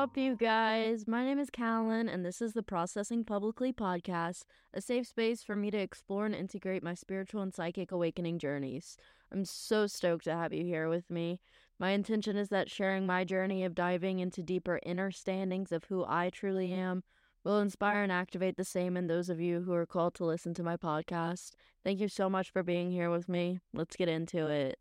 up, 0.00 0.16
you 0.16 0.34
guys? 0.34 1.06
My 1.06 1.26
name 1.26 1.38
is 1.38 1.50
Callan, 1.50 2.08
and 2.08 2.24
this 2.24 2.40
is 2.40 2.54
the 2.54 2.62
Processing 2.62 3.22
Publicly 3.22 3.70
podcast, 3.70 4.44
a 4.72 4.80
safe 4.80 5.06
space 5.06 5.42
for 5.42 5.54
me 5.54 5.70
to 5.70 5.76
explore 5.76 6.24
and 6.24 6.34
integrate 6.34 6.82
my 6.82 6.94
spiritual 6.94 7.42
and 7.42 7.52
psychic 7.52 7.92
awakening 7.92 8.38
journeys. 8.38 8.96
I'm 9.30 9.44
so 9.44 9.86
stoked 9.86 10.24
to 10.24 10.34
have 10.34 10.54
you 10.54 10.64
here 10.64 10.88
with 10.88 11.10
me. 11.10 11.38
My 11.78 11.90
intention 11.90 12.38
is 12.38 12.48
that 12.48 12.70
sharing 12.70 13.04
my 13.04 13.24
journey 13.24 13.62
of 13.62 13.74
diving 13.74 14.20
into 14.20 14.42
deeper 14.42 14.80
inner 14.84 15.10
standings 15.10 15.70
of 15.70 15.84
who 15.84 16.06
I 16.08 16.30
truly 16.30 16.72
am 16.72 17.02
will 17.44 17.58
inspire 17.58 18.02
and 18.02 18.10
activate 18.10 18.56
the 18.56 18.64
same 18.64 18.96
in 18.96 19.06
those 19.06 19.28
of 19.28 19.38
you 19.38 19.60
who 19.60 19.74
are 19.74 19.84
called 19.84 20.14
to 20.14 20.24
listen 20.24 20.54
to 20.54 20.62
my 20.62 20.78
podcast. 20.78 21.50
Thank 21.84 22.00
you 22.00 22.08
so 22.08 22.30
much 22.30 22.50
for 22.50 22.62
being 22.62 22.90
here 22.90 23.10
with 23.10 23.28
me. 23.28 23.60
Let's 23.74 23.96
get 23.96 24.08
into 24.08 24.46
it. 24.46 24.78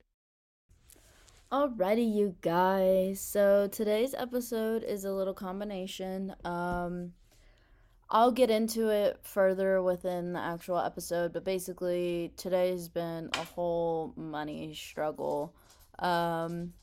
Alrighty, 1.52 2.13
you 2.13 2.35
guys. 2.41 3.20
So 3.20 3.67
today's 3.71 4.13
episode 4.13 4.84
is 4.84 5.03
a 5.03 5.12
little 5.12 5.34
combination. 5.34 6.35
Um, 6.45 7.13
I'll 8.08 8.31
get 8.31 8.52
into 8.52 8.89
it 8.89 9.17
further 9.23 9.81
within 9.81 10.34
the 10.34 10.39
actual 10.39 10.77
episode, 10.77 11.34
but 11.34 11.44
basically 11.44 12.34
today's 12.38 12.88
been 12.88 13.31
a 13.34 13.44
whole 13.44 14.13
money 14.16 14.75
struggle. 14.75 15.55
Um, 15.98 16.73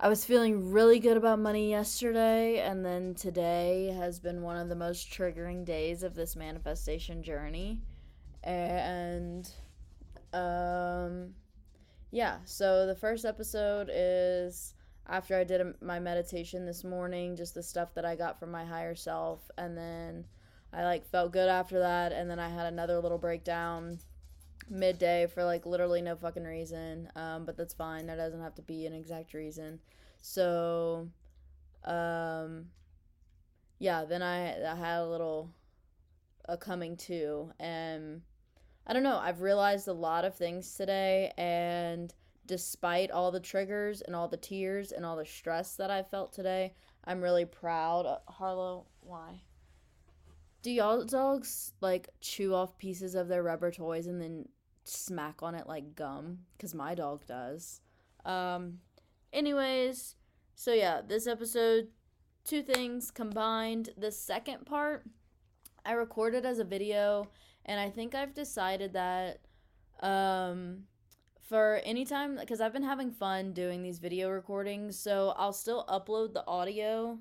I 0.00 0.08
was 0.08 0.24
feeling 0.24 0.72
really 0.72 0.98
good 0.98 1.16
about 1.16 1.38
money 1.38 1.70
yesterday, 1.70 2.58
and 2.58 2.84
then 2.84 3.14
today 3.14 3.94
has 3.96 4.18
been 4.18 4.42
one 4.42 4.56
of 4.56 4.68
the 4.68 4.74
most 4.74 5.12
triggering 5.12 5.64
days 5.64 6.02
of 6.02 6.16
this 6.16 6.34
manifestation 6.34 7.22
journey. 7.22 7.78
And 8.42 9.48
um 10.32 11.34
yeah, 12.14 12.36
so 12.44 12.86
the 12.86 12.94
first 12.94 13.24
episode 13.24 13.90
is 13.92 14.74
after 15.08 15.36
I 15.36 15.42
did 15.42 15.60
a, 15.60 15.74
my 15.80 15.98
meditation 15.98 16.64
this 16.64 16.84
morning, 16.84 17.34
just 17.34 17.54
the 17.54 17.62
stuff 17.62 17.92
that 17.96 18.04
I 18.04 18.14
got 18.14 18.38
from 18.38 18.52
my 18.52 18.64
higher 18.64 18.94
self, 18.94 19.40
and 19.58 19.76
then 19.76 20.24
I 20.72 20.84
like 20.84 21.04
felt 21.10 21.32
good 21.32 21.48
after 21.48 21.80
that, 21.80 22.12
and 22.12 22.30
then 22.30 22.38
I 22.38 22.48
had 22.48 22.66
another 22.66 23.00
little 23.00 23.18
breakdown 23.18 23.98
midday 24.70 25.26
for 25.26 25.44
like 25.44 25.66
literally 25.66 26.02
no 26.02 26.14
fucking 26.14 26.44
reason. 26.44 27.08
Um, 27.16 27.44
but 27.44 27.56
that's 27.56 27.74
fine. 27.74 28.06
That 28.06 28.16
doesn't 28.16 28.40
have 28.40 28.54
to 28.54 28.62
be 28.62 28.86
an 28.86 28.92
exact 28.92 29.34
reason. 29.34 29.80
So, 30.20 31.08
um, 31.84 32.66
yeah. 33.80 34.04
Then 34.04 34.22
I 34.22 34.64
I 34.64 34.76
had 34.76 35.00
a 35.00 35.08
little 35.08 35.50
a 36.44 36.56
coming 36.56 36.96
to, 37.08 37.50
and 37.58 38.22
I 38.86 38.92
don't 38.92 39.02
know. 39.02 39.18
I've 39.18 39.40
realized 39.40 39.88
a 39.88 39.92
lot 39.92 40.24
of 40.24 40.34
things 40.34 40.74
today, 40.74 41.32
and 41.38 42.12
despite 42.46 43.10
all 43.10 43.30
the 43.30 43.40
triggers 43.40 44.02
and 44.02 44.14
all 44.14 44.28
the 44.28 44.36
tears 44.36 44.92
and 44.92 45.04
all 45.06 45.16
the 45.16 45.24
stress 45.24 45.76
that 45.76 45.90
I 45.90 46.02
felt 46.02 46.32
today, 46.32 46.74
I'm 47.04 47.22
really 47.22 47.46
proud. 47.46 48.06
Uh, 48.06 48.18
Harlow, 48.28 48.86
why? 49.00 49.40
Do 50.62 50.70
y'all 50.70 51.04
dogs 51.04 51.72
like 51.80 52.08
chew 52.20 52.54
off 52.54 52.78
pieces 52.78 53.14
of 53.14 53.28
their 53.28 53.42
rubber 53.42 53.70
toys 53.70 54.06
and 54.06 54.20
then 54.20 54.48
smack 54.84 55.42
on 55.42 55.54
it 55.54 55.66
like 55.66 55.94
gum? 55.94 56.40
Because 56.56 56.74
my 56.74 56.94
dog 56.94 57.26
does. 57.26 57.80
Um, 58.24 58.78
anyways, 59.32 60.14
so 60.54 60.72
yeah, 60.72 61.00
this 61.06 61.26
episode, 61.26 61.88
two 62.44 62.62
things 62.62 63.10
combined. 63.10 63.90
The 63.96 64.10
second 64.10 64.66
part, 64.66 65.04
I 65.84 65.92
recorded 65.92 66.46
as 66.46 66.58
a 66.58 66.64
video 66.64 67.28
and 67.64 67.80
I 67.80 67.90
think 67.90 68.14
I've 68.14 68.34
decided 68.34 68.92
that 68.92 69.40
um 70.00 70.84
for 71.40 71.80
anytime 71.84 72.36
because 72.36 72.60
I've 72.60 72.72
been 72.72 72.82
having 72.82 73.10
fun 73.10 73.52
doing 73.52 73.82
these 73.82 73.98
video 73.98 74.30
recordings, 74.30 74.98
so 74.98 75.34
I'll 75.36 75.52
still 75.52 75.84
upload 75.88 76.32
the 76.32 76.46
audio 76.46 77.18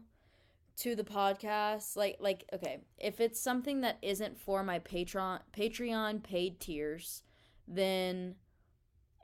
to 0.78 0.96
the 0.96 1.04
podcast. 1.04 1.96
Like 1.96 2.18
like 2.20 2.46
okay, 2.54 2.80
if 2.98 3.20
it's 3.20 3.40
something 3.40 3.82
that 3.82 3.98
isn't 4.02 4.40
for 4.40 4.64
my 4.64 4.80
Patreon 4.80 5.40
Patreon 5.56 6.24
paid 6.24 6.60
tiers, 6.60 7.24
then 7.68 8.36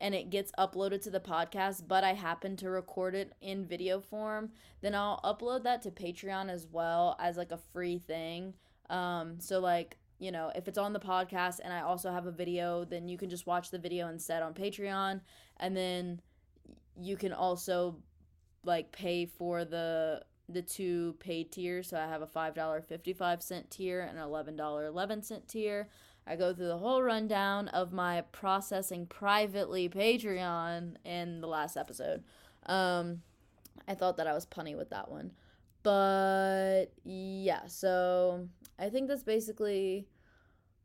and 0.02 0.16
it 0.16 0.30
gets 0.30 0.52
uploaded 0.58 1.02
to 1.04 1.10
the 1.10 1.20
podcast, 1.20 1.88
but 1.88 2.04
I 2.04 2.14
happen 2.14 2.56
to 2.58 2.70
record 2.70 3.16
it 3.16 3.34
in 3.42 3.66
video 3.66 4.00
form, 4.00 4.52
then 4.80 4.96
I'll 4.96 5.20
upload 5.26 5.64
that 5.64 5.82
to 5.82 5.92
Patreon 5.92 6.50
as 6.50 6.66
well 6.72 7.18
as 7.20 7.36
like 7.36 7.52
a 7.52 7.60
free 7.74 8.00
thing. 8.00 8.54
Um 8.90 9.40
so 9.40 9.60
like 9.60 9.98
you 10.20 10.32
know, 10.32 10.52
if 10.54 10.68
it's 10.68 10.78
on 10.78 10.94
the 10.94 11.00
podcast 11.00 11.60
and 11.64 11.74
I 11.74 11.82
also 11.82 12.12
have 12.12 12.26
a 12.26 12.32
video, 12.32 12.86
then 12.86 13.08
you 13.08 13.18
can 13.18 13.30
just 13.30 13.48
watch 13.48 13.72
the 13.72 13.80
video 13.80 14.10
instead 14.10 14.44
on 14.44 14.54
Patreon. 14.54 15.22
And 15.58 15.76
then 15.76 16.22
you 17.00 17.16
can 17.16 17.34
also 17.34 17.96
like 18.64 18.92
pay 18.92 19.26
for 19.26 19.64
the 19.66 20.22
the 20.50 20.62
two 20.62 21.16
paid 21.20 21.52
tiers. 21.52 21.88
So 21.90 21.98
I 21.98 22.08
have 22.08 22.22
a 22.22 22.28
$5.55 22.28 23.70
tier 23.70 24.02
and 24.02 24.18
an 24.18 24.26
$11.11 24.26 25.48
tier. 25.48 25.90
I 26.26 26.36
go 26.36 26.54
through 26.54 26.68
the 26.68 26.78
whole 26.78 27.04
rundown 27.04 27.68
of 27.70 27.94
my 27.94 28.22
processing 28.32 29.06
privately 29.06 29.90
Patreon 29.90 30.96
in 31.06 31.42
the 31.42 31.48
last 31.48 31.78
episode. 31.78 32.24
Um, 32.66 33.22
I 33.88 33.94
thought 33.94 34.18
that 34.18 34.28
I 34.28 34.34
was 34.34 34.46
punny 34.46 34.76
with 34.76 34.90
that 34.90 35.10
one. 35.10 35.32
But 35.84 36.88
yeah, 37.04 37.68
so 37.68 38.48
I 38.80 38.90
think 38.90 39.08
that's 39.08 39.24
basically 39.24 40.08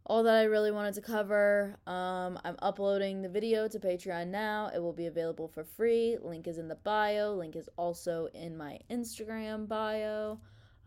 all 0.06 0.22
that 0.25 0.34
I 0.34 0.44
really 0.44 0.71
wanted 0.71 0.94
to 0.94 1.00
cover. 1.00 1.77
Um, 1.87 2.38
I'm 2.44 2.56
uploading 2.60 3.22
the 3.22 3.28
video 3.28 3.69
to 3.69 3.78
Patreon 3.78 4.28
now. 4.28 4.71
It 4.75 4.81
will 4.81 4.93
be 4.93 5.06
available 5.06 5.49
for 5.49 5.65
free. 5.65 6.19
Link 6.21 6.47
is 6.47 6.59
in 6.59 6.69
the 6.69 6.75
bio. 6.75 7.34
Link 7.34 7.56
is 7.56 7.69
also 7.77 8.28
in 8.34 8.56
my 8.56 8.78
Instagram 8.91 9.66
bio. 9.66 10.41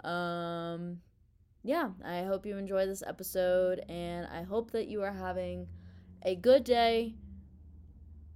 Um, 0.03 0.99
yeah, 1.63 1.89
I 2.05 2.23
hope 2.23 2.45
you 2.45 2.57
enjoy 2.57 2.85
this 2.85 3.03
episode 3.05 3.79
and 3.89 4.27
I 4.27 4.43
hope 4.43 4.71
that 4.71 4.87
you 4.87 5.01
are 5.01 5.13
having 5.13 5.67
a 6.23 6.35
good 6.35 6.63
day. 6.63 7.15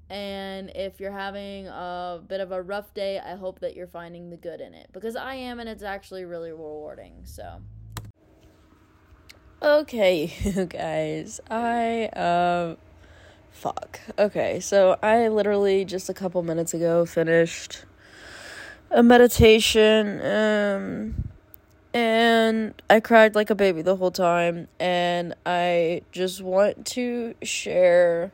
And 0.09 0.71
if 0.75 0.99
you're 0.99 1.11
having 1.11 1.67
a 1.67 2.21
bit 2.27 2.41
of 2.41 2.51
a 2.51 2.61
rough 2.61 2.93
day, 2.93 3.19
I 3.19 3.35
hope 3.35 3.59
that 3.59 3.75
you're 3.75 3.87
finding 3.87 4.29
the 4.29 4.35
good 4.35 4.59
in 4.59 4.73
it 4.73 4.89
because 4.91 5.15
I 5.15 5.35
am 5.35 5.59
and 5.59 5.69
it's 5.69 5.83
actually 5.83 6.25
really 6.25 6.51
rewarding. 6.51 7.21
So, 7.23 7.61
Okay, 9.63 10.33
you 10.43 10.65
guys. 10.65 11.39
I 11.47 12.05
um 12.15 12.77
fuck. 13.51 13.99
Okay, 14.17 14.59
so 14.59 14.97
I 15.03 15.27
literally 15.27 15.85
just 15.85 16.09
a 16.09 16.15
couple 16.15 16.41
minutes 16.41 16.73
ago 16.73 17.05
finished 17.05 17.85
a 18.89 19.03
meditation 19.03 20.19
um 20.25 21.29
and 21.93 22.73
I 22.89 22.99
cried 23.01 23.35
like 23.35 23.51
a 23.51 23.55
baby 23.55 23.83
the 23.83 23.97
whole 23.97 24.09
time 24.09 24.67
and 24.79 25.35
I 25.45 26.01
just 26.11 26.41
want 26.41 26.87
to 26.87 27.35
share 27.43 28.31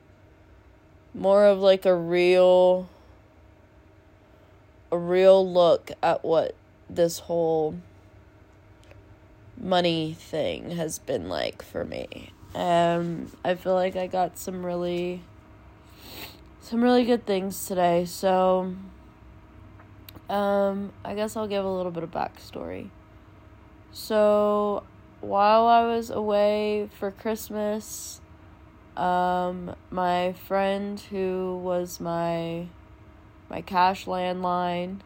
more 1.13 1.45
of 1.45 1.59
like 1.59 1.85
a 1.85 1.93
real 1.93 2.87
a 4.93 4.97
real 4.97 5.45
look 5.51 5.91
at 6.01 6.23
what 6.23 6.55
this 6.89 7.19
whole 7.19 7.75
money 9.59 10.13
thing 10.13 10.71
has 10.71 10.99
been 10.99 11.29
like 11.29 11.61
for 11.61 11.83
me. 11.85 12.31
Um, 12.55 13.31
I 13.43 13.55
feel 13.55 13.73
like 13.73 13.95
I 13.95 14.07
got 14.07 14.37
some 14.37 14.65
really 14.65 15.21
some 16.61 16.83
really 16.83 17.05
good 17.05 17.25
things 17.25 17.65
today. 17.65 18.05
So 18.05 18.75
um, 20.29 20.91
I 21.05 21.15
guess 21.15 21.35
I'll 21.35 21.47
give 21.47 21.63
a 21.63 21.69
little 21.69 21.91
bit 21.91 22.03
of 22.03 22.11
backstory. 22.11 22.89
So 23.91 24.83
while 25.21 25.65
I 25.65 25.85
was 25.85 26.09
away 26.09 26.89
for 26.99 27.11
Christmas, 27.11 28.21
um, 28.97 29.75
my 29.89 30.33
friend 30.33 30.99
who 30.99 31.59
was 31.63 31.99
my 31.99 32.67
my 33.49 33.61
cash 33.61 34.05
landline, 34.05 34.99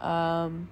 um, 0.00 0.68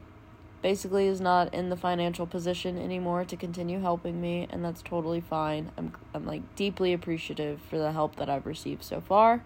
basically 0.64 1.06
is 1.06 1.20
not 1.20 1.52
in 1.52 1.68
the 1.68 1.76
financial 1.76 2.26
position 2.26 2.78
anymore 2.78 3.22
to 3.22 3.36
continue 3.36 3.80
helping 3.80 4.18
me 4.18 4.46
and 4.48 4.64
that's 4.64 4.80
totally 4.80 5.20
fine. 5.20 5.70
I'm 5.76 5.92
I'm 6.14 6.24
like 6.24 6.56
deeply 6.56 6.94
appreciative 6.94 7.60
for 7.68 7.76
the 7.76 7.92
help 7.92 8.16
that 8.16 8.30
I've 8.30 8.46
received 8.46 8.82
so 8.82 9.02
far. 9.02 9.44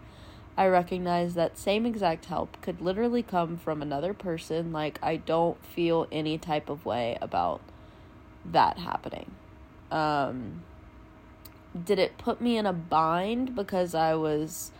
I 0.56 0.69
recognize 0.69 1.35
that 1.35 1.59
same 1.59 1.87
exact 1.87 2.26
help 2.26 2.62
could 2.62 2.81
literally 2.81 3.25
come 3.25 3.56
from 3.56 3.82
another 3.82 4.15
person 4.15 4.73
like 4.73 5.00
I 5.03 5.17
don't 5.17 5.59
feel 5.67 6.06
any 6.12 6.38
type 6.38 6.69
of 6.69 6.87
way 6.87 7.19
about 7.20 7.62
that 8.44 8.79
happening. 8.79 9.32
Um 9.91 10.62
did 11.85 11.99
it 11.99 12.17
put 12.17 12.41
me 12.41 12.56
in 12.56 12.65
a 12.65 12.73
bind 12.73 13.56
because 13.56 13.93
I 13.93 14.15
was 14.15 14.70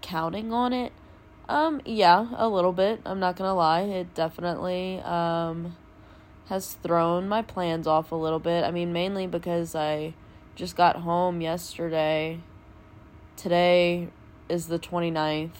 counting 0.00 0.52
on 0.52 0.72
it? 0.72 0.92
Um, 1.48 1.80
yeah, 1.84 2.28
a 2.36 2.48
little 2.48 2.72
bit. 2.72 3.00
I'm 3.06 3.20
not 3.20 3.36
gonna 3.36 3.54
lie. 3.54 3.82
It 3.82 4.14
definitely 4.14 5.00
um 5.00 5.76
has 6.48 6.74
thrown 6.74 7.28
my 7.28 7.42
plans 7.42 7.86
off 7.86 8.12
a 8.12 8.16
little 8.16 8.38
bit. 8.38 8.64
I 8.64 8.70
mean, 8.70 8.92
mainly 8.92 9.26
because 9.26 9.74
I 9.74 10.14
just 10.54 10.76
got 10.76 10.96
home 10.96 11.40
yesterday. 11.40 12.40
Today 13.36 14.08
is 14.48 14.66
the 14.68 14.78
29th. 14.78 15.50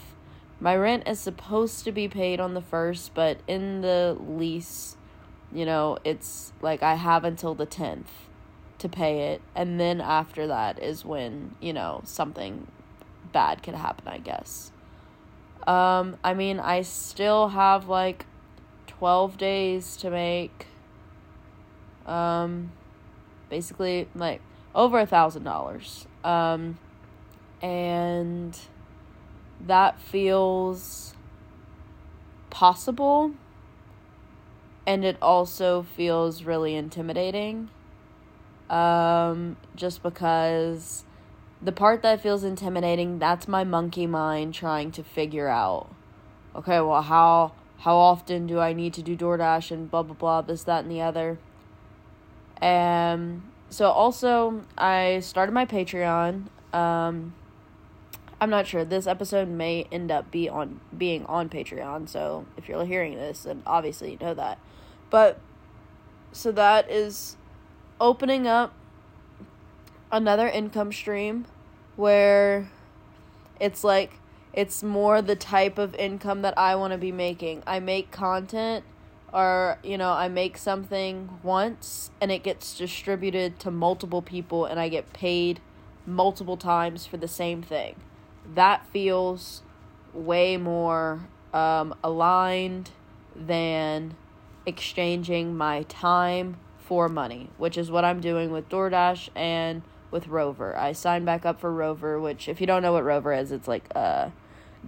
My 0.61 0.75
rent 0.77 1.07
is 1.07 1.21
supposed 1.21 1.85
to 1.85 1.93
be 1.93 2.09
paid 2.09 2.41
on 2.41 2.55
the 2.55 2.63
1st, 2.63 3.11
but 3.15 3.39
in 3.47 3.81
the 3.81 4.17
lease 4.19 4.97
you 5.53 5.65
know, 5.65 5.99
it's 6.05 6.53
like 6.61 6.83
I 6.83 6.95
have 6.95 7.25
until 7.25 7.55
the 7.55 7.67
10th 7.67 8.29
to 8.79 8.89
pay 8.89 9.33
it. 9.33 9.43
And 9.55 9.81
then 9.81 10.01
after 10.01 10.47
that 10.47 10.83
is 10.83 11.05
when, 11.05 11.55
you 11.61 11.73
know, 11.73 12.03
something 12.05 12.67
bad 13.33 13.63
could 13.63 13.75
happen, 13.75 14.09
I 14.09 14.19
guess. 14.19 14.73
Um, 15.69 16.17
I 16.25 16.33
mean, 16.33 16.61
I 16.61 16.81
still 16.81 17.49
have 17.49 17.89
like 17.89 18.25
12 18.87 19.37
days 19.37 19.97
to 19.99 20.11
make 20.11 20.67
um 22.07 22.73
basically 23.51 24.09
like 24.15 24.41
over 24.75 24.99
a 24.99 25.07
thousand 25.07 25.45
dollars. 25.45 26.07
Um 26.25 26.79
and 27.61 28.59
that 29.61 30.01
feels 30.01 31.15
possible 32.49 33.33
and 34.87 35.05
it 35.05 35.19
also 35.21 35.83
feels 35.83 36.45
really 36.45 36.75
intimidating 36.75 37.69
um 38.71 39.57
just 39.77 40.03
because 40.03 41.05
the 41.61 41.73
part 41.73 42.03
that 42.03 42.21
feels 42.21 42.45
intimidating 42.45 43.19
that's 43.19 43.49
my 43.49 43.65
monkey 43.65 44.07
mind 44.07 44.55
trying 44.55 44.91
to 44.91 45.03
figure 45.03 45.49
out 45.49 45.89
okay 46.55 46.81
well 46.81 47.03
how 47.03 47.53
how 47.79 47.97
often 47.97 48.47
do 48.47 48.59
i 48.59 48.73
need 48.73 48.95
to 48.95 49.03
do 49.03 49.17
doordash 49.17 49.71
and 49.71 49.91
blah 49.91 50.03
blah 50.03 50.15
blah 50.15 50.41
this 50.41 50.63
that 50.63 50.85
and 50.85 50.91
the 50.91 51.01
other 51.01 51.39
and 52.61 53.43
so 53.71 53.91
also 53.91 54.65
I 54.77 55.21
started 55.21 55.53
my 55.53 55.67
Patreon. 55.67 56.47
Um 56.73 57.35
I'm 58.41 58.51
not 58.51 58.69
sure. 58.69 58.85
This 58.85 59.09
episode 59.09 59.49
may 59.49 59.87
end 59.91 60.13
up 60.13 60.31
be 60.31 60.49
on 60.49 60.81
being 60.97 61.27
on 61.27 61.49
Patreon. 61.49 62.09
So 62.09 62.47
if 62.57 62.69
you're 62.69 62.85
hearing 62.85 63.17
this, 63.17 63.43
then 63.43 63.63
obviously 63.67 64.13
you 64.13 64.19
know 64.21 64.35
that. 64.35 64.59
But 65.11 65.41
so 66.31 66.53
that 66.53 66.89
is 66.91 67.37
opening 68.01 68.47
up 68.47 68.73
another 70.11 70.49
income 70.49 70.93
stream 70.93 71.47
where 71.97 72.71
it's 73.61 73.85
like 73.85 74.13
it's 74.53 74.83
more 74.83 75.21
the 75.21 75.37
type 75.37 75.79
of 75.79 75.95
income 75.95 76.43
that 76.43 76.57
I 76.57 76.75
want 76.77 76.93
to 76.93 76.99
be 76.99 77.13
making. 77.13 77.63
I 77.67 77.81
make 77.81 78.11
content 78.11 78.85
or 79.33 79.79
you 79.83 79.99
know 79.99 80.13
i 80.13 80.29
make 80.29 80.57
something 80.57 81.29
once 81.43 82.11
and 82.21 82.33
it 82.33 82.43
gets 82.43 82.77
distributed 82.77 83.59
to 83.59 83.71
multiple 83.71 84.23
people 84.23 84.65
and 84.65 84.81
i 84.81 84.89
get 84.89 85.13
paid 85.13 85.61
multiple 86.07 86.57
times 86.57 87.05
for 87.07 87.17
the 87.19 87.29
same 87.29 87.63
thing 87.63 87.95
that 88.55 88.87
feels 88.87 89.63
way 90.15 90.57
more 90.57 91.29
um, 91.53 91.95
aligned 92.03 92.91
than 93.37 94.15
exchanging 94.65 95.55
my 95.55 95.83
time 95.85 96.57
for 96.79 97.09
money 97.09 97.51
which 97.59 97.77
is 97.77 97.91
what 97.91 98.05
i'm 98.05 98.21
doing 98.21 98.51
with 98.51 98.69
doordash 98.69 99.29
and 99.37 99.83
with 100.11 100.27
rover 100.29 100.77
i 100.77 100.93
signed 100.93 101.27
back 101.27 101.45
up 101.45 101.61
for 101.61 101.73
rover 101.73 102.21
which 102.21 102.49
if 102.49 102.61
you 102.61 102.67
don't 102.67 102.83
know 102.83 102.93
what 102.93 103.05
rover 103.05 103.33
is 103.33 103.53
it's 103.53 103.69
like 103.69 103.85
uh 103.95 104.29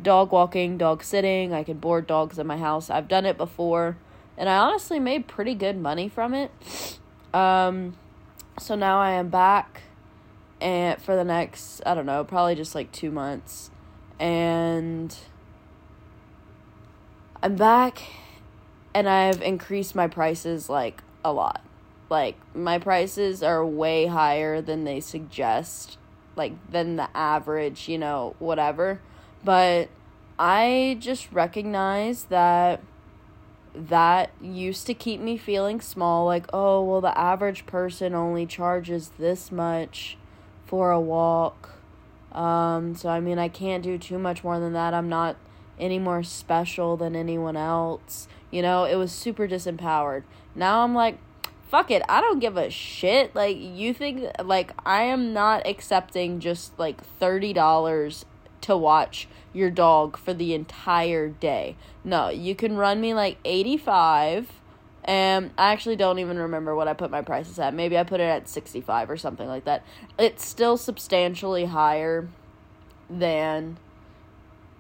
dog 0.01 0.33
walking 0.33 0.79
dog 0.79 1.03
sitting 1.03 1.53
i 1.53 1.63
can 1.63 1.79
board 1.79 2.07
dogs 2.07 2.39
in 2.39 2.47
my 2.47 2.57
house 2.57 2.91
i've 2.91 3.09
done 3.09 3.27
it 3.27 3.37
before 3.37 3.97
and 4.41 4.49
I 4.49 4.57
honestly 4.57 4.99
made 4.99 5.29
pretty 5.29 5.55
good 5.55 5.77
money 5.77 6.09
from 6.09 6.33
it. 6.33 6.51
Um, 7.35 7.95
so 8.59 8.75
now 8.75 8.99
I 8.99 9.11
am 9.13 9.29
back, 9.29 9.83
and 10.63 11.01
for 11.01 11.15
the 11.15 11.25
next 11.25 11.83
I 11.85 11.95
don't 11.95 12.07
know, 12.07 12.25
probably 12.25 12.55
just 12.55 12.75
like 12.75 12.91
two 12.91 13.11
months, 13.11 13.71
and 14.19 15.15
I'm 17.43 17.55
back, 17.55 18.01
and 18.95 19.11
I've 19.11 19.43
increased 19.43 19.95
my 19.95 20.09
prices 20.09 20.71
like 20.71 21.03
a 21.23 21.35
lot. 21.35 21.63
Like 22.11 22.37
my 22.55 22.79
prices 22.79 23.41
are 23.43 23.65
way 23.65 24.07
higher 24.07 24.61
than 24.61 24.83
they 24.83 24.99
suggest, 24.99 25.97
like 26.35 26.53
than 26.71 26.97
the 26.97 27.09
average, 27.17 27.89
you 27.89 27.99
know, 27.99 28.35
whatever. 28.41 29.01
But 29.45 29.89
I 30.39 30.97
just 30.99 31.31
recognize 31.33 32.25
that 32.25 32.81
that 33.75 34.31
used 34.41 34.87
to 34.89 34.95
keep 34.95 35.21
me 35.21 35.37
feeling 35.37 35.81
small 35.81 36.27
like 36.27 36.45
oh 36.53 36.83
well 36.83 37.01
the 37.01 37.17
average 37.17 37.67
person 37.67 38.17
only 38.17 38.45
charges 38.45 39.11
this 39.17 39.53
much 39.53 40.17
for 40.67 40.91
a 40.91 41.01
walk. 41.01 41.71
Um 42.33 42.97
so 42.97 43.09
i 43.09 43.21
mean 43.21 43.39
i 43.39 43.49
can't 43.49 43.85
do 43.85 43.97
too 43.97 44.19
much 44.19 44.43
more 44.43 44.59
than 44.59 44.73
that. 44.73 44.93
I'm 44.95 45.09
not 45.09 45.37
any 45.79 46.01
more 46.01 46.25
special 46.25 46.97
than 46.97 47.15
anyone 47.15 47.57
else. 47.57 48.27
You 48.51 48.63
know 48.63 48.85
it 48.85 48.97
was 48.97 49.13
super 49.13 49.47
disempowered. 49.47 50.25
Now 50.57 50.83
i'm 50.83 50.95
like 50.95 51.19
fuck 51.71 51.91
it 51.91 52.03
i 52.09 52.21
don't 52.21 52.41
give 52.41 52.57
a 52.57 52.69
shit 52.69 53.35
like 53.35 53.57
you 53.59 53.95
think 53.95 54.25
like 54.45 54.73
i 54.85 55.03
am 55.03 55.33
not 55.33 55.67
accepting 55.67 56.41
just 56.41 56.77
like 56.79 57.01
$30 57.21 58.25
to 58.63 58.77
watch 58.77 59.29
your 59.53 59.71
dog 59.71 60.17
for 60.17 60.33
the 60.33 60.55
entire 60.55 61.29
day. 61.29 61.77
No, 62.05 62.29
you 62.29 62.55
can 62.55 62.77
run 62.77 63.01
me 63.01 63.15
like 63.15 63.39
85 63.45 64.61
and 65.05 65.51
I 65.57 65.73
actually 65.73 65.97
don't 65.97 66.19
even 66.19 66.39
remember 66.39 66.75
what 66.75 66.87
I 66.87 66.93
put 66.93 67.11
my 67.11 67.23
prices 67.23 67.59
at. 67.59 67.75
Maybe 67.75 67.97
I 67.97 68.05
put 68.05 68.21
it 68.21 68.25
at 68.25 68.49
65 68.49 69.11
or 69.11 69.17
something 69.17 69.49
like 69.49 69.65
that. 69.65 69.85
It's 70.19 70.47
still 70.47 70.77
substantially 70.77 71.65
higher 71.67 72.29
than 73.09 73.79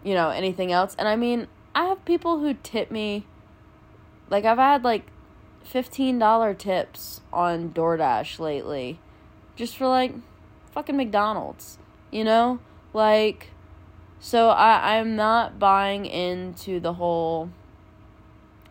you 0.05 0.15
know 0.15 0.31
anything 0.31 0.73
else. 0.73 0.95
And 0.99 1.09
I 1.09 1.17
mean, 1.17 1.49
I 1.75 1.87
have 1.87 2.05
people 2.05 2.39
who 2.41 2.55
tip 2.55 2.91
me 2.91 3.25
like 4.29 4.45
I've 4.45 4.59
had 4.59 4.85
like 4.85 5.07
$15 5.73 6.59
tips 6.59 7.21
on 7.33 7.71
DoorDash 7.71 8.39
lately 8.39 8.99
just 9.57 9.77
for 9.77 9.87
like 9.87 10.15
fucking 10.73 10.97
McDonald's, 10.97 11.79
you 12.11 12.25
know? 12.25 12.59
Like 12.93 13.49
so 14.19 14.49
I 14.49 14.99
I'm 14.99 15.17
not 15.17 15.59
buying 15.59 16.07
into 16.07 16.81
the 16.81 16.95
whole 16.95 17.51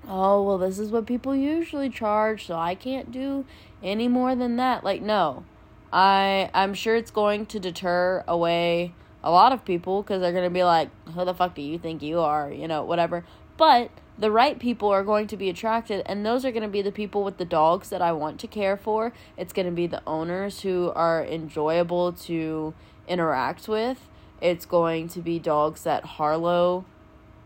oh, 0.08 0.44
well 0.44 0.58
this 0.58 0.80
is 0.80 0.92
what 0.92 1.06
people 1.06 1.36
usually 1.36 1.90
charge, 1.90 2.46
so 2.46 2.56
I 2.56 2.76
can't 2.76 3.12
do 3.12 3.46
any 3.84 4.08
more 4.08 4.36
than 4.36 4.58
that. 4.58 4.84
Like 4.84 5.02
no. 5.02 5.46
I 5.92 6.52
I'm 6.54 6.74
sure 6.74 6.96
it's 6.96 7.12
going 7.12 7.46
to 7.48 7.60
deter 7.60 8.24
away 8.28 8.94
a 9.24 9.32
lot 9.32 9.52
of 9.52 9.66
people 9.66 10.04
cuz 10.04 10.22
they're 10.22 10.32
going 10.32 10.44
to 10.44 10.50
be 10.50 10.64
like, 10.64 10.90
"Who 11.14 11.26
the 11.26 11.34
fuck 11.34 11.56
do 11.56 11.62
you 11.62 11.78
think 11.80 12.02
you 12.02 12.20
are?" 12.20 12.52
you 12.52 12.68
know, 12.68 12.84
whatever. 12.84 13.26
But 13.58 13.90
the 14.20 14.30
right 14.30 14.60
people 14.60 14.90
are 14.90 15.04
going 15.04 15.28
to 15.28 15.38
be 15.38 15.50
attracted 15.50 16.04
and 16.06 16.26
those 16.26 16.44
are 16.44 16.52
going 16.52 16.64
to 16.64 16.70
be 16.70 16.82
the 16.82 16.92
people 16.92 17.24
with 17.24 17.38
the 17.38 17.46
dogs 17.46 17.90
that 17.90 18.02
I 18.02 18.12
want 18.12 18.40
to 18.42 18.48
care 18.48 18.78
for. 18.78 19.14
It's 19.38 19.54
going 19.54 19.66
to 19.66 19.72
be 19.72 19.88
the 19.88 20.04
owners 20.06 20.62
who 20.62 20.92
are 20.94 21.24
enjoyable 21.26 22.12
to 22.14 22.74
interact 23.08 23.68
with 23.68 24.10
it's 24.42 24.66
going 24.66 25.08
to 25.10 25.20
be 25.20 25.40
dogs 25.40 25.84
that 25.84 26.06
Harlow 26.06 26.86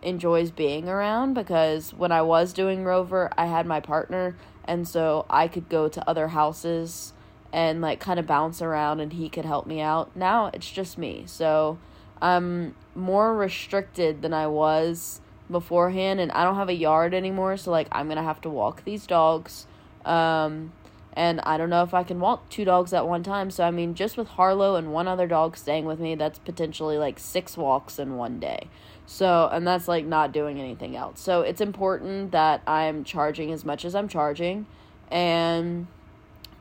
enjoys 0.01 0.51
being 0.51 0.87
around 0.87 1.33
because 1.33 1.93
when 1.93 2.11
I 2.11 2.21
was 2.21 2.53
doing 2.53 2.83
Rover, 2.83 3.31
I 3.37 3.45
had 3.45 3.65
my 3.65 3.79
partner, 3.79 4.35
and 4.65 4.87
so 4.87 5.25
I 5.29 5.47
could 5.47 5.69
go 5.69 5.87
to 5.87 6.09
other 6.09 6.29
houses 6.29 7.13
and 7.51 7.81
like 7.81 7.99
kind 7.99 8.19
of 8.19 8.27
bounce 8.27 8.61
around 8.61 8.99
and 8.99 9.13
he 9.13 9.29
could 9.29 9.45
help 9.45 9.65
me 9.65 9.79
out. 9.79 10.15
Now 10.15 10.47
it's 10.53 10.69
just 10.69 10.97
me. 10.97 11.23
So 11.25 11.77
I'm 12.21 12.75
more 12.95 13.35
restricted 13.35 14.21
than 14.21 14.33
I 14.33 14.47
was 14.47 15.21
beforehand 15.49 16.19
and 16.19 16.31
I 16.31 16.43
don't 16.43 16.55
have 16.55 16.69
a 16.69 16.75
yard 16.75 17.13
anymore, 17.13 17.57
so 17.57 17.71
like 17.71 17.87
I'm 17.91 18.07
going 18.07 18.17
to 18.17 18.23
have 18.23 18.41
to 18.41 18.49
walk 18.49 18.83
these 18.83 19.05
dogs. 19.07 19.67
Um 20.05 20.73
and 21.15 21.41
I 21.41 21.57
don't 21.57 21.69
know 21.69 21.83
if 21.83 21.93
I 21.93 22.03
can 22.03 22.19
walk 22.19 22.49
two 22.49 22.65
dogs 22.65 22.91
at 22.91 23.07
one 23.07 23.21
time. 23.21 23.51
So 23.51 23.63
I 23.63 23.71
mean, 23.71 23.93
just 23.93 24.17
with 24.17 24.29
Harlow 24.29 24.75
and 24.75 24.91
one 24.91 25.07
other 25.07 25.27
dog 25.27 25.55
staying 25.57 25.85
with 25.85 25.99
me, 25.99 26.15
that's 26.15 26.39
potentially 26.39 26.97
like 26.97 27.19
six 27.19 27.55
walks 27.55 27.99
in 27.99 28.15
one 28.17 28.39
day. 28.39 28.67
So, 29.05 29.49
and 29.51 29.67
that's 29.67 29.87
like 29.87 30.05
not 30.05 30.31
doing 30.31 30.59
anything 30.59 30.95
else. 30.95 31.19
So, 31.19 31.41
it's 31.41 31.61
important 31.61 32.31
that 32.31 32.61
I'm 32.65 33.03
charging 33.03 33.51
as 33.51 33.65
much 33.65 33.85
as 33.85 33.95
I'm 33.95 34.07
charging 34.07 34.65
and 35.11 35.87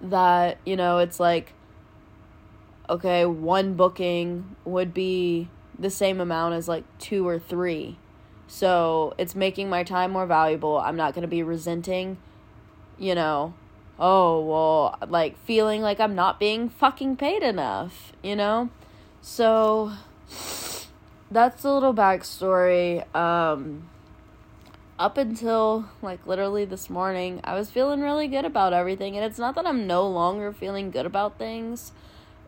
that, 0.02 0.58
you 0.66 0.76
know, 0.76 0.98
it's 0.98 1.20
like 1.20 1.54
okay, 2.90 3.24
one 3.24 3.74
booking 3.74 4.56
would 4.64 4.92
be 4.92 5.48
the 5.78 5.88
same 5.88 6.20
amount 6.20 6.54
as 6.54 6.68
like 6.68 6.84
two 6.98 7.26
or 7.26 7.38
three. 7.38 7.96
So, 8.52 9.14
it's 9.16 9.34
making 9.34 9.70
my 9.70 9.82
time 9.82 10.10
more 10.10 10.26
valuable. 10.26 10.76
I'm 10.76 10.94
not 10.94 11.14
going 11.14 11.22
to 11.22 11.28
be 11.28 11.42
resenting, 11.42 12.18
you 12.98 13.14
know, 13.14 13.54
oh, 13.98 14.44
well, 14.44 14.98
like 15.08 15.38
feeling 15.44 15.80
like 15.80 15.98
I'm 15.98 16.14
not 16.14 16.38
being 16.38 16.68
fucking 16.68 17.16
paid 17.16 17.42
enough, 17.42 18.12
you 18.22 18.36
know? 18.36 18.68
So 19.22 19.92
that's 21.30 21.64
a 21.64 21.72
little 21.72 21.94
backstory. 21.94 23.06
Um, 23.16 23.88
up 24.98 25.16
until 25.16 25.88
like 26.02 26.26
literally 26.26 26.66
this 26.66 26.90
morning, 26.90 27.40
I 27.44 27.54
was 27.54 27.70
feeling 27.70 28.02
really 28.02 28.28
good 28.28 28.44
about 28.44 28.74
everything. 28.74 29.16
And 29.16 29.24
it's 29.24 29.38
not 29.38 29.54
that 29.54 29.66
I'm 29.66 29.86
no 29.86 30.06
longer 30.06 30.52
feeling 30.52 30.90
good 30.90 31.06
about 31.06 31.38
things, 31.38 31.92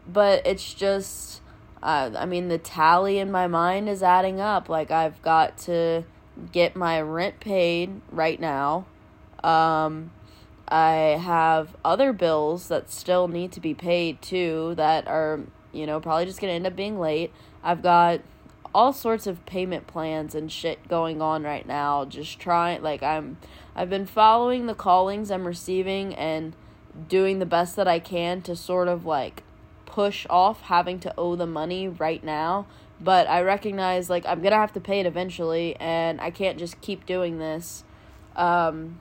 but 0.06 0.46
it's 0.46 0.74
just, 0.74 1.40
uh, 1.84 2.10
I 2.16 2.24
mean, 2.24 2.48
the 2.48 2.56
tally 2.56 3.18
in 3.18 3.30
my 3.30 3.46
mind 3.46 3.90
is 3.90 4.02
adding 4.02 4.40
up. 4.40 4.70
Like, 4.70 4.90
I've 4.90 5.20
got 5.20 5.58
to 5.58 6.04
get 6.50 6.74
my 6.74 7.00
rent 7.00 7.40
paid 7.40 8.00
right 8.10 8.40
now. 8.40 8.86
Um, 9.44 10.10
I 10.66 11.20
have 11.22 11.76
other 11.84 12.14
bills 12.14 12.68
that 12.68 12.90
still 12.90 13.28
need 13.28 13.52
to 13.52 13.60
be 13.60 13.74
paid 13.74 14.22
too 14.22 14.72
that 14.76 15.06
are, 15.06 15.40
you 15.72 15.86
know, 15.86 16.00
probably 16.00 16.24
just 16.24 16.40
going 16.40 16.50
to 16.50 16.54
end 16.54 16.66
up 16.66 16.74
being 16.74 16.98
late. 16.98 17.32
I've 17.62 17.82
got 17.82 18.22
all 18.74 18.94
sorts 18.94 19.26
of 19.26 19.44
payment 19.44 19.86
plans 19.86 20.34
and 20.34 20.50
shit 20.50 20.88
going 20.88 21.20
on 21.20 21.42
right 21.44 21.66
now. 21.66 22.06
Just 22.06 22.40
trying 22.40 22.82
like 22.82 23.02
I'm 23.02 23.36
I've 23.76 23.90
been 23.90 24.06
following 24.06 24.66
the 24.66 24.74
callings 24.74 25.30
I'm 25.30 25.46
receiving 25.46 26.14
and 26.14 26.56
doing 27.08 27.38
the 27.38 27.46
best 27.46 27.76
that 27.76 27.86
I 27.86 27.98
can 27.98 28.40
to 28.42 28.56
sort 28.56 28.88
of 28.88 29.04
like 29.04 29.42
push 29.94 30.26
off 30.28 30.62
having 30.62 30.98
to 30.98 31.14
owe 31.16 31.36
the 31.36 31.46
money 31.46 31.86
right 31.86 32.24
now. 32.24 32.66
But 33.00 33.28
I 33.28 33.42
recognize 33.42 34.10
like 34.10 34.26
I'm 34.26 34.42
gonna 34.42 34.56
have 34.56 34.72
to 34.72 34.80
pay 34.80 34.98
it 34.98 35.06
eventually, 35.06 35.76
and 35.76 36.20
I 36.20 36.30
can't 36.30 36.58
just 36.58 36.80
keep 36.80 37.06
doing 37.06 37.38
this. 37.38 37.84
Um, 38.34 38.98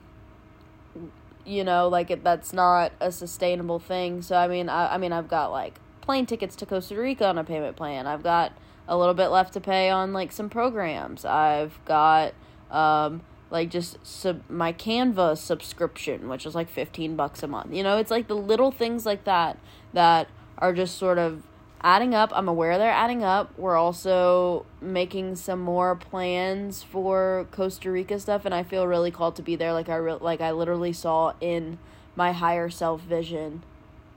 you 1.44 1.64
know, 1.64 1.88
like 1.88 2.10
it, 2.12 2.22
that's 2.22 2.52
not 2.52 2.92
a 3.00 3.10
sustainable 3.10 3.80
thing. 3.80 4.22
So 4.22 4.36
I 4.36 4.46
mean, 4.46 4.68
I, 4.68 4.94
I 4.94 4.98
mean, 4.98 5.12
I've 5.12 5.28
got 5.28 5.50
like 5.50 5.80
plane 6.00 6.26
tickets 6.26 6.54
to 6.56 6.66
Costa 6.66 6.96
Rica 6.96 7.26
on 7.26 7.38
a 7.38 7.44
payment 7.44 7.76
plan. 7.76 8.06
I've 8.06 8.22
got 8.22 8.52
a 8.86 8.96
little 8.96 9.14
bit 9.14 9.28
left 9.28 9.52
to 9.54 9.60
pay 9.60 9.90
on 9.90 10.12
like 10.12 10.30
some 10.30 10.48
programs. 10.48 11.24
I've 11.24 11.84
got 11.84 12.34
um 12.70 13.22
like 13.50 13.68
just 13.68 14.04
sub 14.06 14.42
my 14.48 14.72
Canva 14.72 15.38
subscription, 15.38 16.28
which 16.28 16.46
is 16.46 16.54
like 16.54 16.68
15 16.68 17.16
bucks 17.16 17.42
a 17.42 17.48
month. 17.48 17.72
You 17.72 17.82
know, 17.82 17.98
it's 17.98 18.12
like 18.12 18.28
the 18.28 18.36
little 18.36 18.70
things 18.70 19.04
like 19.04 19.24
that 19.24 19.58
that 19.92 20.28
are 20.64 20.72
just 20.72 20.96
sort 20.96 21.18
of 21.18 21.42
adding 21.82 22.14
up. 22.14 22.32
I'm 22.34 22.48
aware 22.48 22.78
they're 22.78 22.90
adding 22.90 23.22
up. 23.22 23.52
We're 23.58 23.76
also 23.76 24.64
making 24.80 25.36
some 25.36 25.60
more 25.60 25.94
plans 25.94 26.82
for 26.82 27.46
Costa 27.50 27.90
Rica 27.90 28.18
stuff 28.18 28.46
and 28.46 28.54
I 28.54 28.62
feel 28.62 28.86
really 28.86 29.10
called 29.10 29.36
to 29.36 29.42
be 29.42 29.56
there 29.56 29.74
like 29.74 29.90
I 29.90 29.96
re- 29.96 30.14
like 30.14 30.40
I 30.40 30.52
literally 30.52 30.94
saw 30.94 31.34
in 31.40 31.78
my 32.16 32.32
higher 32.32 32.70
self 32.70 33.02
vision 33.02 33.62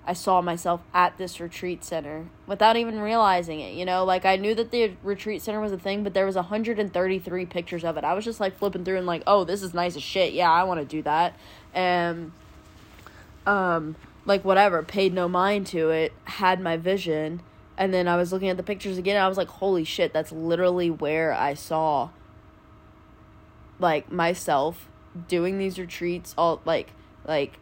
I 0.05 0.13
saw 0.13 0.41
myself 0.41 0.79
at 0.93 1.17
this 1.17 1.41
retreat 1.41 1.83
center 1.83 2.27
without 2.45 2.77
even 2.77 3.01
realizing 3.01 3.59
it. 3.59 3.73
You 3.73 3.83
know, 3.83 4.05
like 4.05 4.23
I 4.23 4.37
knew 4.37 4.55
that 4.55 4.71
the 4.71 4.93
retreat 5.03 5.41
center 5.41 5.59
was 5.59 5.73
a 5.73 5.77
thing, 5.77 6.05
but 6.05 6.13
there 6.13 6.25
was 6.25 6.35
133 6.37 7.45
pictures 7.47 7.83
of 7.83 7.97
it. 7.97 8.05
I 8.05 8.13
was 8.13 8.23
just 8.23 8.39
like 8.39 8.57
flipping 8.57 8.85
through 8.85 8.99
and 8.99 9.05
like, 9.05 9.23
oh, 9.27 9.43
this 9.43 9.61
is 9.61 9.73
nice 9.73 9.97
as 9.97 10.03
shit. 10.03 10.31
Yeah, 10.31 10.49
I 10.49 10.63
want 10.63 10.79
to 10.79 10.85
do 10.85 11.01
that. 11.01 11.33
And 11.73 12.31
um, 13.45 13.97
like 14.27 14.45
whatever, 14.45 14.83
paid 14.83 15.13
no 15.13 15.27
mind 15.27 15.65
to 15.67 15.89
it. 15.89 16.13
Had 16.25 16.59
my 16.59 16.77
vision, 16.77 17.41
and 17.77 17.93
then 17.93 18.07
I 18.07 18.17
was 18.17 18.31
looking 18.31 18.49
at 18.49 18.57
the 18.57 18.63
pictures 18.63 18.99
again. 18.99 19.19
I 19.19 19.27
was 19.27 19.37
like, 19.37 19.47
holy 19.47 19.83
shit, 19.83 20.13
that's 20.13 20.31
literally 20.31 20.91
where 20.91 21.33
I 21.33 21.55
saw 21.55 22.09
like 23.79 24.11
myself 24.11 24.87
doing 25.27 25.57
these 25.57 25.77
retreats 25.79 26.33
all 26.37 26.61
like 26.65 26.91
like 27.25 27.53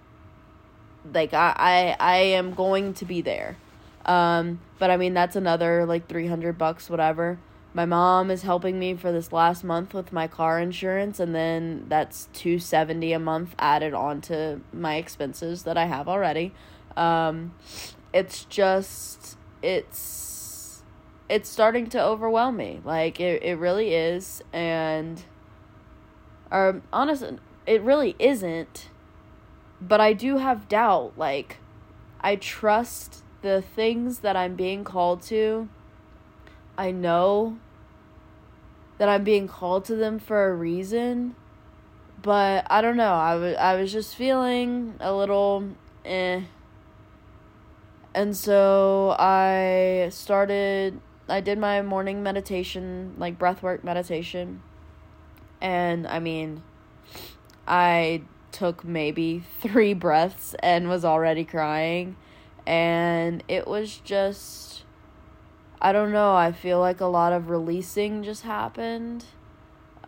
like 1.13 1.33
I, 1.33 1.53
I 1.57 1.95
I 1.99 2.17
am 2.17 2.53
going 2.53 2.93
to 2.95 3.05
be 3.05 3.21
there. 3.21 3.57
Um, 4.05 4.59
but 4.79 4.89
I 4.89 4.97
mean 4.97 5.13
that's 5.13 5.35
another 5.35 5.85
like 5.85 6.07
300 6.07 6.57
bucks 6.57 6.89
whatever. 6.89 7.37
My 7.75 7.85
mom 7.85 8.31
is 8.31 8.43
helping 8.43 8.79
me 8.79 8.95
for 8.95 9.11
this 9.11 9.33
last 9.33 9.63
month 9.63 9.93
with 9.93 10.13
my 10.13 10.27
car 10.27 10.59
insurance 10.59 11.19
and 11.19 11.35
then 11.35 11.85
that's 11.89 12.29
270 12.33 13.11
a 13.11 13.19
month 13.19 13.53
added 13.59 13.93
onto 13.93 14.61
my 14.71 14.95
expenses 14.95 15.63
that 15.63 15.77
I 15.77 15.85
have 15.85 16.07
already. 16.07 16.53
Um, 16.95 17.53
it's 18.13 18.45
just 18.45 19.37
it's 19.61 20.83
it's 21.27 21.49
starting 21.49 21.87
to 21.89 22.01
overwhelm 22.01 22.55
me. 22.55 22.79
Like 22.85 23.19
it 23.19 23.43
it 23.43 23.57
really 23.57 23.93
is 23.93 24.41
and 24.53 25.21
um 26.51 26.81
honestly 26.93 27.37
it 27.67 27.81
really 27.81 28.15
isn't 28.19 28.89
but 29.81 29.99
I 29.99 30.13
do 30.13 30.37
have 30.37 30.67
doubt. 30.67 31.13
Like, 31.17 31.57
I 32.21 32.35
trust 32.35 33.23
the 33.41 33.61
things 33.61 34.19
that 34.19 34.35
I'm 34.35 34.55
being 34.55 34.83
called 34.83 35.21
to. 35.23 35.69
I 36.77 36.91
know 36.91 37.57
that 38.97 39.09
I'm 39.09 39.23
being 39.23 39.47
called 39.47 39.85
to 39.85 39.95
them 39.95 40.19
for 40.19 40.47
a 40.49 40.53
reason. 40.53 41.35
But 42.21 42.65
I 42.69 42.81
don't 42.81 42.97
know. 42.97 43.13
I 43.13 43.35
was 43.35 43.55
I 43.57 43.75
was 43.75 43.91
just 43.91 44.15
feeling 44.15 44.95
a 44.99 45.13
little 45.13 45.69
eh. 46.03 46.41
And 48.13 48.35
so 48.35 49.15
I 49.19 50.07
started 50.11 50.99
I 51.27 51.41
did 51.41 51.57
my 51.57 51.81
morning 51.81 52.23
meditation, 52.23 53.15
like 53.17 53.37
breathwork 53.37 53.83
meditation. 53.83 54.61
And 55.61 56.07
I 56.07 56.19
mean 56.19 56.63
I 57.67 58.21
took 58.55 58.85
maybe 58.85 59.43
three 59.59 59.93
breaths 59.93 60.55
and 60.63 60.87
was 60.87 61.03
already 61.03 61.43
crying. 61.43 62.15
And 62.65 63.43
it 63.47 63.67
was 63.67 63.97
just, 63.97 64.74
I 65.85 65.91
don't 65.91 66.11
know, 66.11 66.33
I 66.33 66.51
feel 66.51 66.79
like 66.79 66.99
a 66.99 67.05
lot 67.05 67.31
of 67.31 67.47
releasing 67.47 68.23
just 68.23 68.41
happened. 68.41 69.23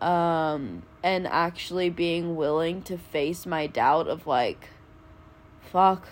Um, 0.00 0.82
and 1.04 1.24
actually 1.24 1.88
being 1.88 2.34
willing 2.34 2.82
to 2.82 2.98
face 2.98 3.46
my 3.46 3.68
doubt 3.68 4.08
of 4.08 4.26
like, 4.26 4.70
fuck, 5.60 6.08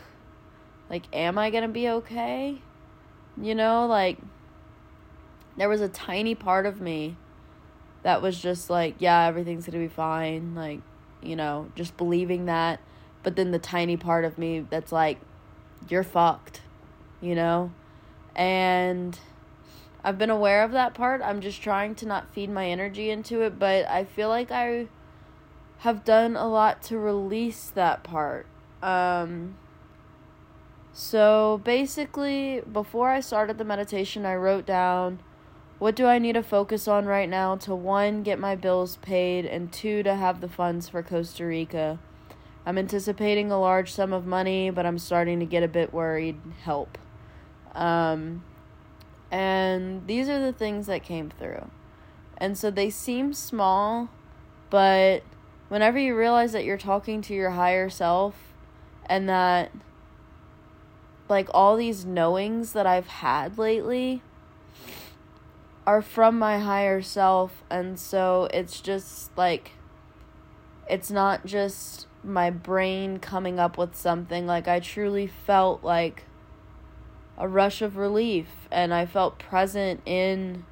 like, 0.88 1.06
am 1.12 1.36
I 1.36 1.50
gonna 1.50 1.66
be 1.66 1.88
okay? 1.88 2.62
You 3.36 3.56
know, 3.56 3.88
like, 3.88 4.18
there 5.56 5.68
was 5.68 5.80
a 5.80 5.88
tiny 5.88 6.36
part 6.36 6.64
of 6.64 6.80
me 6.80 7.16
that 8.04 8.22
was 8.22 8.40
just 8.40 8.70
like, 8.70 8.94
yeah, 9.00 9.26
everything's 9.26 9.66
gonna 9.66 9.78
be 9.78 9.88
fine. 9.88 10.54
Like, 10.54 10.78
you 11.20 11.34
know, 11.34 11.72
just 11.74 11.96
believing 11.96 12.44
that. 12.44 12.78
But 13.24 13.34
then 13.34 13.50
the 13.50 13.58
tiny 13.58 13.96
part 13.96 14.24
of 14.24 14.38
me 14.38 14.64
that's 14.70 14.92
like, 14.92 15.18
you're 15.88 16.04
fucked, 16.04 16.60
you 17.20 17.34
know? 17.34 17.72
And 18.36 19.18
I've 20.06 20.18
been 20.18 20.30
aware 20.30 20.62
of 20.62 20.70
that 20.70 20.94
part. 20.94 21.20
I'm 21.20 21.40
just 21.40 21.60
trying 21.60 21.96
to 21.96 22.06
not 22.06 22.32
feed 22.32 22.48
my 22.48 22.68
energy 22.68 23.10
into 23.10 23.40
it, 23.40 23.58
but 23.58 23.86
I 23.86 24.04
feel 24.04 24.28
like 24.28 24.52
I 24.52 24.86
have 25.78 26.04
done 26.04 26.36
a 26.36 26.46
lot 26.46 26.80
to 26.84 26.96
release 26.96 27.70
that 27.70 28.04
part. 28.04 28.46
Um, 28.84 29.56
so 30.92 31.60
basically, 31.64 32.60
before 32.60 33.10
I 33.10 33.18
started 33.18 33.58
the 33.58 33.64
meditation, 33.64 34.24
I 34.24 34.36
wrote 34.36 34.64
down 34.64 35.18
what 35.80 35.96
do 35.96 36.06
I 36.06 36.20
need 36.20 36.34
to 36.34 36.42
focus 36.44 36.86
on 36.86 37.06
right 37.06 37.28
now 37.28 37.56
to 37.56 37.74
one, 37.74 38.22
get 38.22 38.38
my 38.38 38.54
bills 38.54 38.98
paid, 38.98 39.44
and 39.44 39.72
two, 39.72 40.04
to 40.04 40.14
have 40.14 40.40
the 40.40 40.48
funds 40.48 40.88
for 40.88 41.02
Costa 41.02 41.44
Rica? 41.44 41.98
I'm 42.64 42.78
anticipating 42.78 43.50
a 43.50 43.58
large 43.58 43.92
sum 43.92 44.12
of 44.12 44.24
money, 44.24 44.70
but 44.70 44.86
I'm 44.86 45.00
starting 45.00 45.40
to 45.40 45.46
get 45.46 45.64
a 45.64 45.68
bit 45.68 45.92
worried. 45.92 46.40
Help. 46.62 46.96
Um, 47.74 48.44
and 49.30 50.06
these 50.06 50.28
are 50.28 50.40
the 50.40 50.52
things 50.52 50.86
that 50.86 51.02
came 51.02 51.30
through. 51.30 51.70
And 52.38 52.56
so 52.56 52.70
they 52.70 52.90
seem 52.90 53.32
small, 53.32 54.10
but 54.70 55.22
whenever 55.68 55.98
you 55.98 56.16
realize 56.16 56.52
that 56.52 56.64
you're 56.64 56.76
talking 56.76 57.22
to 57.22 57.34
your 57.34 57.50
higher 57.50 57.88
self 57.88 58.36
and 59.06 59.28
that, 59.28 59.72
like, 61.28 61.48
all 61.52 61.76
these 61.76 62.04
knowings 62.04 62.72
that 62.72 62.86
I've 62.86 63.06
had 63.08 63.58
lately 63.58 64.22
are 65.86 66.02
from 66.02 66.38
my 66.38 66.58
higher 66.58 67.00
self 67.00 67.62
and 67.70 67.98
so 67.98 68.48
it's 68.52 68.80
just 68.80 69.30
like 69.38 69.72
it's 70.88 71.10
not 71.10 71.46
just 71.46 72.06
my 72.24 72.50
brain 72.50 73.18
coming 73.18 73.60
up 73.60 73.78
with 73.78 73.94
something 73.94 74.46
like 74.46 74.66
I 74.66 74.80
truly 74.80 75.28
felt 75.28 75.84
like 75.84 76.24
a 77.38 77.48
rush 77.48 77.82
of 77.82 77.96
relief 77.96 78.46
and 78.70 78.92
I 78.92 79.06
felt 79.06 79.38
present 79.38 80.00
in 80.06 80.64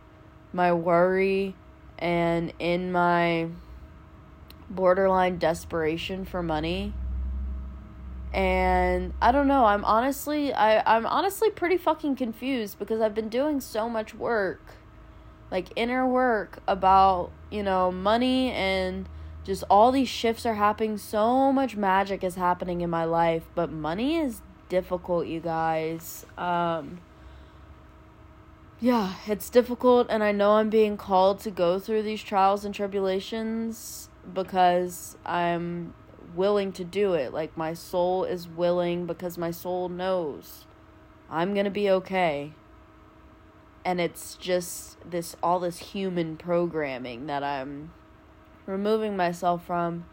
my 0.53 0.73
worry 0.73 1.55
and 1.99 2.53
in 2.59 2.93
my 2.93 3.49
borderline 4.71 5.39
desperation 5.39 6.25
for 6.25 6.43
money 6.43 6.93
and 8.33 9.13
I 9.21 9.31
don't 9.31 9.47
know 9.47 9.67
I'm 9.67 9.85
honestly 9.85 10.53
I 10.53 10.97
I'm 10.97 11.07
honestly 11.07 11.51
pretty 11.51 11.77
fucking 11.77 12.17
confused 12.17 12.79
because 12.79 13.01
I've 13.01 13.15
been 13.15 13.29
doing 13.29 13.61
so 13.61 13.89
much 13.89 14.15
work 14.15 14.79
like 15.55 15.69
inner 15.77 16.05
work 16.05 16.59
about, 16.67 17.31
you 17.49 17.63
know, 17.63 17.93
money 17.93 18.51
and 18.51 19.09
just 19.45 19.63
all 19.71 19.93
these 19.93 20.09
shifts 20.09 20.45
are 20.45 20.55
happening. 20.55 20.99
So 20.99 21.53
much 21.53 21.77
magic 21.77 22.25
is 22.25 22.35
happening 22.35 22.81
in 22.81 22.91
my 22.91 23.05
life, 23.05 23.45
but 23.55 23.71
money 23.71 24.17
is 24.17 24.43
difficult, 24.69 25.27
you 25.27 25.41
guys. 25.41 26.27
Um 26.37 27.01
yeah, 28.81 29.15
it's 29.27 29.49
difficult 29.49 30.09
and 30.11 30.23
I 30.23 30.33
know 30.33 30.53
I'm 30.53 30.69
being 30.69 30.97
called 30.97 31.41
to 31.41 31.51
go 31.51 31.79
through 31.79 32.03
these 32.03 32.23
trials 32.23 32.65
and 32.65 32.75
tribulations 32.75 34.11
because 34.33 35.17
I'm 35.25 35.95
willing 36.35 36.73
to 36.73 36.85
do 36.85 37.15
it. 37.15 37.33
Like 37.33 37.57
my 37.57 37.73
soul 37.73 38.25
is 38.25 38.49
willing 38.49 39.07
because 39.07 39.39
my 39.39 39.51
soul 39.51 39.89
knows 39.89 40.67
I'm 41.31 41.55
to 41.65 41.71
be 41.71 41.89
okay 41.91 42.53
and 43.85 44.01
it's 44.01 44.35
just 44.37 44.99
this 45.09 45.37
all 45.43 45.61
this 45.61 45.79
human 45.79 46.37
programming 46.37 47.27
that 47.27 47.43
I'm 47.43 47.93
removing 48.67 49.17
myself 49.17 49.67
from 49.67 50.07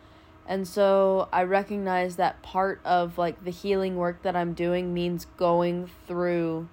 And 0.51 0.67
so 0.67 1.29
I 1.31 1.43
recognize 1.43 2.17
that 2.17 2.41
part 2.41 2.81
of 2.83 3.17
like 3.17 3.45
the 3.45 3.51
healing 3.51 3.95
work 3.95 4.21
that 4.23 4.35
I'm 4.35 4.51
doing 4.51 4.93
means 4.93 5.25
going 5.37 5.89
through 6.05 6.67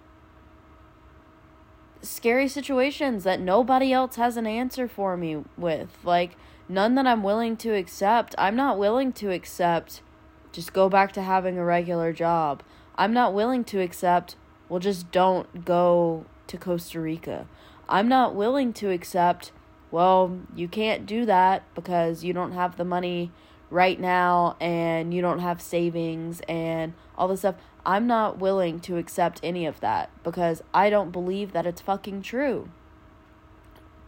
scary 2.02 2.48
situations 2.48 3.22
that 3.22 3.38
nobody 3.38 3.92
else 3.92 4.16
has 4.16 4.36
an 4.36 4.48
answer 4.48 4.88
for 4.88 5.16
me 5.16 5.44
with. 5.56 5.96
Like 6.02 6.32
none 6.68 6.96
that 6.96 7.06
I'm 7.06 7.22
willing 7.22 7.56
to 7.58 7.76
accept. 7.76 8.34
I'm 8.36 8.56
not 8.56 8.80
willing 8.80 9.12
to 9.12 9.30
accept 9.30 10.02
just 10.50 10.72
go 10.72 10.88
back 10.88 11.12
to 11.12 11.22
having 11.22 11.56
a 11.56 11.64
regular 11.64 12.12
job. 12.12 12.64
I'm 12.96 13.12
not 13.12 13.32
willing 13.32 13.62
to 13.66 13.80
accept 13.80 14.34
well 14.68 14.80
just 14.80 15.12
don't 15.12 15.64
go 15.64 16.26
to 16.48 16.58
Costa 16.58 16.98
Rica. 16.98 17.46
I'm 17.88 18.08
not 18.08 18.34
willing 18.34 18.72
to 18.72 18.90
accept 18.90 19.52
well, 19.92 20.40
you 20.56 20.66
can't 20.66 21.06
do 21.06 21.24
that 21.26 21.62
because 21.76 22.24
you 22.24 22.32
don't 22.32 22.52
have 22.52 22.76
the 22.76 22.84
money 22.84 23.30
right 23.70 23.98
now 24.00 24.56
and 24.60 25.12
you 25.12 25.20
don't 25.20 25.40
have 25.40 25.60
savings 25.60 26.40
and 26.48 26.94
all 27.16 27.28
this 27.28 27.40
stuff. 27.40 27.56
I'm 27.84 28.06
not 28.06 28.38
willing 28.38 28.80
to 28.80 28.96
accept 28.96 29.40
any 29.42 29.66
of 29.66 29.80
that 29.80 30.10
because 30.22 30.62
I 30.74 30.90
don't 30.90 31.10
believe 31.10 31.52
that 31.52 31.66
it's 31.66 31.80
fucking 31.80 32.22
true. 32.22 32.68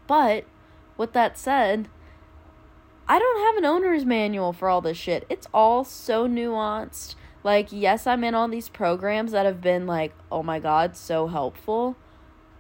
But 0.07 0.45
with 0.97 1.13
that 1.13 1.39
said, 1.39 1.89
I 3.09 3.19
don't 3.19 3.41
have 3.47 3.57
an 3.57 3.65
owner's 3.65 4.05
manual 4.05 4.53
for 4.53 4.69
all 4.69 4.81
this 4.81 4.99
shit. 4.99 5.27
It's 5.29 5.47
all 5.53 5.85
so 5.85 6.29
nuanced. 6.29 7.15
Like, 7.43 7.69
yes, 7.71 8.07
I'm 8.07 8.23
in 8.23 8.35
all 8.35 8.49
these 8.49 8.69
programs 8.69 9.33
that 9.33 9.47
have 9.47 9.61
been 9.61 9.87
like, 9.87 10.13
oh 10.31 10.43
my 10.43 10.59
god, 10.59 10.97
so 10.97 11.27
helpful. 11.27 11.97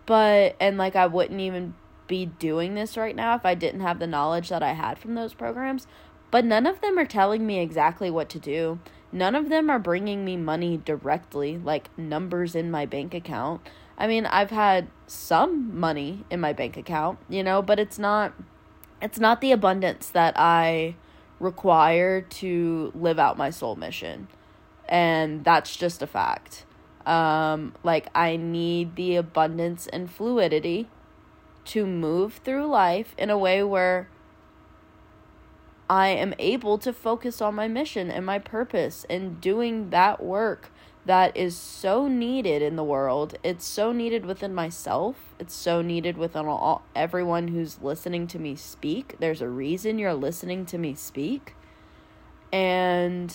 But, 0.07 0.57
and 0.59 0.79
like, 0.79 0.97
I 0.97 1.07
wouldn't 1.07 1.41
even 1.41 1.75
be 2.07 2.27
doing 2.27 2.75
this 2.75 2.97
right 2.97 3.15
now 3.15 3.37
if 3.37 3.47
I 3.47 3.55
didn't 3.55 3.81
have 3.81 4.01
the 4.01 4.07
knowledge 4.07 4.49
that 4.49 4.63
I 4.63 4.73
had 4.73 4.99
from 4.99 5.15
those 5.15 5.35
programs. 5.35 5.87
But 6.31 6.45
none 6.45 6.67
of 6.67 6.81
them 6.81 6.99
are 6.99 7.07
telling 7.07 7.47
me 7.47 7.61
exactly 7.61 8.11
what 8.11 8.29
to 8.31 8.39
do. 8.39 8.79
None 9.13 9.35
of 9.35 9.49
them 9.49 9.69
are 9.71 9.79
bringing 9.79 10.25
me 10.25 10.37
money 10.37 10.77
directly, 10.77 11.59
like 11.59 11.97
numbers 11.99 12.55
in 12.55 12.71
my 12.71 12.87
bank 12.87 13.15
account. 13.15 13.61
I 13.99 14.07
mean, 14.07 14.25
I've 14.27 14.51
had 14.51 14.89
some 15.07 15.79
money 15.79 16.25
in 16.31 16.41
my 16.41 16.53
bank 16.53 16.77
account, 16.77 17.19
you 17.29 17.43
know, 17.43 17.61
but 17.61 17.79
it's 17.79 17.99
not 17.99 18.33
it's 19.03 19.19
not 19.19 19.41
the 19.41 19.53
abundance 19.53 20.09
that 20.11 20.35
I 20.37 20.95
require 21.39 22.21
to 22.21 22.93
live 22.95 23.19
out 23.19 23.37
my 23.37 23.51
soul 23.51 23.77
mission. 23.77 24.29
And 24.89 25.45
that's 25.45 25.75
just 25.75 26.03
a 26.03 26.07
fact. 26.07 26.65
Um 27.05 27.75
like 27.83 28.09
I 28.15 28.37
need 28.37 28.95
the 28.95 29.17
abundance 29.17 29.89
and 29.89 30.11
fluidity 30.11 30.89
to 31.67 31.85
move 31.85 32.35
through 32.45 32.67
life 32.67 33.15
in 33.19 33.31
a 33.31 33.39
way 33.39 33.63
where 33.63 34.09
I 35.91 36.11
am 36.11 36.35
able 36.39 36.79
to 36.79 36.93
focus 36.93 37.43
on 37.43 37.57
my 37.57 37.67
mission 37.67 38.13
and 38.13 38.25
my 38.25 38.39
purpose 38.39 39.05
and 39.11 39.41
doing 39.41 39.91
that 39.91 40.23
work 40.23 40.71
that 41.05 41.37
is 41.37 41.57
so 41.57 42.07
needed 42.07 42.63
in 42.63 42.77
the 42.77 42.85
world. 42.85 43.37
It's 43.43 43.67
so 43.67 43.91
needed 43.91 44.25
within 44.25 44.55
myself. 44.55 45.17
It's 45.41 45.53
so 45.53 45.83
needed 45.83 46.17
within 46.17 46.47
all 46.47 46.83
everyone 46.95 47.49
who's 47.49 47.83
listening 47.83 48.29
to 48.29 48.39
me 48.39 48.55
speak. 48.55 49.17
There's 49.19 49.43
a 49.43 49.49
reason 49.49 49.99
you're 49.99 50.15
listening 50.15 50.65
to 50.67 50.79
me 50.79 50.95
speak. 50.95 51.57
And 52.53 53.35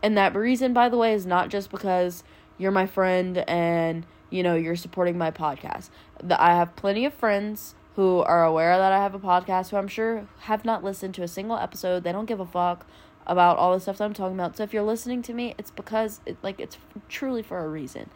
and 0.00 0.16
that 0.16 0.36
reason 0.36 0.74
by 0.74 0.88
the 0.88 0.96
way 0.96 1.12
is 1.12 1.26
not 1.26 1.48
just 1.48 1.72
because 1.72 2.22
you're 2.56 2.70
my 2.70 2.86
friend 2.86 3.38
and 3.48 4.06
you 4.30 4.44
know 4.44 4.54
you're 4.54 4.76
supporting 4.76 5.18
my 5.18 5.32
podcast. 5.32 5.90
I 6.30 6.54
have 6.54 6.76
plenty 6.76 7.04
of 7.04 7.12
friends 7.12 7.74
who 7.96 8.20
are 8.20 8.44
aware 8.44 8.76
that 8.76 8.92
I 8.92 8.98
have 8.98 9.14
a 9.14 9.18
podcast, 9.18 9.70
who 9.70 9.76
I'm 9.76 9.88
sure 9.88 10.26
have 10.40 10.64
not 10.64 10.82
listened 10.82 11.14
to 11.14 11.22
a 11.22 11.28
single 11.28 11.56
episode. 11.56 12.02
They 12.02 12.12
don't 12.12 12.26
give 12.26 12.40
a 12.40 12.46
fuck 12.46 12.86
about 13.26 13.56
all 13.56 13.72
the 13.72 13.80
stuff 13.80 13.98
that 13.98 14.04
I'm 14.04 14.14
talking 14.14 14.34
about. 14.34 14.56
So 14.56 14.64
if 14.64 14.74
you're 14.74 14.82
listening 14.82 15.22
to 15.22 15.32
me, 15.32 15.54
it's 15.58 15.70
because 15.70 16.20
it 16.26 16.36
like 16.42 16.60
it's 16.60 16.76
truly 17.08 17.42
for 17.42 17.64
a 17.64 17.68
reason. 17.68 18.10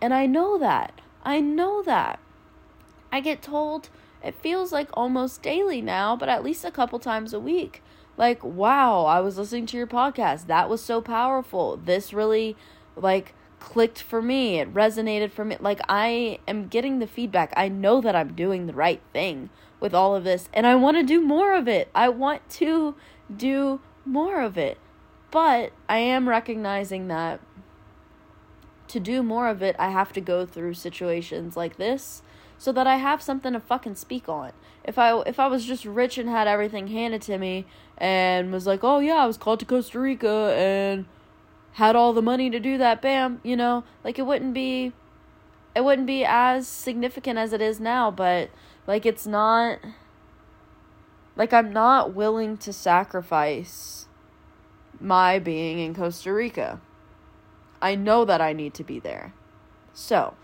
And 0.00 0.14
I 0.14 0.26
know 0.26 0.58
that. 0.58 1.00
I 1.24 1.40
know 1.40 1.82
that. 1.82 2.20
I 3.12 3.20
get 3.20 3.42
told 3.42 3.90
it 4.22 4.34
feels 4.34 4.72
like 4.72 4.88
almost 4.94 5.42
daily 5.42 5.82
now, 5.82 6.16
but 6.16 6.28
at 6.28 6.44
least 6.44 6.64
a 6.64 6.70
couple 6.70 6.98
times 6.98 7.32
a 7.32 7.40
week. 7.40 7.82
Like, 8.16 8.42
wow, 8.44 9.04
I 9.04 9.20
was 9.20 9.36
listening 9.36 9.66
to 9.66 9.76
your 9.76 9.86
podcast. 9.86 10.46
That 10.46 10.68
was 10.68 10.82
so 10.82 11.00
powerful. 11.00 11.76
This 11.76 12.12
really 12.12 12.56
like 12.96 13.34
clicked 13.64 14.02
for 14.02 14.20
me. 14.20 14.60
It 14.60 14.74
resonated 14.74 15.32
for 15.32 15.42
me. 15.42 15.56
Like 15.58 15.80
I 15.88 16.38
am 16.46 16.68
getting 16.68 16.98
the 16.98 17.06
feedback. 17.06 17.52
I 17.56 17.68
know 17.68 18.02
that 18.02 18.14
I'm 18.14 18.34
doing 18.34 18.66
the 18.66 18.74
right 18.74 19.00
thing 19.12 19.48
with 19.80 19.94
all 19.94 20.14
of 20.14 20.22
this 20.22 20.50
and 20.52 20.66
I 20.66 20.74
want 20.74 20.98
to 20.98 21.02
do 21.02 21.20
more 21.22 21.54
of 21.54 21.66
it. 21.66 21.88
I 21.94 22.10
want 22.10 22.48
to 22.50 22.94
do 23.34 23.80
more 24.04 24.42
of 24.42 24.58
it. 24.58 24.76
But 25.30 25.72
I 25.88 25.96
am 25.98 26.28
recognizing 26.28 27.08
that 27.08 27.40
to 28.88 29.00
do 29.00 29.22
more 29.22 29.48
of 29.48 29.62
it, 29.62 29.74
I 29.78 29.88
have 29.88 30.12
to 30.12 30.20
go 30.20 30.44
through 30.44 30.74
situations 30.74 31.56
like 31.56 31.78
this 31.78 32.22
so 32.58 32.70
that 32.70 32.86
I 32.86 32.96
have 32.96 33.22
something 33.22 33.54
to 33.54 33.60
fucking 33.60 33.94
speak 33.94 34.28
on. 34.28 34.52
If 34.84 34.98
I 34.98 35.18
if 35.22 35.40
I 35.40 35.46
was 35.46 35.64
just 35.64 35.86
rich 35.86 36.18
and 36.18 36.28
had 36.28 36.46
everything 36.46 36.88
handed 36.88 37.22
to 37.22 37.38
me 37.38 37.64
and 37.96 38.52
was 38.52 38.66
like, 38.66 38.84
"Oh 38.84 38.98
yeah, 38.98 39.16
I 39.16 39.26
was 39.26 39.38
called 39.38 39.60
to 39.60 39.66
Costa 39.66 39.98
Rica 39.98 40.54
and 40.56 41.06
had 41.74 41.96
all 41.96 42.12
the 42.12 42.22
money 42.22 42.50
to 42.50 42.60
do 42.60 42.78
that, 42.78 43.02
bam, 43.02 43.40
you 43.42 43.56
know, 43.56 43.84
like 44.04 44.18
it 44.18 44.22
wouldn't 44.22 44.54
be 44.54 44.92
it 45.74 45.84
wouldn't 45.84 46.06
be 46.06 46.24
as 46.24 46.68
significant 46.68 47.36
as 47.36 47.52
it 47.52 47.60
is 47.60 47.80
now, 47.80 48.10
but 48.10 48.48
like 48.86 49.04
it's 49.04 49.26
not 49.26 49.80
like 51.36 51.52
I'm 51.52 51.72
not 51.72 52.14
willing 52.14 52.56
to 52.58 52.72
sacrifice 52.72 54.06
my 55.00 55.40
being 55.40 55.80
in 55.80 55.94
Costa 55.94 56.32
Rica. 56.32 56.80
I 57.82 57.96
know 57.96 58.24
that 58.24 58.40
I 58.40 58.52
need 58.52 58.72
to 58.74 58.84
be 58.84 59.00
there. 59.00 59.34
So, 59.92 60.34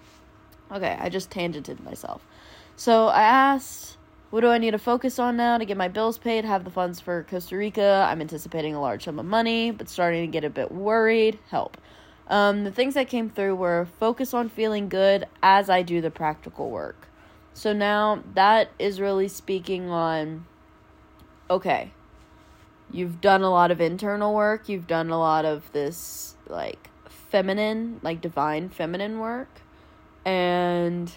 okay, 0.70 0.98
I 1.00 1.08
just 1.08 1.30
tangented 1.30 1.82
myself. 1.82 2.26
So 2.74 3.06
I 3.06 3.22
asked 3.22 3.96
what 4.30 4.42
do 4.42 4.48
I 4.48 4.58
need 4.58 4.70
to 4.70 4.78
focus 4.78 5.18
on 5.18 5.36
now 5.36 5.58
to 5.58 5.64
get 5.64 5.76
my 5.76 5.88
bills 5.88 6.16
paid, 6.16 6.44
have 6.44 6.64
the 6.64 6.70
funds 6.70 7.00
for 7.00 7.24
Costa 7.24 7.56
Rica? 7.56 8.06
I'm 8.08 8.20
anticipating 8.20 8.74
a 8.74 8.80
large 8.80 9.04
sum 9.04 9.18
of 9.18 9.26
money, 9.26 9.72
but 9.72 9.88
starting 9.88 10.24
to 10.24 10.30
get 10.30 10.44
a 10.44 10.50
bit 10.50 10.70
worried. 10.70 11.38
Help. 11.50 11.76
Um, 12.28 12.62
the 12.62 12.70
things 12.70 12.94
that 12.94 13.08
came 13.08 13.28
through 13.28 13.56
were 13.56 13.88
focus 13.98 14.32
on 14.32 14.48
feeling 14.48 14.88
good 14.88 15.26
as 15.42 15.68
I 15.68 15.82
do 15.82 16.00
the 16.00 16.12
practical 16.12 16.70
work. 16.70 17.08
So 17.54 17.72
now 17.72 18.22
that 18.34 18.70
is 18.78 19.00
really 19.00 19.26
speaking 19.26 19.90
on 19.90 20.46
okay, 21.50 21.90
you've 22.92 23.20
done 23.20 23.42
a 23.42 23.50
lot 23.50 23.72
of 23.72 23.80
internal 23.80 24.32
work, 24.32 24.68
you've 24.68 24.86
done 24.86 25.10
a 25.10 25.18
lot 25.18 25.44
of 25.44 25.72
this 25.72 26.36
like 26.46 26.88
feminine, 27.08 27.98
like 28.02 28.20
divine 28.20 28.68
feminine 28.68 29.18
work, 29.18 29.60
and 30.24 31.12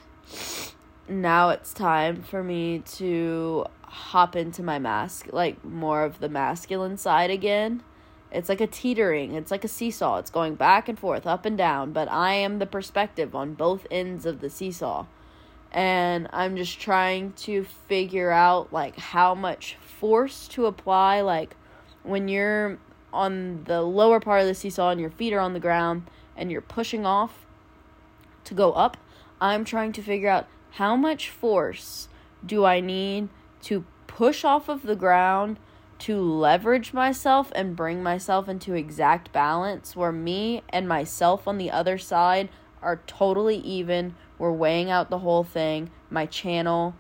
now 1.08 1.50
it's 1.50 1.74
time 1.74 2.22
for 2.24 2.44
me 2.44 2.80
to 2.80 3.66
hop 3.84 4.36
into 4.36 4.64
my 4.64 4.80
mask, 4.80 5.28
like 5.32 5.64
more 5.64 6.04
of 6.04 6.20
the 6.20 6.30
masculine 6.30 6.98
side 6.98 7.30
again. 7.30 7.84
It's 8.32 8.50
like 8.50 8.62
a 8.62 8.68
teetering, 8.68 9.36
it's 9.36 9.52
like 9.52 9.64
a 9.64 9.68
seesaw. 9.68 10.18
It's 10.18 10.32
going 10.32 10.56
back 10.56 10.90
and 10.90 10.98
forth, 10.98 11.28
up 11.28 11.46
and 11.46 11.58
down, 11.58 11.94
but 11.94 12.12
I 12.12 12.34
am 12.34 12.58
the 12.58 12.66
perspective 12.66 13.36
on 13.36 13.54
both 13.54 13.86
ends 13.92 14.26
of 14.26 14.40
the 14.40 14.50
seesaw. 14.50 15.06
And 15.72 16.28
I'm 16.32 16.56
just 16.56 16.80
trying 16.80 17.34
to 17.34 17.64
figure 17.64 18.32
out 18.32 18.74
like 18.74 18.98
how 18.98 19.36
much 19.36 19.76
force 19.76 20.48
to 20.50 20.66
apply 20.66 21.22
like 21.22 21.56
when 22.04 22.28
you're 22.28 22.80
on 23.12 23.64
the 23.66 23.82
lower 23.82 24.20
part 24.20 24.42
of 24.42 24.48
the 24.48 24.56
seesaw 24.56 24.90
and 24.90 25.00
your 25.00 25.10
feet 25.12 25.34
are 25.34 25.40
on 25.40 25.54
the 25.54 25.60
ground 25.60 26.10
and 26.36 26.52
you're 26.52 26.62
pushing 26.62 27.06
off 27.06 27.46
to 28.46 28.54
go 28.54 28.74
up. 28.74 28.98
I'm 29.40 29.64
trying 29.66 29.92
to 29.94 30.02
figure 30.02 30.30
out 30.30 30.48
how 30.74 30.96
much 30.96 31.30
force 31.30 32.08
do 32.44 32.66
I 32.66 32.80
need 32.80 33.30
to 33.62 33.86
push 34.08 34.44
off 34.44 34.70
of 34.70 34.84
the 34.84 34.96
ground 34.96 35.60
to 36.00 36.20
leverage 36.20 36.94
myself 36.94 37.52
and 37.56 37.76
bring 37.76 38.02
myself 38.02 38.50
into 38.50 38.74
exact 38.74 39.32
balance 39.32 39.96
where 39.96 40.12
me 40.12 40.64
and 40.70 40.88
myself 40.88 41.48
on 41.48 41.58
the 41.58 41.70
other 41.70 41.98
side 41.98 42.50
are 42.82 43.02
totally 43.06 43.58
even. 43.58 44.16
We're 44.40 44.52
weighing 44.52 44.90
out 44.90 45.10
the 45.10 45.20
whole 45.20 45.44
thing. 45.44 45.92
My 46.10 46.26
channel 46.26 46.96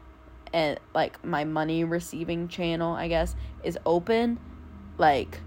and 0.54 0.80
like 0.94 1.24
my 1.26 1.44
money 1.44 1.84
receiving 1.84 2.48
channel, 2.48 2.94
I 2.94 3.08
guess, 3.08 3.36
is 3.64 3.78
open. 3.86 4.40
Like 5.00 5.42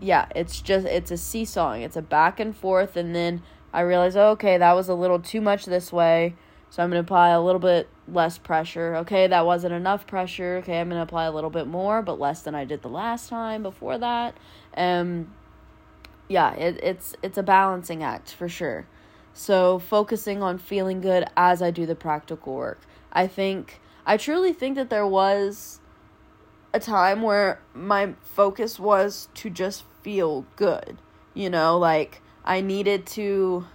yeah, 0.00 0.26
it's 0.36 0.60
just 0.60 0.86
it's 0.86 1.10
a 1.10 1.16
seesawing. 1.16 1.82
It's 1.82 1.96
a 1.96 2.02
back 2.02 2.38
and 2.38 2.54
forth 2.54 2.96
and 2.96 3.16
then 3.16 3.42
I 3.72 3.80
realize, 3.80 4.16
oh, 4.16 4.30
okay, 4.30 4.58
that 4.58 4.72
was 4.74 4.88
a 4.88 4.94
little 4.94 5.18
too 5.18 5.40
much 5.40 5.64
this 5.64 5.92
way. 5.92 6.34
So 6.70 6.82
I'm 6.82 6.90
going 6.90 7.02
to 7.02 7.06
apply 7.06 7.30
a 7.30 7.40
little 7.40 7.60
bit 7.60 7.88
less 8.06 8.38
pressure. 8.38 8.96
Okay, 8.96 9.26
that 9.26 9.46
wasn't 9.46 9.72
enough 9.72 10.06
pressure. 10.06 10.58
Okay, 10.58 10.80
I'm 10.80 10.88
going 10.88 10.98
to 10.98 11.02
apply 11.02 11.24
a 11.24 11.32
little 11.32 11.50
bit 11.50 11.66
more, 11.66 12.02
but 12.02 12.20
less 12.20 12.42
than 12.42 12.54
I 12.54 12.64
did 12.64 12.82
the 12.82 12.88
last 12.88 13.28
time 13.28 13.62
before 13.62 13.98
that. 13.98 14.36
Um 14.76 15.34
yeah, 16.28 16.52
it, 16.54 16.78
it's 16.82 17.14
it's 17.22 17.38
a 17.38 17.42
balancing 17.42 18.02
act 18.02 18.32
for 18.32 18.48
sure. 18.48 18.86
So 19.32 19.78
focusing 19.78 20.42
on 20.42 20.58
feeling 20.58 21.00
good 21.00 21.24
as 21.36 21.62
I 21.62 21.70
do 21.70 21.86
the 21.86 21.94
practical 21.94 22.54
work. 22.54 22.80
I 23.12 23.26
think 23.26 23.80
I 24.04 24.16
truly 24.16 24.52
think 24.52 24.76
that 24.76 24.90
there 24.90 25.06
was 25.06 25.80
a 26.74 26.80
time 26.80 27.22
where 27.22 27.60
my 27.72 28.14
focus 28.22 28.78
was 28.78 29.28
to 29.34 29.48
just 29.48 29.84
feel 30.02 30.44
good. 30.56 30.98
You 31.34 31.50
know, 31.50 31.78
like 31.78 32.20
I 32.44 32.60
needed 32.60 33.06
to 33.06 33.66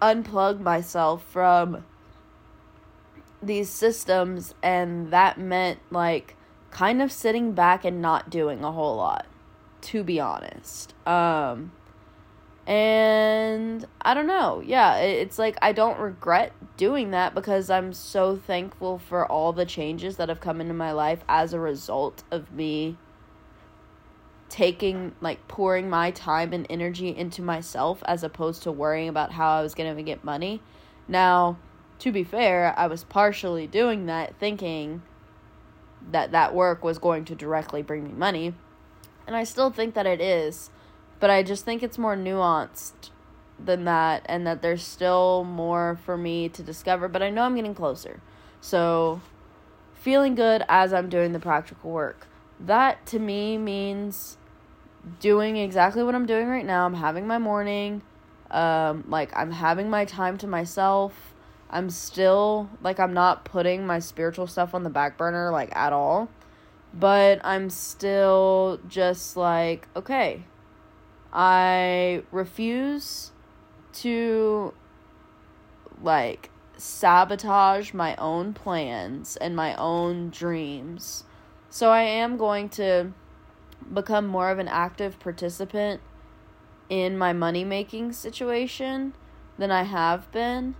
unplug 0.00 0.60
myself 0.60 1.24
from 1.24 1.84
these 3.42 3.70
systems, 3.70 4.54
and 4.62 5.10
that 5.12 5.38
meant 5.38 5.80
like 5.90 6.36
kind 6.70 7.00
of 7.00 7.10
sitting 7.12 7.52
back 7.52 7.84
and 7.84 8.02
not 8.02 8.30
doing 8.30 8.62
a 8.62 8.72
whole 8.72 8.96
lot, 8.96 9.26
to 9.82 10.02
be 10.02 10.20
honest. 10.20 10.94
Um, 11.06 11.72
and 12.66 13.86
I 14.02 14.12
don't 14.12 14.26
know. 14.26 14.62
Yeah, 14.64 14.96
it's 14.98 15.38
like 15.38 15.56
I 15.62 15.72
don't 15.72 15.98
regret 15.98 16.52
doing 16.76 17.12
that 17.12 17.34
because 17.34 17.70
I'm 17.70 17.92
so 17.92 18.36
thankful 18.36 18.98
for 18.98 19.26
all 19.26 19.52
the 19.52 19.64
changes 19.64 20.16
that 20.18 20.28
have 20.28 20.40
come 20.40 20.60
into 20.60 20.74
my 20.74 20.92
life 20.92 21.24
as 21.28 21.52
a 21.52 21.60
result 21.60 22.24
of 22.30 22.52
me 22.52 22.98
taking 24.48 25.14
like 25.20 25.46
pouring 25.48 25.90
my 25.90 26.10
time 26.10 26.52
and 26.52 26.66
energy 26.70 27.14
into 27.14 27.42
myself 27.42 28.02
as 28.06 28.22
opposed 28.22 28.62
to 28.62 28.72
worrying 28.72 29.08
about 29.08 29.32
how 29.32 29.58
I 29.58 29.62
was 29.62 29.74
going 29.74 29.94
to 29.94 30.02
get 30.02 30.24
money. 30.24 30.62
Now, 31.06 31.58
to 32.00 32.12
be 32.12 32.24
fair, 32.24 32.74
I 32.76 32.86
was 32.86 33.04
partially 33.04 33.66
doing 33.66 34.06
that 34.06 34.36
thinking 34.38 35.02
that 36.10 36.32
that 36.32 36.54
work 36.54 36.82
was 36.82 36.98
going 36.98 37.24
to 37.26 37.34
directly 37.34 37.82
bring 37.82 38.04
me 38.04 38.12
money. 38.12 38.54
And 39.26 39.36
I 39.36 39.44
still 39.44 39.70
think 39.70 39.94
that 39.94 40.06
it 40.06 40.20
is, 40.20 40.70
but 41.20 41.28
I 41.28 41.42
just 41.42 41.64
think 41.64 41.82
it's 41.82 41.98
more 41.98 42.16
nuanced 42.16 43.10
than 43.62 43.84
that 43.84 44.22
and 44.26 44.46
that 44.46 44.62
there's 44.62 44.82
still 44.82 45.44
more 45.44 45.98
for 46.04 46.16
me 46.16 46.48
to 46.48 46.62
discover, 46.62 47.08
but 47.08 47.22
I 47.22 47.30
know 47.30 47.42
I'm 47.42 47.56
getting 47.56 47.74
closer. 47.74 48.20
So, 48.60 49.20
feeling 49.94 50.34
good 50.34 50.64
as 50.68 50.92
I'm 50.92 51.08
doing 51.08 51.32
the 51.32 51.40
practical 51.40 51.90
work. 51.90 52.26
That 52.58 53.04
to 53.06 53.18
me 53.18 53.58
means 53.58 54.37
doing 55.20 55.56
exactly 55.56 56.02
what 56.02 56.14
I'm 56.14 56.26
doing 56.26 56.48
right 56.48 56.64
now. 56.64 56.86
I'm 56.86 56.94
having 56.94 57.26
my 57.26 57.38
morning. 57.38 58.02
Um, 58.50 59.04
like 59.08 59.30
I'm 59.36 59.50
having 59.50 59.90
my 59.90 60.04
time 60.04 60.38
to 60.38 60.46
myself. 60.46 61.34
I'm 61.70 61.90
still 61.90 62.70
like 62.82 62.98
I'm 62.98 63.12
not 63.12 63.44
putting 63.44 63.86
my 63.86 63.98
spiritual 63.98 64.46
stuff 64.46 64.74
on 64.74 64.84
the 64.84 64.90
back 64.90 65.18
burner 65.18 65.50
like 65.50 65.74
at 65.76 65.92
all. 65.92 66.28
But 66.94 67.40
I'm 67.44 67.68
still 67.68 68.80
just 68.88 69.36
like, 69.36 69.88
okay. 69.94 70.44
I 71.30 72.22
refuse 72.32 73.32
to 73.94 74.72
like 76.02 76.50
sabotage 76.78 77.92
my 77.92 78.14
own 78.16 78.54
plans 78.54 79.36
and 79.36 79.54
my 79.54 79.74
own 79.74 80.30
dreams. 80.30 81.24
So 81.70 81.90
I 81.90 82.02
am 82.02 82.36
going 82.36 82.68
to 82.70 83.12
become 83.92 84.26
more 84.26 84.50
of 84.50 84.58
an 84.58 84.68
active 84.68 85.18
participant 85.20 86.00
in 86.88 87.18
my 87.18 87.32
money 87.32 87.64
making 87.64 88.12
situation 88.12 89.14
than 89.58 89.70
I 89.70 89.82
have 89.82 90.30
been. 90.32 90.74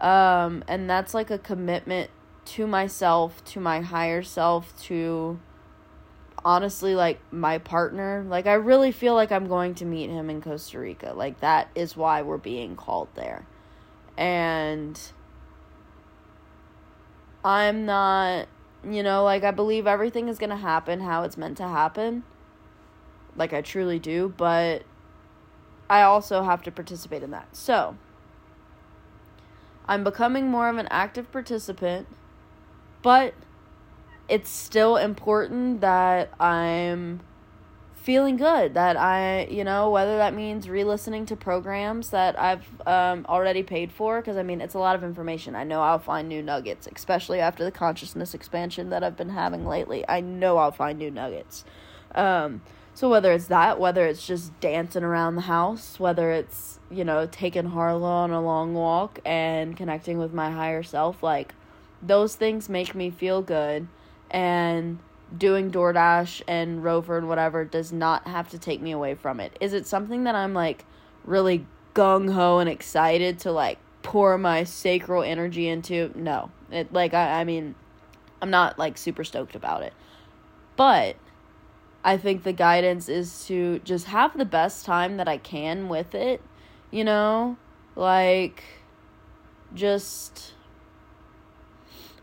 Um, 0.00 0.64
and 0.66 0.90
that's 0.90 1.14
like 1.14 1.30
a 1.30 1.38
commitment 1.38 2.10
to 2.44 2.66
myself, 2.66 3.44
to 3.46 3.60
my 3.60 3.80
higher 3.80 4.22
self, 4.22 4.78
to 4.84 5.38
honestly 6.44 6.94
like 6.94 7.20
my 7.30 7.58
partner. 7.58 8.24
Like 8.28 8.46
I 8.46 8.54
really 8.54 8.92
feel 8.92 9.14
like 9.14 9.30
I'm 9.30 9.46
going 9.46 9.74
to 9.76 9.84
meet 9.84 10.10
him 10.10 10.28
in 10.28 10.42
Costa 10.42 10.78
Rica. 10.80 11.12
Like 11.14 11.40
that 11.40 11.70
is 11.74 11.96
why 11.96 12.22
we're 12.22 12.38
being 12.38 12.76
called 12.76 13.08
there. 13.14 13.46
And 14.16 15.00
I'm 17.44 17.86
not 17.86 18.48
you 18.88 19.02
know, 19.02 19.24
like 19.24 19.44
I 19.44 19.50
believe 19.50 19.86
everything 19.86 20.28
is 20.28 20.38
going 20.38 20.50
to 20.50 20.56
happen 20.56 21.00
how 21.00 21.22
it's 21.22 21.36
meant 21.36 21.56
to 21.58 21.68
happen. 21.68 22.24
Like 23.36 23.52
I 23.52 23.60
truly 23.60 23.98
do, 23.98 24.34
but 24.36 24.82
I 25.88 26.02
also 26.02 26.42
have 26.42 26.62
to 26.62 26.70
participate 26.70 27.22
in 27.22 27.30
that. 27.30 27.54
So, 27.56 27.96
I'm 29.86 30.04
becoming 30.04 30.48
more 30.48 30.68
of 30.68 30.78
an 30.78 30.88
active 30.90 31.30
participant, 31.32 32.06
but 33.02 33.34
it's 34.28 34.50
still 34.50 34.96
important 34.96 35.80
that 35.80 36.32
I'm 36.40 37.20
feeling 38.02 38.36
good 38.36 38.74
that 38.74 38.96
I, 38.96 39.46
you 39.48 39.62
know, 39.62 39.88
whether 39.90 40.16
that 40.16 40.34
means 40.34 40.68
re-listening 40.68 41.24
to 41.26 41.36
programs 41.36 42.10
that 42.10 42.38
I've 42.38 42.66
um, 42.84 43.24
already 43.28 43.62
paid 43.62 43.92
for 43.92 44.20
because 44.20 44.36
I 44.36 44.42
mean 44.42 44.60
it's 44.60 44.74
a 44.74 44.78
lot 44.80 44.96
of 44.96 45.04
information. 45.04 45.54
I 45.54 45.62
know 45.62 45.80
I'll 45.80 46.00
find 46.00 46.28
new 46.28 46.42
nuggets, 46.42 46.88
especially 46.92 47.38
after 47.38 47.62
the 47.62 47.70
consciousness 47.70 48.34
expansion 48.34 48.90
that 48.90 49.04
I've 49.04 49.16
been 49.16 49.28
having 49.28 49.64
lately. 49.66 50.04
I 50.08 50.20
know 50.20 50.58
I'll 50.58 50.72
find 50.72 50.98
new 50.98 51.12
nuggets. 51.12 51.64
Um, 52.14 52.62
so 52.92 53.08
whether 53.08 53.32
it's 53.32 53.46
that, 53.46 53.78
whether 53.78 54.04
it's 54.04 54.26
just 54.26 54.58
dancing 54.58 55.04
around 55.04 55.36
the 55.36 55.42
house, 55.42 56.00
whether 56.00 56.32
it's, 56.32 56.80
you 56.90 57.04
know, 57.04 57.28
taking 57.30 57.66
Harlow 57.66 58.08
on 58.08 58.32
a 58.32 58.42
long 58.42 58.74
walk 58.74 59.20
and 59.24 59.76
connecting 59.76 60.18
with 60.18 60.34
my 60.34 60.50
higher 60.50 60.82
self, 60.82 61.22
like 61.22 61.54
those 62.02 62.34
things 62.34 62.68
make 62.68 62.96
me 62.96 63.10
feel 63.10 63.42
good 63.42 63.86
and 64.28 64.98
doing 65.36 65.70
DoorDash 65.70 66.42
and 66.46 66.82
Rover 66.84 67.18
and 67.18 67.28
whatever 67.28 67.64
does 67.64 67.92
not 67.92 68.26
have 68.26 68.50
to 68.50 68.58
take 68.58 68.80
me 68.80 68.92
away 68.92 69.14
from 69.14 69.40
it. 69.40 69.56
Is 69.60 69.72
it 69.72 69.86
something 69.86 70.24
that 70.24 70.34
I'm 70.34 70.54
like 70.54 70.84
really 71.24 71.66
gung 71.94 72.32
ho 72.32 72.58
and 72.58 72.68
excited 72.68 73.38
to 73.40 73.52
like 73.52 73.78
pour 74.02 74.36
my 74.38 74.64
sacral 74.64 75.22
energy 75.22 75.68
into? 75.68 76.12
No. 76.14 76.50
It 76.70 76.92
like 76.92 77.14
I, 77.14 77.40
I 77.40 77.44
mean 77.44 77.74
I'm 78.40 78.50
not 78.50 78.78
like 78.78 78.98
super 78.98 79.24
stoked 79.24 79.54
about 79.54 79.82
it. 79.82 79.92
But 80.76 81.16
I 82.04 82.16
think 82.16 82.42
the 82.42 82.52
guidance 82.52 83.08
is 83.08 83.46
to 83.46 83.78
just 83.80 84.06
have 84.06 84.36
the 84.36 84.44
best 84.44 84.84
time 84.84 85.16
that 85.18 85.28
I 85.28 85.38
can 85.38 85.88
with 85.88 86.14
it, 86.14 86.42
you 86.90 87.04
know? 87.04 87.56
Like 87.94 88.64
just 89.74 90.54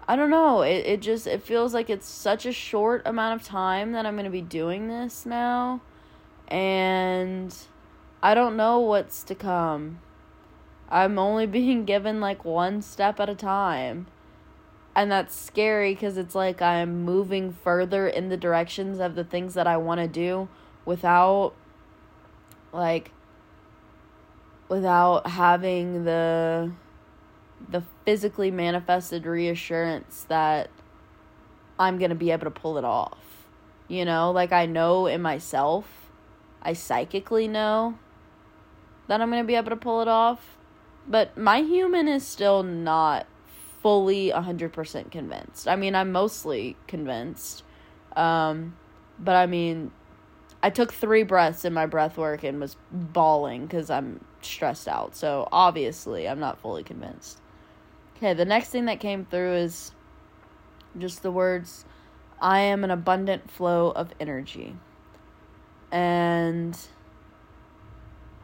I 0.10 0.16
don't 0.16 0.32
know. 0.32 0.64
It 0.64 0.88
it 0.88 1.02
just 1.02 1.28
it 1.28 1.44
feels 1.44 1.72
like 1.72 1.88
it's 1.88 2.08
such 2.08 2.48
a 2.48 2.52
short 2.52 3.04
amount 3.06 3.40
of 3.40 3.48
time 3.48 3.92
that 3.92 4.08
I'm 4.08 4.16
going 4.16 4.26
to 4.26 4.32
be 4.32 4.42
doing 4.42 4.88
this 4.88 5.24
now 5.24 5.82
and 6.48 7.56
I 8.24 8.34
don't 8.34 8.58
know 8.58 8.80
what's 8.80 9.22
to 9.26 9.36
come. 9.36 10.00
I'm 10.90 11.20
only 11.20 11.46
being 11.60 11.86
given 11.86 12.20
like 12.20 12.44
one 12.44 12.82
step 12.82 13.20
at 13.20 13.30
a 13.30 13.36
time. 13.36 14.08
And 14.96 15.12
that's 15.12 15.36
scary 15.36 15.94
cuz 15.94 16.18
it's 16.18 16.34
like 16.34 16.60
I'm 16.60 17.04
moving 17.06 17.54
further 17.54 18.08
in 18.08 18.30
the 18.30 18.38
directions 18.38 19.00
of 19.00 19.14
the 19.14 19.24
things 19.24 19.54
that 19.54 19.68
I 19.68 19.78
want 19.78 20.02
to 20.02 20.08
do 20.08 20.48
without 20.86 21.54
like 22.74 23.12
without 24.70 25.28
having 25.28 26.06
the 26.06 26.72
the 27.68 27.84
physically 28.06 28.52
manifested 28.52 29.26
reassurance 29.26 30.26
that 30.30 30.70
I'm 31.78 31.98
going 31.98 32.10
to 32.10 32.16
be 32.16 32.32
able 32.32 32.46
to 32.46 32.52
pull 32.52 32.78
it 32.78 32.86
off. 32.86 33.18
You 33.88 34.06
know, 34.06 34.32
like 34.32 34.52
I 34.52 34.66
know 34.66 35.08
in 35.08 35.22
myself, 35.22 36.12
I 36.62 36.74
psychically 36.74 37.48
know 37.48 37.98
that 39.08 39.22
I'm 39.22 39.32
going 39.32 39.44
to 39.44 39.48
be 39.48 39.56
able 39.56 39.72
to 39.72 39.76
pull 39.76 40.02
it 40.02 40.08
off, 40.08 40.58
but 41.08 41.38
my 41.38 41.62
human 41.62 42.08
is 42.08 42.26
still 42.26 42.62
not 42.64 43.26
fully 43.82 44.30
100% 44.30 45.12
convinced. 45.12 45.68
I 45.68 45.76
mean, 45.76 45.96
I'm 45.96 46.12
mostly 46.12 46.76
convinced. 46.88 47.64
Um, 48.16 48.76
but 49.18 49.36
I 49.36 49.46
mean, 49.46 49.92
I 50.62 50.70
took 50.70 50.94
three 50.94 51.24
breaths 51.24 51.64
in 51.66 51.74
my 51.74 51.86
breath 51.86 52.18
work 52.18 52.44
and 52.44 52.60
was 52.60 52.76
bawling 52.92 53.66
because 53.66 53.90
I'm 53.90 54.24
stressed 54.42 54.88
out. 54.88 55.16
So 55.16 55.48
obviously, 55.52 56.28
I'm 56.28 56.40
not 56.40 56.60
fully 56.60 56.84
convinced. 56.84 57.40
Okay, 58.20 58.34
the 58.34 58.44
next 58.44 58.68
thing 58.68 58.86
that 58.86 59.00
came 59.00 59.24
through 59.24 59.54
is 59.54 59.94
just 60.98 61.24
the 61.24 61.32
words 61.32 61.86
I 62.42 62.60
am 62.60 62.84
an 62.84 62.92
abundant 62.92 63.50
flow 63.50 63.92
of 63.92 64.14
energy. 64.20 64.76
And 65.90 66.78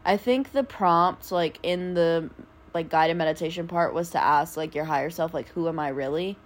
I 0.05 0.15
think 0.15 0.53
the 0.53 0.63
prompt 0.63 1.29
like 1.29 1.59
in 1.61 1.93
the 1.93 2.29
like 2.73 2.87
guided 2.87 3.17
meditation 3.17 3.67
part 3.67 3.93
was 3.93 4.11
to 4.11 4.23
ask 4.23 4.55
like 4.55 4.75
your 4.75 4.85
higher 4.85 5.09
self 5.09 5.33
like 5.33 5.49
who 5.49 5.67
am 5.67 5.77
I 5.77 5.89
really? 5.89 6.37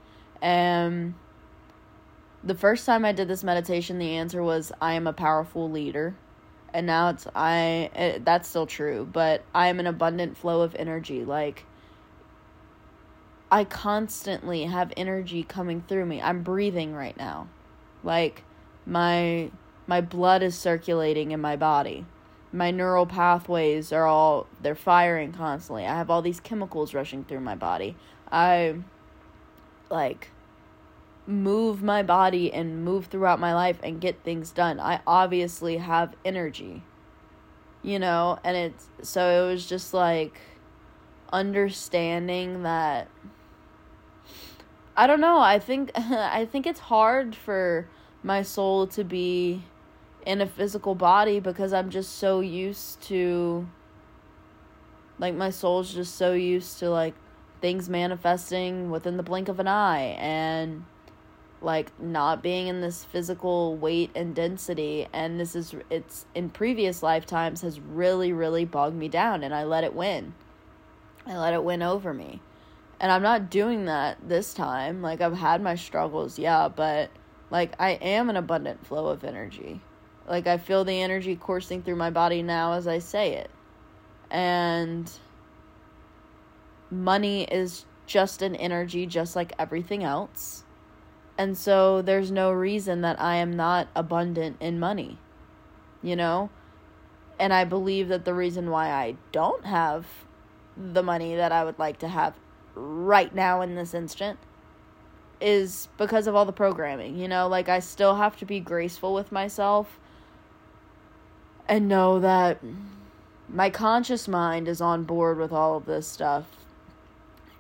And 0.42 1.14
the 2.44 2.56
first 2.56 2.84
time 2.88 3.06
I 3.06 3.12
did 3.12 3.28
this 3.28 3.44
meditation 3.44 4.00
the 4.00 4.16
answer 4.16 4.42
was 4.42 4.72
I 4.82 4.94
am 4.94 5.06
a 5.06 5.14
powerful 5.14 5.70
leader. 5.70 6.16
And 6.74 6.88
now 6.88 7.10
it's 7.10 7.28
I 7.36 7.92
it, 7.94 8.26
that's 8.26 8.50
still 8.50 8.66
true, 8.66 9.08
but 9.14 9.44
I 9.54 9.68
am 9.68 9.80
an 9.80 9.86
abundant 9.86 10.36
flow 10.36 10.62
of 10.62 10.74
energy 10.74 11.26
like 11.26 11.64
I 13.52 13.64
constantly 13.64 14.66
have 14.66 14.94
energy 14.96 15.44
coming 15.44 15.84
through 15.88 16.06
me. 16.06 16.22
I'm 16.22 16.44
breathing 16.44 16.94
right 16.94 17.18
now. 17.18 17.48
Like 18.04 18.44
my 18.86 19.52
my 19.88 20.02
blood 20.02 20.44
is 20.44 20.58
circulating 20.58 21.32
in 21.32 21.42
my 21.42 21.56
body. 21.56 22.06
My 22.52 22.72
neural 22.72 23.06
pathways 23.06 23.92
are 23.92 24.06
all 24.06 24.48
they're 24.62 24.76
firing 24.76 25.32
constantly. 25.32 25.86
I 25.86 25.96
have 25.98 26.10
all 26.10 26.22
these 26.22 26.40
chemicals 26.40 26.94
rushing 26.94 27.24
through 27.24 27.40
my 27.40 27.56
body. 27.56 27.96
I 28.32 28.76
like 29.90 30.30
move 31.26 31.82
my 31.82 32.04
body 32.04 32.52
and 32.54 32.84
move 32.84 33.08
throughout 33.08 33.40
my 33.40 33.54
life 33.54 33.78
and 33.84 34.02
get 34.02 34.24
things 34.24 34.52
done. 34.52 34.80
I 34.80 35.02
obviously 35.08 35.78
have 35.78 36.16
energy. 36.24 36.84
You 37.82 37.98
know, 37.98 38.38
and 38.44 38.58
it's 38.58 38.88
so 39.02 39.46
it 39.46 39.52
was 39.52 39.66
just 39.66 39.94
like 39.94 40.40
understanding 41.32 42.64
that 42.64 43.08
I 45.00 45.08
don't 45.08 45.22
know, 45.22 45.40
I 45.40 45.60
think 45.60 45.92
I 45.96 46.44
think 46.44 46.68
it's 46.68 46.82
hard 46.82 47.34
for 47.34 47.88
my 48.22 48.42
soul 48.42 48.86
to 48.88 49.06
be 49.06 49.64
in 50.26 50.42
a 50.42 50.46
physical 50.46 50.94
body 50.94 51.40
because 51.40 51.72
I'm 51.72 51.90
just 51.90 52.18
so 52.18 52.42
used 52.42 53.02
to 53.04 53.66
like 55.18 55.36
my 55.36 55.52
soul's 55.52 55.94
just 55.94 56.16
so 56.16 56.34
used 56.34 56.80
to 56.80 56.90
like 56.90 57.14
things 57.62 57.88
manifesting 57.88 58.92
within 58.92 59.16
the 59.16 59.24
blink 59.24 59.48
of 59.48 59.62
an 59.62 59.70
eye 59.70 60.18
and 60.20 60.84
like 61.62 61.98
not 61.98 62.44
being 62.44 62.68
in 62.68 62.82
this 62.82 63.06
physical 63.06 63.78
weight 63.78 64.12
and 64.16 64.36
density 64.36 65.08
and 65.14 65.40
this 65.40 65.56
is 65.56 65.76
it's 65.90 66.26
in 66.36 66.50
previous 66.50 67.02
lifetimes 67.02 67.62
has 67.62 67.80
really 67.80 68.34
really 68.34 68.66
bogged 68.66 68.98
me 68.98 69.08
down 69.08 69.46
and 69.46 69.56
I 69.56 69.64
let 69.64 69.86
it 69.86 69.94
win. 69.94 70.34
I 71.26 71.38
let 71.38 71.54
it 71.54 71.64
win 71.64 71.82
over 71.82 72.14
me. 72.14 72.42
And 73.00 73.12
I'm 73.12 73.22
not 73.22 73.50
doing 73.50 73.86
that 73.86 74.18
this 74.28 74.54
time. 74.54 75.02
Like 75.02 75.22
I've 75.22 75.38
had 75.38 75.62
my 75.62 75.76
struggles, 75.76 76.38
yeah, 76.38 76.68
but 76.68 77.10
like 77.50 77.74
I 77.80 77.92
am 77.92 78.30
an 78.30 78.36
abundant 78.36 78.86
flow 78.86 79.08
of 79.08 79.24
energy. 79.24 79.82
Like 80.28 80.48
I 80.48 80.58
feel 80.58 80.84
the 80.84 81.02
energy 81.02 81.36
coursing 81.36 81.82
through 81.82 81.96
my 81.96 82.10
body 82.10 82.44
now 82.44 82.74
as 82.74 82.88
I 82.88 83.00
say 83.00 83.34
it. 83.34 83.50
And 84.30 85.10
money 86.92 87.44
is 87.44 87.86
just 88.06 88.42
an 88.42 88.56
energy 88.56 89.06
just 89.06 89.36
like 89.36 89.54
everything 89.60 90.04
else 90.04 90.64
and 91.40 91.58
so 91.58 92.02
there's 92.02 92.32
no 92.32 92.52
reason 92.52 93.00
that 93.00 93.22
I 93.22 93.38
am 93.38 93.56
not 93.56 93.88
abundant 93.96 94.58
in 94.60 94.78
money, 94.78 95.18
you 96.04 96.18
know? 96.18 96.50
And 97.40 97.54
I 97.54 97.64
believe 97.64 98.10
that 98.10 98.26
the 98.26 98.34
reason 98.34 98.70
why 98.70 98.92
I 98.92 99.16
don't 99.32 99.66
have 99.66 100.06
the 100.76 101.02
money 101.02 101.38
that 101.38 101.54
I 101.54 101.64
would 101.64 101.80
like 101.80 102.00
to 102.00 102.10
have 102.10 102.34
right 102.80 103.34
now 103.34 103.62
in 103.62 103.76
this 103.76 103.94
instant 103.94 104.40
is 105.42 105.88
because 105.98 106.28
of 106.28 106.36
all 106.36 106.46
the 106.46 106.52
programming, 106.52 107.18
you 107.18 107.28
know? 107.28 107.48
Like, 107.48 107.70
I 107.70 107.80
still 107.80 108.16
have 108.16 108.38
to 108.38 108.46
be 108.46 108.60
graceful 108.60 109.14
with 109.14 109.32
myself 109.32 110.00
and 111.68 111.88
know 111.88 112.20
that 112.20 112.60
my 113.48 113.70
conscious 113.70 114.28
mind 114.28 114.68
is 114.68 114.82
on 114.82 115.04
board 115.04 115.38
with 115.38 115.52
all 115.52 115.78
of 115.78 115.86
this 115.86 116.08
stuff. 116.08 116.46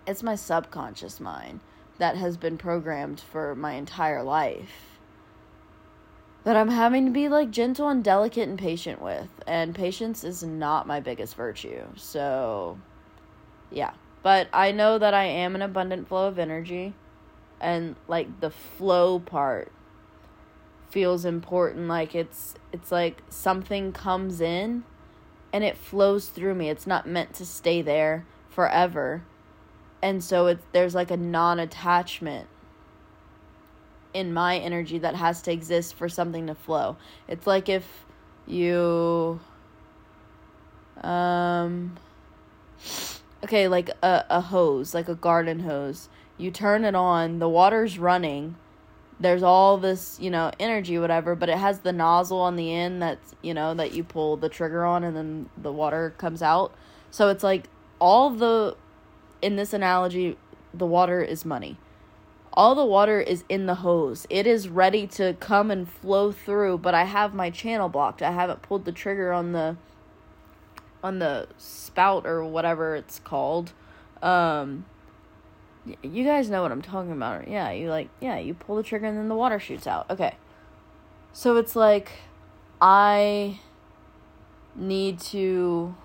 It's 0.08 0.24
my 0.24 0.36
subconscious 0.36 1.20
mind 1.20 1.60
that 1.98 2.16
has 2.16 2.38
been 2.38 2.58
programmed 2.58 3.20
for 3.20 3.56
my 3.56 3.74
entire 3.74 4.24
life 4.24 4.90
that 6.44 6.56
I'm 6.56 6.70
having 6.70 7.06
to 7.06 7.12
be 7.12 7.30
like 7.30 7.52
gentle 7.52 7.90
and 7.90 8.04
delicate 8.04 8.48
and 8.48 8.58
patient 8.58 9.02
with. 9.02 9.30
And 9.46 9.76
patience 9.76 10.24
is 10.24 10.44
not 10.44 10.88
my 10.88 11.00
biggest 11.00 11.36
virtue. 11.36 11.84
So, 11.96 12.80
yeah. 13.72 13.92
But 14.22 14.50
I 14.52 14.72
know 14.72 14.98
that 14.98 15.14
I 15.14 15.26
am 15.26 15.56
an 15.56 15.62
abundant 15.62 16.08
flow 16.08 16.28
of 16.28 16.40
energy. 16.40 16.94
And 17.62 17.96
like 18.08 18.40
the 18.40 18.50
flow 18.50 19.20
part 19.20 19.72
feels 20.90 21.24
important 21.24 21.88
like 21.88 22.16
it's 22.16 22.56
it's 22.72 22.92
like 22.92 23.22
something 23.30 23.92
comes 23.92 24.42
in 24.42 24.84
and 25.54 25.64
it 25.64 25.78
flows 25.78 26.30
through 26.30 26.56
me. 26.56 26.70
It's 26.70 26.88
not 26.88 27.08
meant 27.08 27.34
to 27.36 27.46
stay 27.46 27.82
there 27.82 28.26
forever 28.50 29.24
and 30.02 30.24
so 30.24 30.48
it's 30.48 30.66
there's 30.72 30.96
like 30.96 31.12
a 31.12 31.18
non-attachment 31.18 32.48
in 34.14 34.34
my 34.34 34.58
energy 34.58 34.98
that 34.98 35.16
has 35.16 35.42
to 35.42 35.52
exist 35.52 35.94
for 35.94 36.10
something 36.10 36.48
to 36.48 36.56
flow 36.56 36.98
it's 37.28 37.46
like 37.46 37.70
if 37.70 38.06
you 38.48 39.40
um 41.02 41.98
okay 43.43 43.67
like 43.67 43.89
a, 44.02 44.25
a 44.30 44.41
hose 44.41 44.93
like 44.93 45.08
a 45.08 45.15
garden 45.15 45.62
hose 45.62 46.10
you 46.38 46.52
turn 46.52 46.84
it 46.84 46.95
on 46.95 47.39
the 47.39 47.49
water's 47.49 47.97
running 47.99 48.56
there's 49.19 49.43
all 49.43 49.78
this 49.78 50.17
you 50.19 50.30
know 50.30 50.52
energy 50.60 50.97
whatever 50.97 51.36
but 51.36 51.49
it 51.49 51.58
has 51.58 51.80
the 51.80 51.91
nozzle 51.91 52.39
on 52.39 52.56
the 52.56 52.73
end 52.73 53.02
that's 53.02 53.36
you 53.41 53.54
know 53.54 53.73
that 53.73 53.93
you 53.93 54.04
pull 54.04 54.38
the 54.38 54.49
trigger 54.49 54.86
on 54.86 55.04
and 55.04 55.15
then 55.15 55.49
the 55.58 55.71
water 55.71 56.13
comes 56.17 56.41
out 56.41 56.73
so 57.12 57.30
it's 57.30 57.43
like 57.43 57.69
all 57.99 58.30
the 58.30 58.75
in 59.41 59.56
this 59.56 59.73
analogy, 59.73 60.38
the 60.73 60.86
water 60.86 61.21
is 61.21 61.45
money. 61.45 61.78
All 62.54 62.75
the 62.75 62.86
water 62.86 63.21
is 63.21 63.43
in 63.47 63.67
the 63.67 63.75
hose. 63.75 64.25
It 64.30 64.47
is 64.47 64.69
ready 64.69 65.08
to 65.08 65.36
come 65.39 65.71
and 65.71 65.89
flow 65.89 66.32
through, 66.32 66.80
but 66.80 66.93
I 66.93 67.06
have 67.06 67.34
my 67.34 67.49
channel 67.49 67.89
blocked. 67.89 68.21
I 68.21 68.32
haven't 68.32 68.63
pulled 68.63 68.86
the 68.86 68.91
trigger 68.91 69.32
on 69.32 69.52
the 69.52 69.78
on 71.04 71.20
the 71.20 71.48
spout 71.58 72.26
or 72.26 72.44
whatever 72.44 72.96
it's 72.96 73.20
called. 73.20 73.74
Um 74.22 74.86
you 76.02 76.24
guys 76.24 76.50
know 76.50 76.62
what 76.62 76.72
I'm 76.72 76.82
talking 76.82 77.12
about. 77.12 77.48
Yeah, 77.48 77.72
you 77.72 77.90
like 77.90 78.10
yeah, 78.20 78.38
you 78.38 78.54
pull 78.54 78.76
the 78.76 78.84
trigger 78.84 79.06
and 79.06 79.18
then 79.18 79.30
the 79.30 79.36
water 79.36 79.60
shoots 79.60 79.88
out. 79.88 80.10
Okay. 80.10 80.36
So 81.32 81.58
it's 81.58 81.76
like 81.76 82.12
I 82.82 83.60
need 84.76 85.20
to 85.20 85.96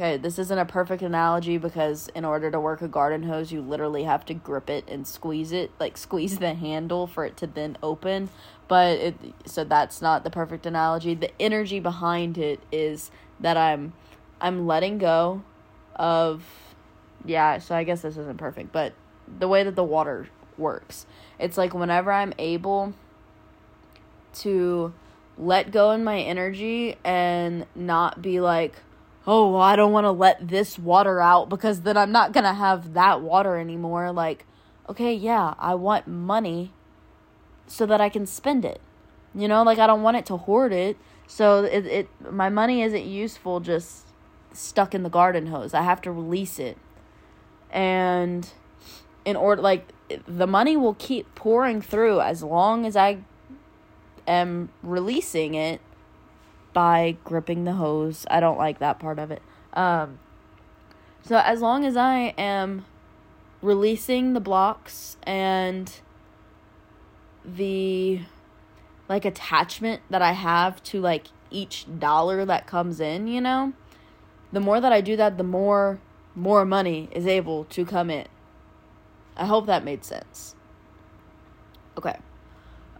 Okay, 0.00 0.16
this 0.16 0.38
isn't 0.38 0.58
a 0.58 0.64
perfect 0.64 1.02
analogy 1.02 1.58
because 1.58 2.08
in 2.14 2.24
order 2.24 2.52
to 2.52 2.60
work 2.60 2.82
a 2.82 2.86
garden 2.86 3.24
hose, 3.24 3.50
you 3.50 3.60
literally 3.60 4.04
have 4.04 4.24
to 4.26 4.34
grip 4.34 4.70
it 4.70 4.84
and 4.86 5.04
squeeze 5.04 5.50
it, 5.50 5.72
like 5.80 5.96
squeeze 5.98 6.38
the 6.38 6.54
handle 6.54 7.08
for 7.08 7.24
it 7.24 7.36
to 7.38 7.48
then 7.48 7.76
open. 7.82 8.28
But 8.68 8.98
it 9.00 9.16
so 9.44 9.64
that's 9.64 10.00
not 10.00 10.22
the 10.22 10.30
perfect 10.30 10.66
analogy. 10.66 11.16
The 11.16 11.32
energy 11.42 11.80
behind 11.80 12.38
it 12.38 12.60
is 12.70 13.10
that 13.40 13.56
I'm 13.56 13.92
I'm 14.40 14.68
letting 14.68 14.98
go 14.98 15.42
of 15.96 16.44
yeah, 17.24 17.58
so 17.58 17.74
I 17.74 17.82
guess 17.82 18.02
this 18.02 18.16
isn't 18.16 18.38
perfect, 18.38 18.70
but 18.70 18.92
the 19.26 19.48
way 19.48 19.64
that 19.64 19.74
the 19.74 19.82
water 19.82 20.28
works. 20.56 21.06
It's 21.40 21.58
like 21.58 21.74
whenever 21.74 22.12
I'm 22.12 22.34
able 22.38 22.94
to 24.34 24.94
let 25.36 25.72
go 25.72 25.90
in 25.90 26.04
my 26.04 26.20
energy 26.20 26.94
and 27.02 27.66
not 27.74 28.22
be 28.22 28.38
like 28.40 28.76
oh, 29.28 29.50
well, 29.52 29.60
I 29.60 29.76
don't 29.76 29.92
want 29.92 30.06
to 30.06 30.10
let 30.10 30.48
this 30.48 30.78
water 30.78 31.20
out 31.20 31.50
because 31.50 31.82
then 31.82 31.98
I'm 31.98 32.10
not 32.10 32.32
going 32.32 32.44
to 32.44 32.54
have 32.54 32.94
that 32.94 33.20
water 33.20 33.58
anymore. 33.58 34.10
Like, 34.10 34.46
okay, 34.88 35.12
yeah, 35.12 35.52
I 35.58 35.74
want 35.74 36.08
money 36.08 36.72
so 37.66 37.84
that 37.84 38.00
I 38.00 38.08
can 38.08 38.24
spend 38.24 38.64
it. 38.64 38.80
You 39.34 39.46
know, 39.46 39.62
like 39.62 39.78
I 39.78 39.86
don't 39.86 40.02
want 40.02 40.16
it 40.16 40.24
to 40.26 40.38
hoard 40.38 40.72
it. 40.72 40.96
So 41.26 41.62
it, 41.64 41.84
it 41.84 42.08
my 42.32 42.48
money 42.48 42.80
isn't 42.80 43.04
useful 43.04 43.60
just 43.60 44.06
stuck 44.54 44.94
in 44.94 45.02
the 45.02 45.10
garden 45.10 45.48
hose. 45.48 45.74
I 45.74 45.82
have 45.82 46.00
to 46.02 46.10
release 46.10 46.58
it. 46.58 46.78
And 47.70 48.48
in 49.26 49.36
order 49.36 49.60
like 49.60 49.92
the 50.26 50.46
money 50.46 50.74
will 50.74 50.94
keep 50.94 51.34
pouring 51.34 51.82
through 51.82 52.22
as 52.22 52.42
long 52.42 52.86
as 52.86 52.96
I 52.96 53.18
am 54.26 54.70
releasing 54.82 55.52
it 55.52 55.82
by 56.72 57.16
gripping 57.24 57.64
the 57.64 57.74
hose. 57.74 58.26
I 58.30 58.40
don't 58.40 58.58
like 58.58 58.78
that 58.78 58.98
part 58.98 59.18
of 59.18 59.30
it. 59.30 59.42
Um, 59.72 60.18
so 61.22 61.36
as 61.38 61.60
long 61.60 61.84
as 61.84 61.96
I 61.96 62.34
am 62.38 62.84
releasing 63.60 64.32
the 64.32 64.40
blocks 64.40 65.16
and 65.24 66.00
the 67.44 68.20
like 69.08 69.24
attachment 69.24 70.02
that 70.10 70.22
I 70.22 70.32
have 70.32 70.82
to 70.84 71.00
like 71.00 71.26
each 71.50 71.86
dollar 71.98 72.44
that 72.44 72.66
comes 72.66 73.00
in, 73.00 73.26
you 73.26 73.40
know, 73.40 73.72
the 74.52 74.60
more 74.60 74.80
that 74.80 74.92
I 74.92 75.00
do 75.00 75.16
that, 75.16 75.38
the 75.38 75.44
more 75.44 76.00
more 76.34 76.64
money 76.64 77.08
is 77.12 77.26
able 77.26 77.64
to 77.64 77.84
come 77.84 78.10
in. 78.10 78.26
I 79.36 79.46
hope 79.46 79.66
that 79.66 79.84
made 79.84 80.04
sense. 80.04 80.54
Okay. 81.96 82.16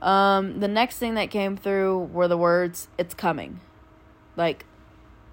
Um, 0.00 0.61
the 0.61 0.68
next 0.68 0.98
thing 0.98 1.14
that 1.14 1.30
came 1.30 1.56
through 1.56 2.11
were 2.12 2.28
the 2.28 2.37
words, 2.37 2.88
it's 2.98 3.14
coming. 3.14 3.61
Like, 4.37 4.64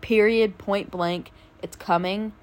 period, 0.02 0.58
point 0.58 0.92
blank, 0.92 1.32
it's 1.62 1.76
coming. 1.76 2.34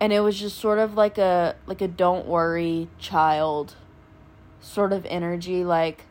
And 0.00 0.12
it 0.12 0.20
was 0.20 0.38
just 0.38 0.58
sort 0.58 0.78
of 0.78 0.94
like 0.94 1.18
a 1.18 1.56
like 1.66 1.80
a 1.80 1.88
don't 1.88 2.26
worry 2.26 2.88
child 2.98 3.74
sort 4.60 4.92
of 4.92 5.04
energy 5.06 5.64
like 5.64 6.04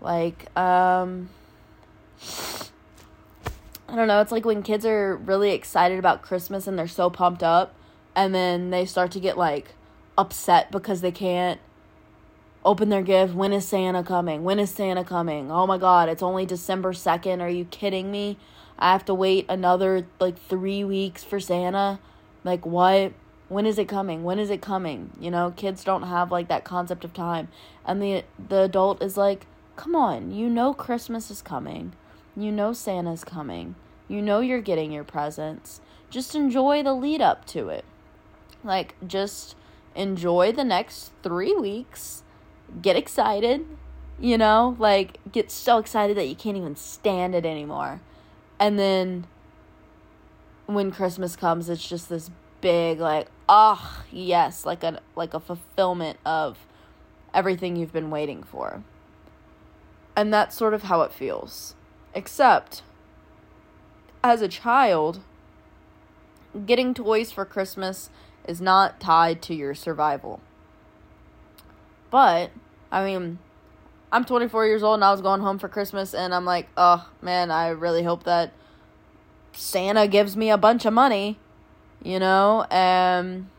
like 0.00 0.56
um 0.56 1.28
I 3.88 3.96
don't 3.96 4.08
know, 4.08 4.20
it's 4.20 4.32
like 4.32 4.44
when 4.44 4.62
kids 4.62 4.86
are 4.86 5.16
really 5.16 5.50
excited 5.50 5.98
about 5.98 6.22
Christmas 6.22 6.66
and 6.66 6.78
they're 6.78 6.88
so 6.88 7.10
pumped 7.10 7.42
up 7.42 7.74
and 8.16 8.34
then 8.34 8.70
they 8.70 8.86
start 8.86 9.10
to 9.12 9.20
get 9.20 9.36
like 9.36 9.74
upset 10.16 10.72
because 10.72 11.00
they 11.00 11.12
can't 11.12 11.60
open 12.64 12.88
their 12.88 13.02
gift. 13.02 13.34
When 13.34 13.52
is 13.52 13.66
Santa 13.66 14.02
coming? 14.02 14.44
When 14.44 14.58
is 14.58 14.70
Santa 14.70 15.04
coming? 15.04 15.50
Oh 15.50 15.66
my 15.66 15.78
god, 15.78 16.08
it's 16.08 16.22
only 16.22 16.46
December 16.46 16.92
2nd. 16.92 17.40
Are 17.40 17.48
you 17.48 17.64
kidding 17.66 18.10
me? 18.10 18.38
I 18.78 18.92
have 18.92 19.04
to 19.06 19.14
wait 19.14 19.46
another 19.48 20.06
like 20.18 20.38
3 20.38 20.84
weeks 20.84 21.22
for 21.22 21.38
Santa. 21.40 22.00
Like 22.44 22.66
what? 22.66 23.12
when 23.54 23.66
is 23.66 23.78
it 23.78 23.86
coming? 23.86 24.24
When 24.24 24.40
is 24.40 24.50
it 24.50 24.60
coming? 24.60 25.12
You 25.20 25.30
know, 25.30 25.52
kids 25.56 25.84
don't 25.84 26.02
have 26.02 26.32
like 26.32 26.48
that 26.48 26.64
concept 26.64 27.04
of 27.04 27.12
time. 27.14 27.46
And 27.86 28.02
the 28.02 28.24
the 28.48 28.62
adult 28.62 29.00
is 29.00 29.16
like, 29.16 29.46
"Come 29.76 29.94
on, 29.94 30.32
you 30.32 30.50
know 30.50 30.74
Christmas 30.74 31.30
is 31.30 31.40
coming. 31.40 31.92
You 32.36 32.50
know 32.50 32.72
Santa's 32.72 33.22
coming. 33.22 33.76
You 34.08 34.20
know 34.20 34.40
you're 34.40 34.60
getting 34.60 34.90
your 34.90 35.04
presents. 35.04 35.80
Just 36.10 36.34
enjoy 36.34 36.82
the 36.82 36.94
lead 36.94 37.20
up 37.20 37.44
to 37.46 37.68
it. 37.68 37.84
Like 38.64 38.96
just 39.06 39.54
enjoy 39.94 40.50
the 40.50 40.64
next 40.64 41.12
3 41.22 41.54
weeks. 41.54 42.23
Get 42.80 42.96
excited, 42.96 43.64
you 44.20 44.36
know, 44.38 44.76
like 44.78 45.18
get 45.30 45.50
so 45.50 45.78
excited 45.78 46.16
that 46.16 46.26
you 46.26 46.34
can't 46.34 46.56
even 46.56 46.76
stand 46.76 47.34
it 47.34 47.46
anymore. 47.46 48.00
And 48.58 48.78
then 48.78 49.26
when 50.66 50.90
Christmas 50.90 51.36
comes, 51.36 51.68
it's 51.68 51.86
just 51.86 52.08
this 52.08 52.30
big 52.60 52.98
like 52.98 53.28
oh, 53.48 54.04
yes 54.10 54.64
like 54.64 54.82
a 54.82 55.00
like 55.14 55.34
a 55.34 55.40
fulfillment 55.40 56.18
of 56.24 56.66
everything 57.32 57.76
you've 57.76 57.92
been 57.92 58.10
waiting 58.10 58.42
for. 58.42 58.82
And 60.16 60.32
that's 60.32 60.56
sort 60.56 60.74
of 60.74 60.84
how 60.84 61.02
it 61.02 61.12
feels. 61.12 61.74
Except 62.14 62.82
as 64.22 64.40
a 64.40 64.48
child 64.48 65.20
getting 66.64 66.94
toys 66.94 67.32
for 67.32 67.44
christmas 67.44 68.08
is 68.46 68.60
not 68.60 69.00
tied 69.00 69.42
to 69.42 69.54
your 69.54 69.74
survival. 69.74 70.40
But 72.10 72.50
i 72.94 73.04
mean 73.04 73.38
i'm 74.12 74.24
24 74.24 74.66
years 74.66 74.82
old 74.82 74.94
and 74.94 75.04
i 75.04 75.10
was 75.10 75.20
going 75.20 75.40
home 75.40 75.58
for 75.58 75.68
christmas 75.68 76.14
and 76.14 76.34
i'm 76.34 76.44
like 76.44 76.68
oh 76.76 77.08
man 77.20 77.50
i 77.50 77.68
really 77.68 78.02
hope 78.02 78.24
that 78.24 78.52
santa 79.52 80.08
gives 80.08 80.36
me 80.36 80.50
a 80.50 80.58
bunch 80.58 80.84
of 80.84 80.92
money 80.92 81.38
you 82.04 82.18
know? 82.18 82.66
Um 82.70 83.50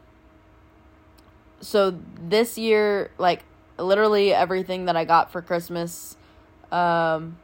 so 1.61 1.97
this 2.21 2.57
year 2.57 3.09
like 3.17 3.43
literally 3.79 4.31
everything 4.31 4.85
that 4.85 4.95
i 4.95 5.03
got 5.03 5.31
for 5.31 5.41
christmas 5.41 6.15
um 6.71 7.37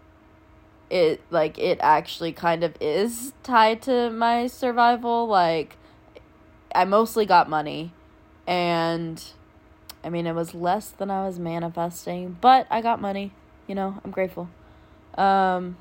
it 0.92 1.22
like 1.32 1.58
it 1.58 1.80
actually 1.82 2.32
kind 2.32 2.64
of 2.64 2.76
is 2.80 3.34
tied 3.42 3.82
to 3.82 4.12
my 4.12 4.46
survival 4.46 5.28
like 5.28 5.76
i 6.76 6.86
mostly 6.86 7.26
got 7.26 7.50
money 7.50 7.94
and 8.46 9.24
i 10.04 10.10
mean 10.10 10.28
it 10.28 10.34
was 10.34 10.54
less 10.54 10.90
than 10.90 11.10
i 11.12 11.26
was 11.26 11.40
manifesting 11.40 12.38
but 12.42 12.68
i 12.70 12.82
got 12.82 13.02
money 13.02 13.32
you 13.68 13.76
know 13.76 14.00
i'm 14.04 14.12
grateful 14.12 14.50
um 15.16 15.78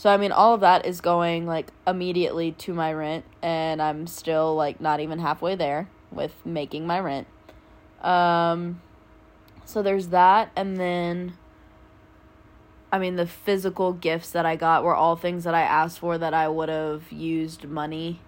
so 0.00 0.08
I 0.08 0.16
mean 0.16 0.32
all 0.32 0.54
of 0.54 0.62
that 0.62 0.86
is 0.86 1.02
going 1.02 1.46
like 1.46 1.74
immediately 1.86 2.52
to 2.52 2.72
my 2.72 2.90
rent 2.90 3.26
and 3.42 3.82
I'm 3.82 4.06
still 4.06 4.56
like 4.56 4.80
not 4.80 4.98
even 4.98 5.18
halfway 5.18 5.56
there 5.56 5.90
with 6.10 6.32
making 6.42 6.86
my 6.86 6.98
rent. 7.00 7.26
Um 8.00 8.80
so 9.66 9.82
there's 9.82 10.08
that 10.08 10.52
and 10.56 10.80
then 10.80 11.34
I 12.90 12.98
mean 12.98 13.16
the 13.16 13.26
physical 13.26 13.92
gifts 13.92 14.30
that 14.30 14.46
I 14.46 14.56
got 14.56 14.84
were 14.84 14.94
all 14.94 15.16
things 15.16 15.44
that 15.44 15.54
I 15.54 15.60
asked 15.60 15.98
for 15.98 16.16
that 16.16 16.32
I 16.32 16.48
would 16.48 16.70
have 16.70 17.12
used 17.12 17.64
money 17.64 18.20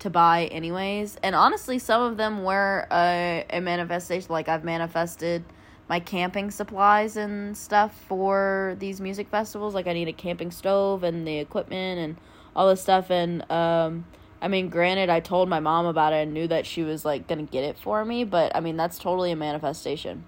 to 0.00 0.10
buy 0.10 0.46
anyways. 0.46 1.16
And 1.22 1.34
honestly 1.34 1.78
some 1.78 2.02
of 2.02 2.16
them 2.16 2.44
were 2.44 2.86
a, 2.90 3.44
a 3.50 3.60
manifestation 3.60 4.28
like 4.30 4.48
I've 4.48 4.64
manifested 4.64 5.44
my 5.88 6.00
camping 6.00 6.50
supplies 6.50 7.16
and 7.16 7.56
stuff 7.56 7.94
for 8.08 8.76
these 8.78 9.00
music 9.00 9.28
festivals. 9.28 9.74
Like 9.74 9.86
I 9.86 9.92
need 9.92 10.08
a 10.08 10.12
camping 10.12 10.50
stove 10.50 11.04
and 11.04 11.26
the 11.26 11.38
equipment 11.38 11.98
and 12.00 12.16
all 12.56 12.68
this 12.68 12.80
stuff. 12.80 13.10
And 13.10 13.50
um, 13.50 14.06
I 14.40 14.48
mean, 14.48 14.68
granted, 14.68 15.10
I 15.10 15.20
told 15.20 15.48
my 15.48 15.60
mom 15.60 15.86
about 15.86 16.12
it 16.12 16.22
and 16.22 16.32
knew 16.34 16.46
that 16.48 16.66
she 16.66 16.82
was 16.82 17.04
like 17.04 17.26
gonna 17.26 17.42
get 17.44 17.64
it 17.64 17.78
for 17.78 18.04
me. 18.04 18.24
But 18.24 18.54
I 18.54 18.60
mean, 18.60 18.76
that's 18.76 18.98
totally 18.98 19.30
a 19.30 19.36
manifestation. 19.36 20.24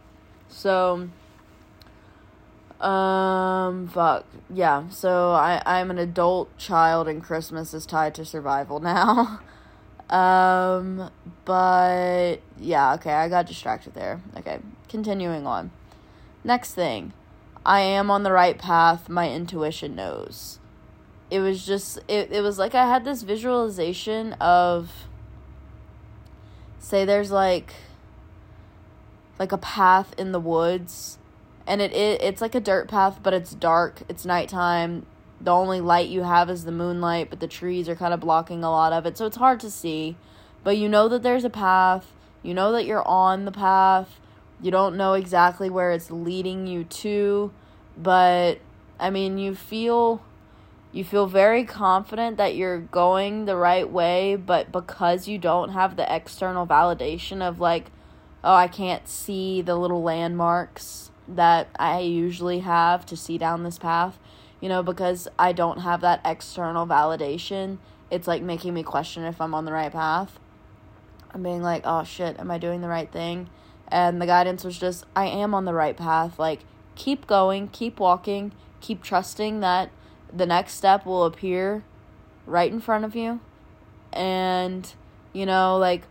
So, 0.49 1.09
um, 2.81 3.89
fuck 3.89 4.27
yeah. 4.51 4.89
So 4.91 5.33
I 5.33 5.63
I'm 5.65 5.91
an 5.91 5.99
adult 5.99 6.57
child, 6.59 7.09
and 7.09 7.23
Christmas 7.23 7.73
is 7.73 7.87
tied 7.87 8.15
to 8.17 8.25
survival 8.25 8.81
now. 8.81 9.41
Um, 10.11 11.11
but 11.45 12.37
yeah, 12.59 12.95
okay, 12.95 13.13
I 13.13 13.29
got 13.29 13.47
distracted 13.47 13.95
there. 13.95 14.21
Okay, 14.37 14.59
continuing 14.89 15.47
on. 15.47 15.71
Next 16.45 16.75
thing, 16.75 17.13
I 17.65 17.81
am 17.81 18.11
on 18.11 18.23
the 18.23 18.33
right 18.33 18.59
path. 18.59 19.09
My 19.09 19.31
intuition 19.31 19.97
knows. 19.97 20.59
It 21.29 21.41
was 21.41 21.67
just, 21.67 21.99
it, 22.07 22.31
it 22.31 22.43
was 22.43 22.57
like 22.59 22.75
I 22.75 22.87
had 22.87 23.05
this 23.05 23.23
visualization 23.23 24.35
of, 24.35 24.93
say, 26.79 27.05
there's 27.05 27.33
like, 27.33 27.75
like 29.39 29.51
a 29.51 29.59
path 29.59 30.15
in 30.17 30.33
the 30.33 30.41
woods 30.41 31.19
and 31.67 31.83
it, 31.83 31.93
it 31.93 32.21
it's 32.23 32.41
like 32.41 32.55
a 32.55 32.61
dirt 32.61 32.89
path 32.89 33.19
but 33.23 33.35
it's 33.35 33.53
dark 33.53 34.03
it's 34.09 34.25
nighttime 34.25 35.05
the 35.41 35.53
only 35.53 35.81
light 35.81 36.09
you 36.09 36.23
have 36.23 36.49
is 36.51 36.65
the 36.65 36.73
moonlight, 36.73 37.31
but 37.31 37.41
the 37.41 37.47
trees 37.47 37.89
are 37.89 37.97
kind 37.97 38.15
of 38.15 38.21
blocking 38.21 38.65
a 38.65 38.71
lot 38.71 38.93
of 38.93 39.07
it, 39.07 39.19
so 39.19 39.27
it's 39.27 39.37
hard 39.37 39.61
to 39.61 39.71
see. 39.71 40.17
But 40.65 40.77
you 40.77 40.89
know 40.89 41.09
that 41.09 41.23
there's 41.23 41.45
a 41.45 41.51
path, 41.51 42.13
you 42.43 42.55
know 42.55 42.73
that 42.73 42.87
you're 42.87 43.07
on 43.07 43.45
the 43.45 43.53
path, 43.53 44.21
you 44.61 44.71
don't 44.71 44.97
know 44.97 45.15
exactly 45.15 45.69
where 45.69 45.93
it's 45.93 46.11
leading 46.11 46.67
you 46.67 46.85
to, 46.85 47.53
but 47.97 48.61
I 48.99 49.11
mean, 49.11 49.39
you 49.39 49.55
feel 49.55 50.23
you 50.93 51.05
feel 51.05 51.27
very 51.27 51.65
confident 51.65 52.39
that 52.39 52.55
you're 52.55 52.79
going 52.79 53.45
the 53.45 53.57
right 53.57 53.91
way, 53.91 54.35
but 54.35 54.73
because 54.73 55.29
you 55.29 55.37
don't 55.37 55.71
have 55.71 55.97
the 55.97 56.15
external 56.15 56.67
validation 56.67 57.43
of 57.43 57.61
like, 57.61 57.91
oh, 58.43 58.55
I 58.55 58.67
can't 58.69 59.07
see 59.07 59.61
the 59.61 59.77
little 59.77 60.03
landmarks 60.03 61.11
that 61.29 61.69
I 61.79 62.01
usually 62.01 62.61
have 62.61 63.05
to 63.07 63.17
see 63.17 63.37
down 63.37 63.63
this 63.63 63.79
path, 63.79 64.19
you 64.61 64.69
know, 64.69 64.83
because 64.83 65.29
I 65.39 65.53
don't 65.53 65.81
have 65.81 66.01
that 66.01 66.21
external 66.25 66.87
validation, 66.87 67.79
it's 68.11 68.27
like 68.27 68.43
making 68.43 68.75
me 68.75 68.83
question 68.83 69.25
if 69.25 69.41
I'm 69.41 69.55
on 69.55 69.65
the 69.65 69.73
right 69.73 69.93
path. 69.93 70.39
I'm 71.33 71.43
being 71.43 71.63
like, 71.63 71.83
oh 71.85 72.05
shit, 72.05 72.39
am 72.39 72.51
I 72.51 72.59
doing 72.59 72.81
the 72.81 72.89
right 72.89 73.11
thing? 73.11 73.51
And 73.89 74.21
the 74.21 74.27
guidance 74.27 74.65
was 74.65 74.79
just, 74.79 75.05
I 75.15 75.27
am 75.27 75.55
on 75.55 75.65
the 75.65 75.75
right 75.75 75.97
path. 75.97 76.39
Like, 76.39 76.61
keep 76.95 77.27
going, 77.27 77.69
keep 77.69 78.01
walking, 78.01 78.53
keep 78.81 79.03
trusting 79.03 79.61
that 79.61 79.91
the 80.33 80.47
next 80.47 80.73
step 80.75 81.07
will 81.07 81.25
appear 81.25 81.85
right 82.47 82.73
in 82.73 82.81
front 82.81 83.05
of 83.05 83.15
you. 83.15 83.41
And, 84.13 84.93
you 85.33 85.47
know, 85.47 85.77
like, 85.77 86.05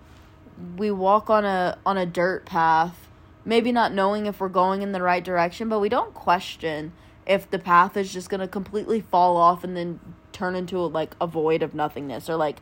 we 0.77 0.91
walk 0.91 1.29
on 1.29 1.45
a 1.45 1.77
on 1.85 1.97
a 1.97 2.05
dirt 2.05 2.45
path 2.45 3.07
maybe 3.43 3.71
not 3.71 3.93
knowing 3.93 4.25
if 4.25 4.39
we're 4.39 4.49
going 4.49 4.81
in 4.81 4.91
the 4.91 5.01
right 5.01 5.23
direction 5.23 5.69
but 5.69 5.79
we 5.79 5.89
don't 5.89 6.13
question 6.13 6.93
if 7.25 7.49
the 7.49 7.59
path 7.59 7.97
is 7.97 8.13
just 8.13 8.29
going 8.29 8.41
to 8.41 8.47
completely 8.47 9.01
fall 9.01 9.37
off 9.37 9.63
and 9.63 9.75
then 9.75 9.99
turn 10.31 10.55
into 10.55 10.79
like 10.79 11.15
a 11.19 11.27
void 11.27 11.63
of 11.63 11.73
nothingness 11.73 12.29
or 12.29 12.35
like 12.35 12.57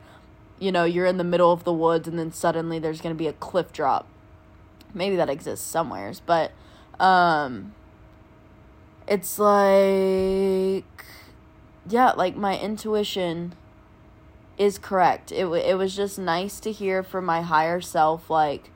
you 0.59 0.71
know 0.71 0.83
you're 0.83 1.05
in 1.05 1.17
the 1.17 1.23
middle 1.23 1.51
of 1.51 1.63
the 1.63 1.73
woods 1.73 2.07
and 2.07 2.17
then 2.17 2.31
suddenly 2.31 2.79
there's 2.79 3.01
going 3.01 3.13
to 3.13 3.17
be 3.17 3.27
a 3.27 3.33
cliff 3.33 3.71
drop. 3.71 4.07
Maybe 4.93 5.15
that 5.15 5.29
exists 5.29 5.65
somewheres 5.65 6.21
but 6.25 6.51
um 6.99 7.73
it's 9.07 9.39
like 9.39 11.05
yeah 11.89 12.11
like 12.11 12.35
my 12.35 12.57
intuition 12.57 13.55
is 14.57 14.77
correct. 14.77 15.31
It 15.31 15.45
it 15.47 15.77
was 15.77 15.95
just 15.95 16.19
nice 16.19 16.59
to 16.61 16.71
hear 16.71 17.03
from 17.03 17.25
my 17.25 17.41
higher 17.41 17.81
self 17.81 18.29
like 18.29 18.69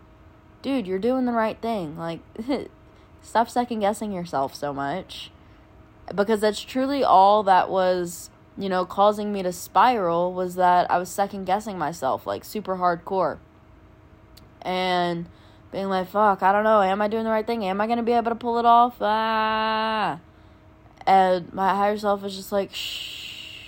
dude 0.62 0.88
you're 0.88 1.00
doing 1.00 1.26
the 1.26 1.32
right 1.32 1.62
thing. 1.62 1.98
Like 1.98 2.20
stop 3.22 3.50
second 3.50 3.80
guessing 3.80 4.12
yourself 4.12 4.56
so 4.56 4.74
much 4.74 5.32
because 6.14 6.42
that's 6.42 6.62
truly 6.62 7.04
all 7.04 7.44
that 7.44 7.70
was 7.70 8.30
you 8.58 8.70
know 8.70 8.86
causing 8.86 9.32
me 9.32 9.44
to 9.44 9.52
spiral 9.52 10.34
was 10.34 10.56
that 10.56 10.90
i 10.90 10.98
was 10.98 11.10
second 11.10 11.46
guessing 11.46 11.78
myself 11.78 12.26
like 12.26 12.44
super 12.44 12.78
hardcore. 12.78 13.38
And 14.62 15.28
being 15.72 15.90
like 15.90 16.10
fuck 16.10 16.44
i 16.44 16.52
don't 16.52 16.64
know. 16.64 16.82
Am 16.82 17.02
i 17.02 17.08
doing 17.08 17.24
the 17.24 17.30
right 17.30 17.46
thing? 17.46 17.64
Am 17.66 17.80
i 17.82 17.88
gonna 17.88 18.04
be 18.04 18.14
able 18.14 18.32
to 18.32 18.36
pull 18.36 18.58
it 18.58 18.66
off? 18.66 18.96
Ah. 19.02 20.20
And 21.06 21.54
my 21.54 21.70
higher 21.70 21.98
self 21.98 22.24
is 22.26 22.36
just 22.36 22.52
like 22.52 22.74
shh. 22.74 23.64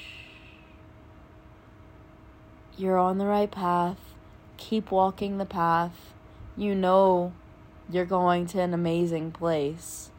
You're 2.77 2.97
on 2.97 3.17
the 3.17 3.25
right 3.25 3.51
path. 3.51 3.97
Keep 4.57 4.91
walking 4.91 5.37
the 5.37 5.45
path. 5.45 6.13
You 6.57 6.75
know 6.75 7.33
you're 7.89 8.05
going 8.05 8.45
to 8.45 8.59
an 8.59 8.73
amazing 8.73 9.31
place 9.31 10.11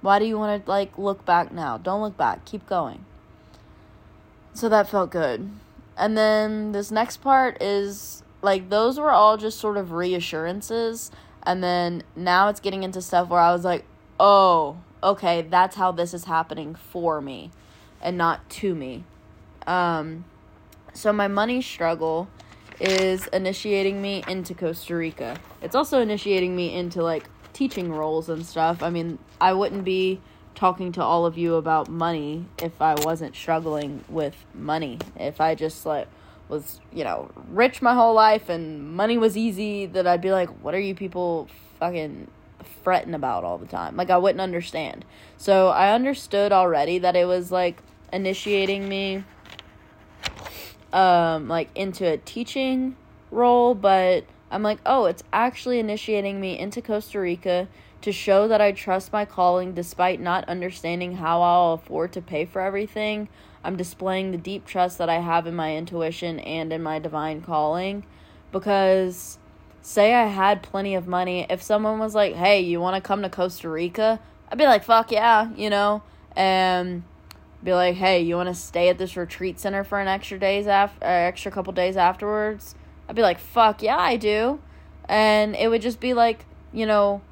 why 0.00 0.18
do 0.18 0.24
you 0.24 0.38
want 0.38 0.64
to 0.64 0.70
like 0.70 0.96
look 0.98 1.24
back 1.24 1.52
now? 1.52 1.78
Don't 1.78 2.00
look 2.00 2.16
back. 2.16 2.44
Keep 2.44 2.66
going. 2.66 3.04
So 4.54 4.68
that 4.68 4.88
felt 4.88 5.10
good. 5.10 5.50
And 5.96 6.16
then 6.16 6.72
this 6.72 6.90
next 6.90 7.18
part 7.18 7.62
is 7.62 8.22
like 8.42 8.70
those 8.70 8.98
were 8.98 9.10
all 9.10 9.36
just 9.36 9.58
sort 9.58 9.76
of 9.76 9.92
reassurances 9.92 11.10
and 11.42 11.62
then 11.62 12.02
now 12.16 12.48
it's 12.48 12.60
getting 12.60 12.82
into 12.82 13.00
stuff 13.02 13.28
where 13.28 13.40
I 13.40 13.52
was 13.52 13.64
like, 13.64 13.84
"Oh, 14.18 14.78
okay, 15.02 15.42
that's 15.42 15.76
how 15.76 15.92
this 15.92 16.14
is 16.14 16.24
happening 16.24 16.74
for 16.74 17.20
me 17.20 17.50
and 18.00 18.16
not 18.16 18.48
to 18.50 18.74
me." 18.74 19.04
Um 19.66 20.24
so 20.92 21.12
my 21.12 21.28
money 21.28 21.62
struggle 21.62 22.28
is 22.80 23.26
initiating 23.28 24.00
me 24.00 24.24
into 24.26 24.54
Costa 24.54 24.96
Rica. 24.96 25.36
It's 25.60 25.74
also 25.74 26.00
initiating 26.00 26.56
me 26.56 26.74
into 26.74 27.02
like 27.02 27.28
teaching 27.52 27.92
roles 27.92 28.28
and 28.28 28.44
stuff. 28.44 28.82
I 28.82 28.90
mean, 28.90 29.18
I 29.40 29.52
wouldn't 29.52 29.84
be 29.84 30.20
talking 30.54 30.92
to 30.92 31.02
all 31.02 31.26
of 31.26 31.38
you 31.38 31.54
about 31.54 31.88
money 31.88 32.44
if 32.62 32.82
I 32.82 32.94
wasn't 32.94 33.34
struggling 33.34 34.04
with 34.08 34.36
money. 34.54 34.98
If 35.16 35.40
I 35.40 35.54
just 35.54 35.86
like 35.86 36.08
was, 36.48 36.80
you 36.92 37.04
know, 37.04 37.30
rich 37.48 37.80
my 37.80 37.94
whole 37.94 38.14
life 38.14 38.48
and 38.48 38.92
money 38.92 39.16
was 39.16 39.36
easy, 39.36 39.86
that 39.86 40.06
I'd 40.06 40.20
be 40.20 40.32
like, 40.32 40.48
what 40.62 40.74
are 40.74 40.80
you 40.80 40.94
people 40.94 41.48
fucking 41.78 42.26
fretting 42.82 43.14
about 43.14 43.44
all 43.44 43.58
the 43.58 43.66
time? 43.66 43.96
Like 43.96 44.10
I 44.10 44.18
wouldn't 44.18 44.40
understand. 44.40 45.04
So 45.36 45.68
I 45.68 45.92
understood 45.92 46.52
already 46.52 46.98
that 46.98 47.16
it 47.16 47.26
was 47.26 47.50
like 47.50 47.82
initiating 48.12 48.88
me 48.88 49.22
um 50.92 51.46
like 51.46 51.70
into 51.76 52.04
a 52.06 52.16
teaching 52.18 52.96
role, 53.30 53.74
but 53.74 54.24
I'm 54.50 54.62
like, 54.62 54.78
"Oh, 54.84 55.04
it's 55.06 55.22
actually 55.32 55.78
initiating 55.78 56.40
me 56.40 56.58
into 56.58 56.82
Costa 56.82 57.20
Rica 57.20 57.68
to 58.02 58.12
show 58.12 58.48
that 58.48 58.60
I 58.60 58.72
trust 58.72 59.12
my 59.12 59.24
calling 59.24 59.74
despite 59.74 60.20
not 60.20 60.48
understanding 60.48 61.16
how 61.16 61.42
I'll 61.42 61.74
afford 61.74 62.12
to 62.14 62.22
pay 62.22 62.44
for 62.44 62.60
everything. 62.60 63.28
I'm 63.62 63.76
displaying 63.76 64.30
the 64.30 64.38
deep 64.38 64.66
trust 64.66 64.98
that 64.98 65.10
I 65.10 65.18
have 65.18 65.46
in 65.46 65.54
my 65.54 65.76
intuition 65.76 66.40
and 66.40 66.72
in 66.72 66.82
my 66.82 66.98
divine 66.98 67.42
calling 67.42 68.04
because 68.52 69.38
say 69.82 70.14
I 70.14 70.26
had 70.26 70.62
plenty 70.62 70.94
of 70.94 71.06
money, 71.06 71.46
if 71.48 71.62
someone 71.62 71.98
was 71.98 72.14
like, 72.14 72.34
"Hey, 72.34 72.60
you 72.60 72.80
want 72.80 72.96
to 72.96 73.06
come 73.06 73.22
to 73.22 73.28
Costa 73.28 73.68
Rica?" 73.68 74.20
I'd 74.50 74.58
be 74.58 74.66
like, 74.66 74.84
"Fuck 74.84 75.12
yeah," 75.12 75.50
you 75.56 75.70
know, 75.70 76.02
and 76.34 77.02
be 77.62 77.74
like, 77.74 77.96
"Hey, 77.96 78.20
you 78.22 78.36
want 78.36 78.48
to 78.48 78.54
stay 78.54 78.88
at 78.88 78.98
this 78.98 79.16
retreat 79.16 79.60
center 79.60 79.84
for 79.84 80.00
an 80.00 80.08
extra 80.08 80.38
days 80.38 80.66
after, 80.66 81.04
uh, 81.04 81.08
extra 81.08 81.52
couple 81.52 81.72
days 81.72 81.96
afterwards?" 81.96 82.74
I'd 83.10 83.16
be 83.16 83.22
like, 83.22 83.40
"Fuck 83.40 83.82
yeah, 83.82 83.98
I 83.98 84.16
do," 84.16 84.60
and 85.08 85.56
it 85.56 85.66
would 85.66 85.82
just 85.82 85.98
be 85.98 86.14
like, 86.14 86.46
you 86.72 86.86
know, 86.86 87.22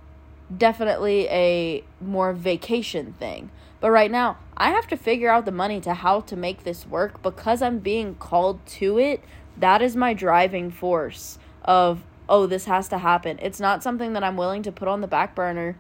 definitely 0.54 1.28
a 1.28 1.84
more 2.00 2.32
vacation 2.32 3.12
thing. 3.12 3.50
But 3.80 3.92
right 3.92 4.10
now, 4.10 4.38
I 4.56 4.70
have 4.70 4.88
to 4.88 4.96
figure 4.96 5.30
out 5.30 5.44
the 5.44 5.52
money 5.52 5.80
to 5.82 5.94
how 5.94 6.22
to 6.22 6.34
make 6.34 6.64
this 6.64 6.84
work 6.84 7.22
because 7.22 7.62
I'm 7.62 7.78
being 7.78 8.16
called 8.16 8.66
to 8.66 8.98
it. 8.98 9.22
That 9.56 9.80
is 9.80 9.94
my 9.94 10.14
driving 10.14 10.72
force 10.72 11.38
of, 11.64 12.02
oh, 12.28 12.46
this 12.46 12.64
has 12.64 12.88
to 12.88 12.98
happen. 12.98 13.38
It's 13.40 13.60
not 13.60 13.84
something 13.84 14.14
that 14.14 14.24
I'm 14.24 14.36
willing 14.36 14.64
to 14.64 14.72
put 14.72 14.88
on 14.88 15.00
the 15.00 15.06
back 15.06 15.36
burner 15.36 15.76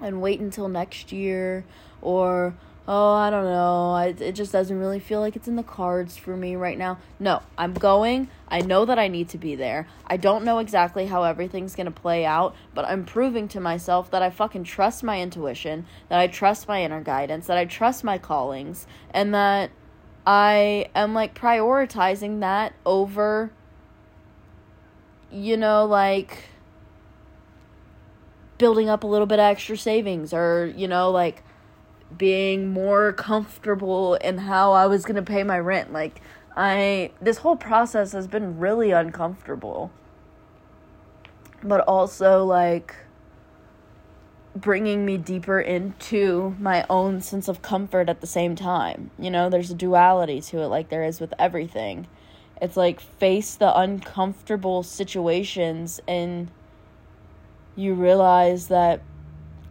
and 0.00 0.20
wait 0.20 0.40
until 0.40 0.68
next 0.68 1.12
year 1.12 1.64
or 2.02 2.54
oh, 2.88 3.12
I 3.12 3.28
don't 3.28 3.44
know. 3.44 3.90
I, 3.90 4.06
it 4.18 4.32
just 4.32 4.50
doesn't 4.50 4.78
really 4.78 4.98
feel 4.98 5.20
like 5.20 5.36
it's 5.36 5.46
in 5.46 5.56
the 5.56 5.62
cards 5.62 6.16
for 6.16 6.34
me 6.34 6.56
right 6.56 6.78
now. 6.78 6.98
No, 7.20 7.42
I'm 7.58 7.74
going. 7.74 8.28
I 8.48 8.62
know 8.62 8.86
that 8.86 8.98
I 8.98 9.08
need 9.08 9.28
to 9.28 9.38
be 9.38 9.54
there. 9.54 9.86
I 10.06 10.16
don't 10.16 10.42
know 10.42 10.58
exactly 10.58 11.04
how 11.04 11.22
everything's 11.24 11.76
going 11.76 11.84
to 11.84 11.92
play 11.92 12.24
out, 12.24 12.56
but 12.74 12.86
I'm 12.86 13.04
proving 13.04 13.46
to 13.48 13.60
myself 13.60 14.10
that 14.10 14.22
I 14.22 14.30
fucking 14.30 14.64
trust 14.64 15.04
my 15.04 15.20
intuition, 15.20 15.84
that 16.08 16.18
I 16.18 16.28
trust 16.28 16.66
my 16.66 16.82
inner 16.82 17.02
guidance, 17.02 17.46
that 17.48 17.58
I 17.58 17.66
trust 17.66 18.04
my 18.04 18.16
callings, 18.16 18.86
and 19.10 19.34
that 19.34 19.70
I 20.26 20.88
am 20.94 21.12
like 21.12 21.38
prioritizing 21.38 22.40
that 22.40 22.72
over, 22.86 23.52
you 25.30 25.58
know, 25.58 25.84
like 25.84 26.44
building 28.56 28.88
up 28.88 29.04
a 29.04 29.06
little 29.06 29.26
bit 29.26 29.38
of 29.38 29.44
extra 29.44 29.76
savings 29.76 30.32
or, 30.32 30.72
you 30.74 30.88
know, 30.88 31.10
like 31.10 31.44
being 32.16 32.68
more 32.68 33.12
comfortable 33.12 34.14
in 34.14 34.38
how 34.38 34.72
I 34.72 34.86
was 34.86 35.04
going 35.04 35.16
to 35.16 35.22
pay 35.22 35.42
my 35.42 35.58
rent. 35.58 35.92
Like, 35.92 36.20
I, 36.56 37.12
this 37.20 37.38
whole 37.38 37.56
process 37.56 38.12
has 38.12 38.26
been 38.26 38.58
really 38.58 38.90
uncomfortable. 38.90 39.90
But 41.62 41.80
also, 41.80 42.44
like, 42.44 42.94
bringing 44.60 45.04
me 45.04 45.16
deeper 45.16 45.60
into 45.60 46.56
my 46.58 46.84
own 46.90 47.20
sense 47.20 47.48
of 47.48 47.62
comfort 47.62 48.08
at 48.08 48.20
the 48.20 48.26
same 48.26 48.56
time. 48.56 49.10
You 49.18 49.30
know, 49.30 49.48
there's 49.48 49.70
a 49.70 49.74
duality 49.74 50.40
to 50.42 50.58
it, 50.62 50.66
like 50.66 50.88
there 50.88 51.04
is 51.04 51.20
with 51.20 51.32
everything. 51.38 52.06
It's 52.60 52.76
like 52.76 53.00
face 53.00 53.54
the 53.54 53.76
uncomfortable 53.78 54.82
situations 54.82 56.00
and 56.08 56.50
you 57.76 57.94
realize 57.94 58.68
that 58.68 59.00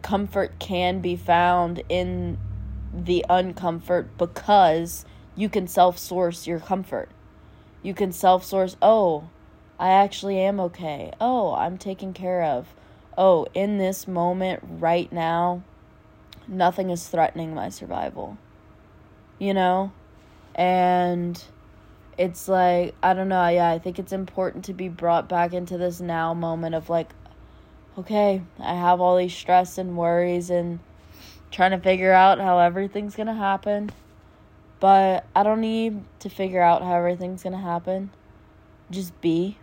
comfort 0.08 0.58
can 0.58 1.00
be 1.00 1.14
found 1.14 1.82
in 1.90 2.38
the 2.94 3.22
uncomfort 3.28 4.08
because 4.16 5.04
you 5.36 5.50
can 5.50 5.68
self 5.68 5.98
source 5.98 6.46
your 6.46 6.58
comfort. 6.58 7.10
You 7.82 7.92
can 7.92 8.10
self 8.12 8.42
source, 8.42 8.74
oh, 8.80 9.28
I 9.78 9.90
actually 9.90 10.38
am 10.40 10.60
okay. 10.60 11.12
Oh, 11.20 11.52
I'm 11.52 11.76
taken 11.76 12.14
care 12.14 12.42
of. 12.42 12.68
Oh, 13.18 13.48
in 13.52 13.76
this 13.76 14.08
moment 14.08 14.62
right 14.66 15.12
now, 15.12 15.62
nothing 16.46 16.88
is 16.88 17.06
threatening 17.06 17.54
my 17.54 17.68
survival. 17.68 18.38
You 19.38 19.52
know? 19.52 19.92
And 20.54 21.42
it's 22.16 22.48
like, 22.48 22.94
I 23.02 23.12
don't 23.12 23.28
know, 23.28 23.46
yeah, 23.48 23.68
I 23.68 23.78
think 23.78 23.98
it's 23.98 24.14
important 24.14 24.64
to 24.64 24.72
be 24.72 24.88
brought 24.88 25.28
back 25.28 25.52
into 25.52 25.76
this 25.76 26.00
now 26.00 26.32
moment 26.32 26.74
of 26.74 26.88
like, 26.88 27.10
okay, 27.98 28.42
I 28.60 28.74
have 28.74 29.00
all 29.00 29.16
these 29.16 29.34
stress 29.34 29.76
and 29.76 29.96
worries 29.96 30.50
and 30.50 30.78
trying 31.50 31.72
to 31.72 31.78
figure 31.78 32.12
out 32.12 32.38
how 32.38 32.60
everything's 32.60 33.16
going 33.16 33.26
to 33.26 33.34
happen. 33.34 33.90
But 34.78 35.26
I 35.34 35.42
don't 35.42 35.60
need 35.60 36.04
to 36.20 36.28
figure 36.30 36.62
out 36.62 36.82
how 36.82 36.94
everything's 36.94 37.42
going 37.42 37.54
to 37.54 37.58
happen. 37.58 38.10
Just 38.90 39.20
be. 39.20 39.58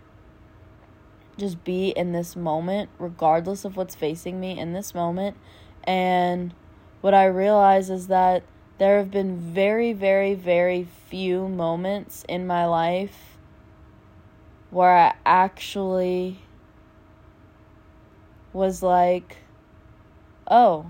Just 1.38 1.64
be 1.64 1.88
in 1.88 2.12
this 2.12 2.36
moment, 2.36 2.90
regardless 2.98 3.64
of 3.64 3.76
what's 3.76 3.94
facing 3.94 4.38
me 4.38 4.58
in 4.58 4.74
this 4.74 4.94
moment. 4.94 5.36
And 5.84 6.52
what 7.00 7.14
I 7.14 7.26
realize 7.26 7.88
is 7.88 8.08
that 8.08 8.42
there 8.76 8.98
have 8.98 9.10
been 9.10 9.38
very, 9.38 9.94
very, 9.94 10.34
very 10.34 10.86
few 11.08 11.48
moments 11.48 12.24
in 12.28 12.46
my 12.46 12.66
life 12.66 13.38
where 14.70 14.94
I 14.94 15.14
actually 15.24 16.40
was 18.56 18.82
like, 18.82 19.36
oh, 20.50 20.86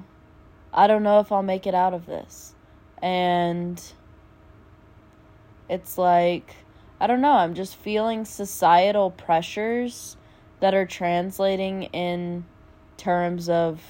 I 0.72 0.86
don't 0.86 1.02
know 1.02 1.18
if 1.18 1.32
I'll 1.32 1.42
make 1.42 1.66
it 1.66 1.74
out 1.74 1.92
of 1.92 2.06
this. 2.06 2.54
And 3.02 3.82
it's 5.68 5.98
like, 5.98 6.54
I 7.00 7.06
don't 7.06 7.20
know, 7.20 7.32
I'm 7.32 7.54
just 7.54 7.76
feeling 7.76 8.24
societal 8.24 9.10
pressures 9.10 10.16
that 10.60 10.74
are 10.74 10.86
translating 10.86 11.84
in 11.84 12.46
terms 12.96 13.48
of 13.48 13.82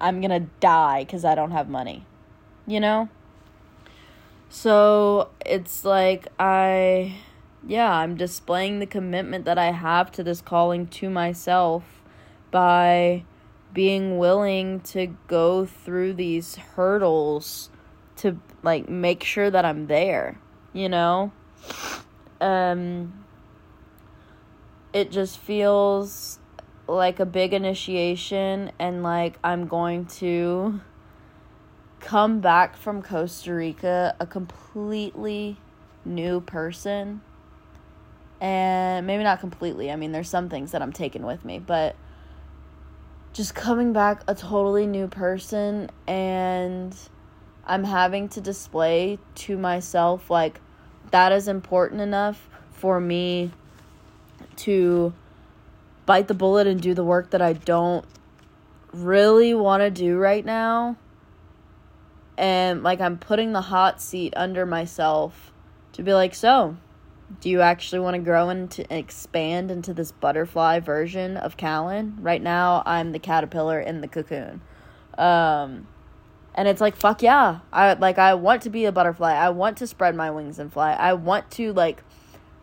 I'm 0.00 0.20
going 0.20 0.30
to 0.30 0.48
die 0.60 1.04
because 1.04 1.24
I 1.24 1.34
don't 1.34 1.52
have 1.52 1.68
money. 1.68 2.04
You 2.66 2.80
know? 2.80 3.08
So 4.50 5.30
it's 5.44 5.84
like 5.84 6.28
I, 6.38 7.14
yeah, 7.66 7.90
I'm 7.90 8.16
displaying 8.16 8.78
the 8.78 8.86
commitment 8.86 9.46
that 9.46 9.58
I 9.58 9.72
have 9.72 10.12
to 10.12 10.22
this 10.22 10.42
calling 10.42 10.86
to 10.88 11.08
myself 11.08 11.95
by 12.50 13.24
being 13.72 14.18
willing 14.18 14.80
to 14.80 15.06
go 15.28 15.66
through 15.66 16.14
these 16.14 16.56
hurdles 16.56 17.70
to 18.16 18.38
like 18.62 18.88
make 18.88 19.22
sure 19.22 19.50
that 19.50 19.64
I'm 19.64 19.86
there, 19.86 20.40
you 20.72 20.88
know? 20.88 21.32
Um 22.40 23.24
it 24.92 25.10
just 25.10 25.38
feels 25.38 26.38
like 26.88 27.20
a 27.20 27.26
big 27.26 27.52
initiation 27.52 28.70
and 28.78 29.02
like 29.02 29.38
I'm 29.44 29.66
going 29.66 30.06
to 30.06 30.80
come 32.00 32.40
back 32.40 32.76
from 32.76 33.02
Costa 33.02 33.52
Rica 33.52 34.16
a 34.20 34.26
completely 34.26 35.58
new 36.04 36.40
person. 36.40 37.20
And 38.40 39.06
maybe 39.06 39.24
not 39.24 39.40
completely. 39.40 39.90
I 39.90 39.96
mean, 39.96 40.12
there's 40.12 40.28
some 40.28 40.48
things 40.48 40.72
that 40.72 40.82
I'm 40.82 40.92
taking 40.92 41.24
with 41.24 41.44
me, 41.44 41.58
but 41.58 41.96
just 43.36 43.54
coming 43.54 43.92
back 43.92 44.22
a 44.26 44.34
totally 44.34 44.86
new 44.86 45.06
person 45.06 45.90
and 46.06 46.96
I'm 47.66 47.84
having 47.84 48.30
to 48.30 48.40
display 48.40 49.18
to 49.34 49.58
myself 49.58 50.30
like 50.30 50.58
that 51.10 51.32
is 51.32 51.46
important 51.46 52.00
enough 52.00 52.48
for 52.70 52.98
me 52.98 53.50
to 54.56 55.12
bite 56.06 56.28
the 56.28 56.34
bullet 56.34 56.66
and 56.66 56.80
do 56.80 56.94
the 56.94 57.04
work 57.04 57.28
that 57.30 57.42
I 57.42 57.52
don't 57.52 58.06
really 58.94 59.52
want 59.52 59.82
to 59.82 59.90
do 59.90 60.16
right 60.16 60.44
now. 60.44 60.96
And 62.38 62.82
like 62.82 63.02
I'm 63.02 63.18
putting 63.18 63.52
the 63.52 63.60
hot 63.60 64.00
seat 64.00 64.32
under 64.34 64.64
myself 64.64 65.52
to 65.92 66.02
be 66.02 66.14
like, 66.14 66.34
so 66.34 66.78
do 67.40 67.50
you 67.50 67.60
actually 67.60 67.98
want 67.98 68.14
to 68.14 68.22
grow 68.22 68.48
and 68.48 68.86
expand 68.90 69.70
into 69.70 69.92
this 69.92 70.12
butterfly 70.12 70.80
version 70.80 71.36
of 71.36 71.56
Callan? 71.56 72.18
Right 72.20 72.42
now, 72.42 72.82
I'm 72.86 73.12
the 73.12 73.18
caterpillar 73.18 73.80
in 73.80 74.00
the 74.00 74.08
cocoon. 74.08 74.60
Um, 75.18 75.88
and 76.54 76.68
it's 76.68 76.80
like, 76.80 76.96
fuck 76.96 77.22
yeah. 77.22 77.60
I 77.72 77.94
like, 77.94 78.18
I 78.18 78.34
want 78.34 78.62
to 78.62 78.70
be 78.70 78.84
a 78.84 78.92
butterfly. 78.92 79.32
I 79.32 79.50
want 79.50 79.76
to 79.78 79.86
spread 79.86 80.14
my 80.14 80.30
wings 80.30 80.58
and 80.58 80.72
fly. 80.72 80.92
I 80.92 81.14
want 81.14 81.50
to, 81.52 81.72
like, 81.72 82.02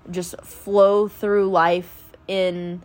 just 0.10 0.36
flow 0.42 1.08
through 1.08 1.50
life 1.50 2.12
in 2.28 2.84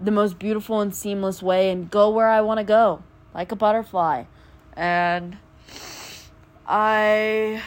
the 0.00 0.10
most 0.10 0.38
beautiful 0.38 0.80
and 0.80 0.94
seamless 0.94 1.42
way 1.42 1.70
and 1.70 1.90
go 1.90 2.10
where 2.10 2.28
I 2.28 2.40
want 2.40 2.58
to 2.58 2.64
go, 2.64 3.02
like 3.34 3.50
a 3.50 3.56
butterfly. 3.56 4.24
And 4.74 5.38
I 6.66 7.62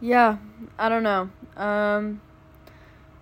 yeah, 0.00 0.38
I 0.78 0.88
don't 0.88 1.02
know. 1.02 1.30
Um 1.56 2.20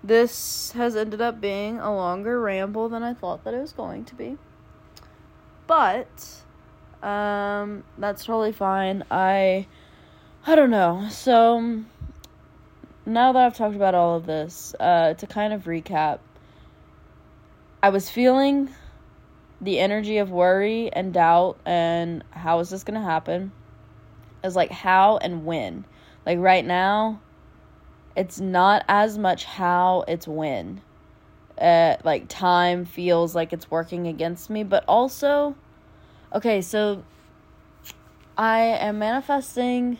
this 0.03 0.72
has 0.72 0.97
ended 0.97 1.22
up 1.22 1.41
being 1.41 1.79
a 1.79 1.95
longer 1.95 2.39
ramble 2.39 2.91
than 2.91 3.03
I 3.03 3.14
thought 3.14 3.45
that 3.45 3.55
it 3.55 3.61
was 3.61 3.72
going 3.72 4.05
to 4.07 4.14
be. 4.14 4.37
But 5.66 6.43
um 7.03 7.85
that's 7.99 8.25
totally 8.25 8.53
fine. 8.53 9.05
I 9.11 9.66
I 10.47 10.55
don't 10.55 10.70
know. 10.70 11.09
So 11.11 11.83
now 13.07 13.33
that 13.33 13.47
I've 13.47 13.57
talked 13.57 13.77
about 13.77 13.95
all 13.95 14.16
of 14.16 14.27
this, 14.27 14.75
uh 14.81 15.14
to 15.14 15.27
kind 15.27 15.53
of 15.53 15.64
recap, 15.64 16.18
I 17.83 17.91
was 17.91 18.11
feeling 18.11 18.70
the 19.61 19.79
energy 19.79 20.18
of 20.18 20.31
worry 20.31 20.93
and 20.93 21.12
doubt 21.12 21.59
and 21.64 22.22
how 22.31 22.59
is 22.61 22.70
this 22.70 22.85
going 22.85 23.01
to 23.01 23.07
happen? 23.07 23.53
Is 24.43 24.55
like 24.55 24.70
how 24.70 25.16
and 25.18 25.45
when. 25.45 25.85
Like 26.27 26.39
right 26.39 26.64
now, 26.64 27.20
it's 28.16 28.41
not 28.41 28.85
as 28.89 29.18
much 29.18 29.45
how, 29.45 30.05
it's 30.09 30.27
when. 30.27 30.81
Uh, 31.59 31.97
like 32.05 32.27
time 32.29 32.85
feels 32.85 33.35
like 33.35 33.53
it's 33.53 33.70
working 33.70 34.07
against 34.07 34.51
me, 34.51 34.64
but 34.64 34.85
also, 34.89 35.55
okay, 36.35 36.61
so 36.61 37.05
I 38.37 38.61
am 38.61 38.99
manifesting 38.99 39.99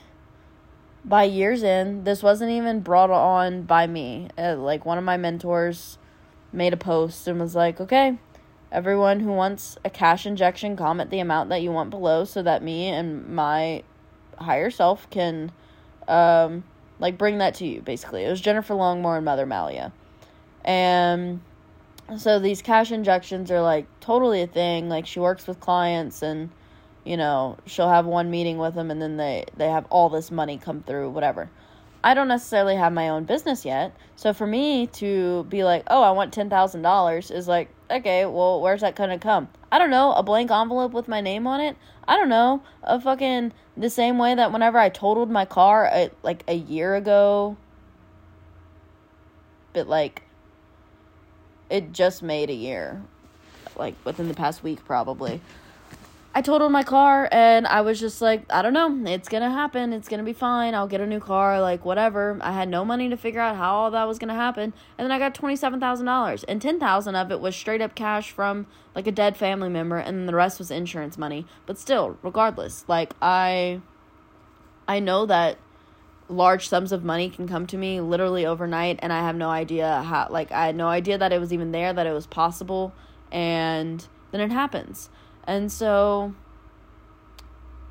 by 1.05 1.25
years 1.25 1.62
in. 1.62 2.05
This 2.05 2.22
wasn't 2.22 2.51
even 2.51 2.81
brought 2.81 3.11
on 3.11 3.62
by 3.62 3.87
me. 3.87 4.29
Uh, 4.37 4.57
like 4.57 4.85
one 4.85 4.99
of 4.99 5.05
my 5.05 5.16
mentors 5.16 5.99
made 6.53 6.72
a 6.72 6.77
post 6.77 7.29
and 7.29 7.39
was 7.39 7.55
like, 7.55 7.81
okay, 7.81 8.18
everyone 8.72 9.20
who 9.20 9.33
wants 9.33 9.77
a 9.85 9.91
cash 9.91 10.27
injection, 10.27 10.77
comment 10.77 11.11
the 11.11 11.20
amount 11.20 11.51
that 11.51 11.62
you 11.62 11.70
want 11.70 11.91
below 11.91 12.25
so 12.25 12.43
that 12.43 12.62
me 12.62 12.89
and 12.89 13.29
my 13.29 13.83
higher 14.39 14.70
self 14.70 15.09
can 15.11 15.53
um 16.09 16.64
like 16.98 17.18
bring 17.18 17.38
that 17.38 17.55
to 17.57 17.66
you 17.66 17.80
basically. 17.80 18.24
It 18.24 18.30
was 18.30 18.40
Jennifer 18.40 18.74
Longmore 18.74 19.16
and 19.16 19.24
Mother 19.24 19.46
Malia. 19.46 19.92
And 20.64 21.40
so 22.16 22.38
these 22.38 22.62
cash 22.62 22.92
injections 22.92 23.50
are 23.50 23.61
like 23.61 23.86
totally 24.00 24.42
a 24.42 24.46
thing. 24.46 24.88
Like 24.88 25.07
she 25.07 25.20
works 25.20 25.46
with 25.46 25.61
clients 25.61 26.22
and 26.22 26.50
you 27.05 27.18
know, 27.18 27.59
she'll 27.66 27.90
have 27.90 28.07
one 28.07 28.30
meeting 28.30 28.57
with 28.57 28.74
them 28.74 28.90
and 28.90 29.00
then 29.00 29.16
they 29.16 29.44
they 29.57 29.68
have 29.68 29.86
all 29.90 30.09
this 30.09 30.30
money 30.30 30.59
come 30.59 30.82
through, 30.82 31.11
whatever. 31.11 31.50
I 32.02 32.12
don't 32.12 32.28
necessarily 32.28 32.76
have 32.76 32.92
my 32.92 33.09
own 33.09 33.24
business 33.24 33.64
yet. 33.64 33.96
So 34.14 34.34
for 34.34 34.46
me 34.46 34.86
to 34.88 35.44
be 35.44 35.64
like, 35.64 35.84
"Oh, 35.86 36.02
I 36.02 36.11
want 36.11 36.34
$10,000" 36.34 37.30
is 37.30 37.48
like, 37.48 37.70
"Okay, 37.95 38.26
well, 38.26 38.61
where's 38.61 38.80
that 38.80 38.97
to 38.97 39.18
come?" 39.18 39.49
I 39.70 39.78
don't 39.78 39.90
know, 39.90 40.12
a 40.12 40.22
blank 40.22 40.51
envelope 40.51 40.92
with 40.92 41.09
my 41.09 41.20
name 41.20 41.47
on 41.47 41.61
it? 41.61 41.76
I 42.07 42.16
don't 42.16 42.28
know, 42.28 42.62
a 42.82 43.01
fucking 43.01 43.53
the 43.76 43.90
same 43.90 44.18
way 44.18 44.34
that 44.34 44.53
whenever 44.53 44.78
I 44.78 44.88
totaled 44.88 45.30
my 45.30 45.45
car 45.45 45.86
a, 45.86 46.05
uh, 46.05 46.09
like 46.22 46.45
a 46.47 46.55
year 46.55 46.95
ago, 46.95 47.57
but 49.72 49.88
like 49.88 50.22
it 51.70 51.92
just 51.92 52.22
made 52.22 52.51
a 52.51 52.55
year 52.55 53.03
like 53.76 53.95
within 54.05 54.28
the 54.28 54.34
past 54.34 54.62
week 54.62 54.84
probably 54.84 55.40
I 56.37 56.43
totaled 56.43 56.72
my 56.72 56.82
car 56.82 57.28
and 57.30 57.64
I 57.64 57.82
was 57.82 58.01
just 58.01 58.20
like, 58.20 58.45
I 58.51 58.61
don't 58.61 58.72
know, 58.72 59.05
it's 59.07 59.28
gonna 59.28 59.53
happen, 59.53 59.93
it's 59.93 60.09
gonna 60.09 60.24
be 60.24 60.32
fine, 60.32 60.74
I'll 60.74 60.89
get 60.89 61.01
a 61.01 61.07
new 61.07 61.20
car, 61.20 61.61
like 61.61 61.85
whatever. 61.85 62.39
I 62.41 62.51
had 62.51 62.68
no 62.68 62.85
money 62.85 63.09
to 63.09 63.16
figure 63.16 63.41
out 63.41 63.55
how 63.55 63.72
all 63.76 63.91
that 63.93 64.09
was 64.09 64.18
gonna 64.18 64.35
happen. 64.35 64.74
And 64.99 65.05
then 65.05 65.12
I 65.12 65.20
got 65.20 65.32
twenty 65.32 65.55
seven 65.55 65.78
thousand 65.78 66.07
dollars. 66.07 66.43
And 66.43 66.61
ten 66.61 66.80
thousand 66.80 67.14
of 67.14 67.30
it 67.30 67.39
was 67.39 67.55
straight 67.55 67.80
up 67.80 67.95
cash 67.95 68.32
from 68.32 68.66
like 68.97 69.07
a 69.07 69.12
dead 69.12 69.37
family 69.37 69.68
member 69.68 69.97
and 69.97 70.28
the 70.28 70.35
rest 70.35 70.59
was 70.59 70.72
insurance 70.72 71.16
money. 71.16 71.47
But 71.66 71.78
still, 71.78 72.18
regardless, 72.20 72.85
like 72.89 73.14
I 73.22 73.80
I 74.89 74.99
know 74.99 75.26
that 75.26 75.59
large 76.28 76.68
sums 76.68 76.91
of 76.91 77.05
money 77.05 77.30
can 77.30 77.47
come 77.47 77.66
to 77.68 77.76
me 77.76 78.01
literally 78.01 78.45
overnight 78.45 78.99
and 79.03 79.12
I 79.12 79.20
have 79.20 79.37
no 79.37 79.51
idea 79.51 80.03
how 80.03 80.26
like 80.30 80.51
I 80.51 80.66
had 80.66 80.74
no 80.74 80.89
idea 80.89 81.16
that 81.16 81.32
it 81.32 81.39
was 81.39 81.53
even 81.53 81.70
there, 81.70 81.93
that 81.93 82.09
it 82.09 82.12
was 82.12 82.26
possible, 82.26 82.93
and 83.30 84.05
then 84.32 84.41
it 84.41 84.51
happens. 84.51 85.11
And 85.47 85.70
so 85.70 86.34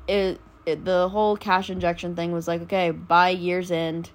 it, 0.06 0.40
it 0.66 0.84
the 0.84 1.08
whole 1.08 1.36
cash 1.36 1.70
injection 1.70 2.16
thing 2.16 2.32
was 2.32 2.48
like, 2.48 2.62
okay, 2.62 2.90
by 2.90 3.30
year's 3.30 3.70
end, 3.70 4.10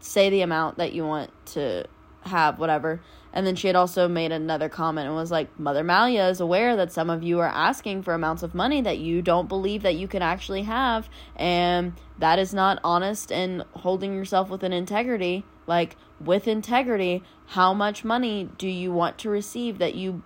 say 0.00 0.30
the 0.30 0.42
amount 0.42 0.78
that 0.78 0.92
you 0.92 1.06
want 1.06 1.30
to 1.46 1.84
have, 2.22 2.58
whatever. 2.58 3.00
And 3.32 3.46
then 3.46 3.54
she 3.54 3.68
had 3.68 3.76
also 3.76 4.08
made 4.08 4.32
another 4.32 4.68
comment 4.68 5.06
and 5.06 5.14
was 5.14 5.30
like, 5.30 5.58
Mother 5.58 5.84
Malia 5.84 6.28
is 6.28 6.40
aware 6.40 6.74
that 6.76 6.90
some 6.90 7.08
of 7.08 7.22
you 7.22 7.38
are 7.38 7.48
asking 7.48 8.02
for 8.02 8.12
amounts 8.12 8.42
of 8.42 8.54
money 8.54 8.80
that 8.80 8.98
you 8.98 9.22
don't 9.22 9.48
believe 9.48 9.82
that 9.82 9.94
you 9.94 10.08
can 10.08 10.20
actually 10.20 10.62
have. 10.62 11.08
And 11.36 11.92
that 12.18 12.38
is 12.38 12.52
not 12.52 12.80
honest 12.82 13.30
and 13.30 13.64
holding 13.74 14.14
yourself 14.14 14.50
with 14.50 14.64
an 14.64 14.72
integrity. 14.72 15.44
Like, 15.66 15.96
with 16.20 16.48
integrity, 16.48 17.22
how 17.46 17.72
much 17.72 18.04
money 18.04 18.48
do 18.58 18.66
you 18.66 18.90
want 18.90 19.16
to 19.18 19.30
receive 19.30 19.78
that 19.78 19.94
you 19.94 20.22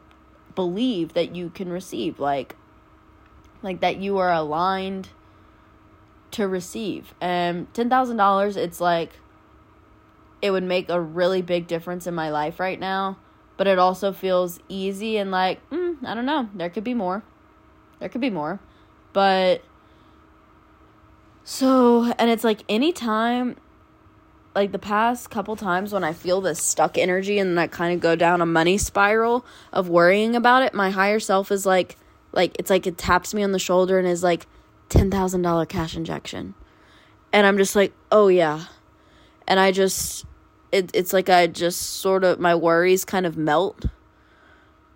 believe 0.55 1.15
that 1.15 1.35
you 1.35 1.51
can 1.51 1.71
receive 1.71 2.19
like 2.19 2.57
like 3.63 3.81
that 3.81 3.97
you 3.97 4.19
are 4.19 4.33
aligned 4.33 5.09
to 6.33 6.47
receive. 6.47 7.15
And 7.21 7.73
$10,000 7.73 8.57
it's 8.57 8.81
like 8.81 9.11
it 10.43 10.51
would 10.51 10.65
make 10.65 10.89
a 10.89 11.01
really 11.01 11.41
big 11.41 11.67
difference 11.67 12.07
in 12.07 12.15
my 12.15 12.31
life 12.31 12.61
right 12.61 12.79
now 12.79 13.17
but 13.57 13.67
it 13.67 13.79
also 13.79 14.13
feels 14.13 14.59
easy 14.69 15.17
and 15.17 15.31
like 15.31 15.69
mm, 15.71 15.97
I 16.05 16.15
don't 16.15 16.27
know 16.27 16.49
there 16.55 16.71
could 16.71 16.85
be 16.85 16.95
more. 16.95 17.23
There 18.01 18.09
could 18.09 18.21
be 18.21 18.31
more. 18.31 18.61
But 19.13 19.63
so 21.45 22.13
and 22.19 22.31
it's 22.31 22.45
like 22.45 22.63
anytime 22.69 23.57
like 24.55 24.73
the 24.73 24.79
past 24.79 25.31
couple 25.31 25.57
times 25.57 25.93
when 25.93 26.05
I 26.05 26.13
feel 26.13 26.41
this 26.41 26.63
stuck 26.63 26.97
energy 26.97 27.39
and 27.39 27.59
I 27.59 27.67
kind 27.67 27.95
of 27.95 28.01
go 28.01 28.17
down 28.17 28.41
a 28.41 28.47
money 28.47 28.79
spiral 28.79 29.45
of 29.73 29.89
worrying 29.89 30.37
about 30.37 30.63
it, 30.63 30.75
my 30.75 30.91
higher 30.91 31.21
self 31.21 31.51
is 31.51 31.67
like, 31.67 31.97
like 32.33 32.57
it's 32.59 32.71
like 32.71 32.87
it 32.87 32.97
taps 32.97 33.35
me 33.35 33.43
on 33.43 33.53
the 33.53 33.59
shoulder 33.59 33.99
and 33.99 34.07
is 34.07 34.23
like, 34.23 34.47
ten 34.91 35.11
thousand 35.11 35.43
dollar 35.43 35.65
cash 35.67 35.97
injection, 35.97 36.55
and 37.33 37.47
I'm 37.47 37.57
just 37.57 37.75
like, 37.75 37.93
oh 38.13 38.29
yeah, 38.29 38.67
and 39.49 39.59
I 39.59 39.73
just, 39.73 40.27
it 40.71 40.91
it's 40.95 41.13
like 41.13 41.29
I 41.29 41.47
just 41.47 41.81
sort 41.81 42.23
of 42.23 42.39
my 42.39 42.55
worries 42.55 43.05
kind 43.05 43.25
of 43.25 43.37
melt 43.37 43.87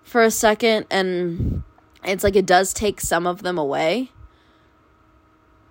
for 0.02 0.22
a 0.22 0.30
second, 0.30 0.86
and 0.90 1.62
it's 2.04 2.22
like 2.22 2.36
it 2.36 2.46
does 2.46 2.74
take 2.74 3.00
some 3.00 3.26
of 3.26 3.42
them 3.42 3.56
away 3.58 4.12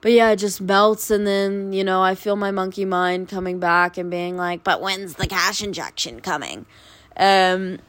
but 0.01 0.11
yeah, 0.11 0.31
it 0.31 0.37
just 0.37 0.61
melts, 0.61 1.09
and 1.09 1.25
then 1.25 1.73
you 1.73 1.83
know 1.83 2.01
I 2.01 2.15
feel 2.15 2.35
my 2.35 2.51
monkey 2.51 2.85
mind 2.85 3.29
coming 3.29 3.59
back 3.59 3.97
and 3.97 4.11
being 4.11 4.37
like, 4.37 4.63
"But 4.63 4.81
when's 4.81 5.15
the 5.15 5.27
cash 5.27 5.63
injection 5.63 6.19
coming?" 6.21 6.65
Um, 7.15 7.79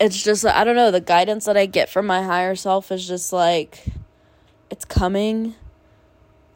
it's 0.00 0.20
just 0.20 0.44
I 0.44 0.64
don't 0.64 0.76
know. 0.76 0.90
The 0.90 1.00
guidance 1.00 1.44
that 1.44 1.56
I 1.56 1.66
get 1.66 1.88
from 1.88 2.06
my 2.06 2.22
higher 2.22 2.56
self 2.56 2.90
is 2.90 3.06
just 3.06 3.32
like, 3.32 3.84
it's 4.70 4.84
coming. 4.84 5.54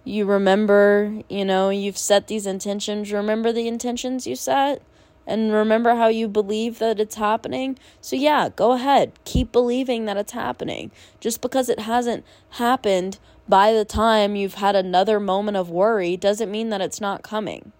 You 0.04 0.24
remember, 0.24 1.22
you 1.28 1.44
know, 1.44 1.70
you've 1.70 1.98
set 1.98 2.26
these 2.26 2.46
intentions. 2.46 3.12
Remember 3.12 3.52
the 3.52 3.68
intentions 3.68 4.26
you 4.26 4.34
set, 4.36 4.82
and 5.26 5.52
remember 5.52 5.94
how 5.96 6.08
you 6.08 6.28
believe 6.28 6.78
that 6.78 7.00
it's 7.00 7.16
happening. 7.16 7.78
So 8.00 8.16
yeah, 8.16 8.48
go 8.54 8.72
ahead, 8.72 9.12
keep 9.24 9.52
believing 9.52 10.04
that 10.04 10.16
it's 10.16 10.32
happening. 10.32 10.90
Just 11.20 11.40
because 11.40 11.68
it 11.68 11.80
hasn't 11.80 12.24
happened 12.50 13.18
by 13.48 13.72
the 13.72 13.84
time 13.84 14.36
you've 14.36 14.54
had 14.54 14.76
another 14.76 15.18
moment 15.18 15.56
of 15.56 15.70
worry 15.70 16.16
doesn't 16.16 16.50
mean 16.50 16.68
that 16.70 16.80
it's 16.80 17.00
not 17.00 17.22
coming. 17.22 17.72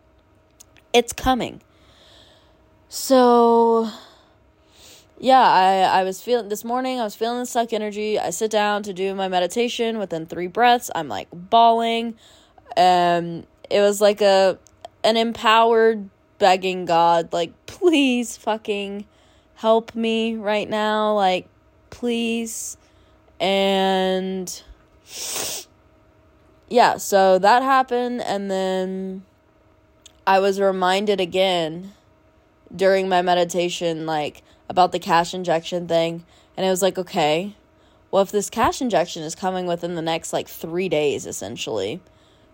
It's 0.93 1.13
coming. 1.13 1.61
So 2.89 3.91
yeah, 5.19 5.41
I, 5.41 6.01
I 6.01 6.05
was 6.05 6.21
feeling 6.21 6.49
this 6.49 6.65
morning, 6.65 7.01
I 7.01 7.05
was 7.05 7.15
feeling 7.15 7.39
the 7.39 7.47
stuck 7.47 7.73
energy. 7.73 8.19
I 8.19 8.31
sit 8.31 8.51
down 8.51 8.83
to 8.85 8.93
do 8.93 9.15
my 9.15 9.29
meditation 9.29 9.99
within 9.99 10.27
three 10.27 10.47
breaths. 10.47 10.91
I'm 10.95 11.09
like 11.09 11.29
bawling. 11.33 12.17
Um 12.77 13.47
it 13.71 13.81
was 13.81 14.01
like 14.01 14.21
a 14.21 14.59
an 15.03 15.17
empowered 15.17 16.11
begging 16.39 16.84
God, 16.84 17.32
like, 17.32 17.53
please 17.66 18.37
fucking 18.37 19.07
help 19.55 19.95
me 19.95 20.37
right 20.37 20.68
now. 20.68 21.14
Like, 21.14 21.49
please. 21.91 22.76
And 23.39 24.62
yeah, 26.68 26.97
so 26.97 27.39
that 27.39 27.62
happened, 27.62 28.22
and 28.22 28.51
then 28.51 29.24
I 30.26 30.41
was 30.41 30.59
reminded 30.59 31.20
again 31.20 31.93
during 32.74 33.09
my 33.09 33.22
meditation, 33.22 34.07
like 34.07 34.43
about 34.68 34.91
the 34.93 34.99
cash 34.99 35.32
injection 35.32 35.87
thing, 35.87 36.24
and 36.57 36.66
I 36.66 36.70
was 36.70 36.82
like, 36.82 36.99
okay, 36.99 37.55
well, 38.11 38.22
if 38.22 38.32
this 38.32 38.51
cash 38.51 38.80
injection 38.80 39.22
is 39.22 39.34
coming 39.34 39.66
within 39.66 39.95
the 39.95 40.03
next 40.03 40.32
like 40.32 40.49
three 40.49 40.89
days, 40.89 41.26
essentially, 41.26 42.01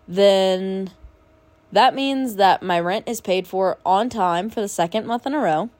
then 0.07 0.91
that 1.73 1.95
means 1.95 2.35
that 2.35 2.61
my 2.61 2.79
rent 2.79 3.07
is 3.07 3.19
paid 3.19 3.47
for 3.47 3.79
on 3.83 4.07
time 4.07 4.49
for 4.51 4.61
the 4.61 4.67
second 4.67 5.07
month 5.07 5.25
in 5.25 5.33
a 5.33 5.39
row. 5.39 5.71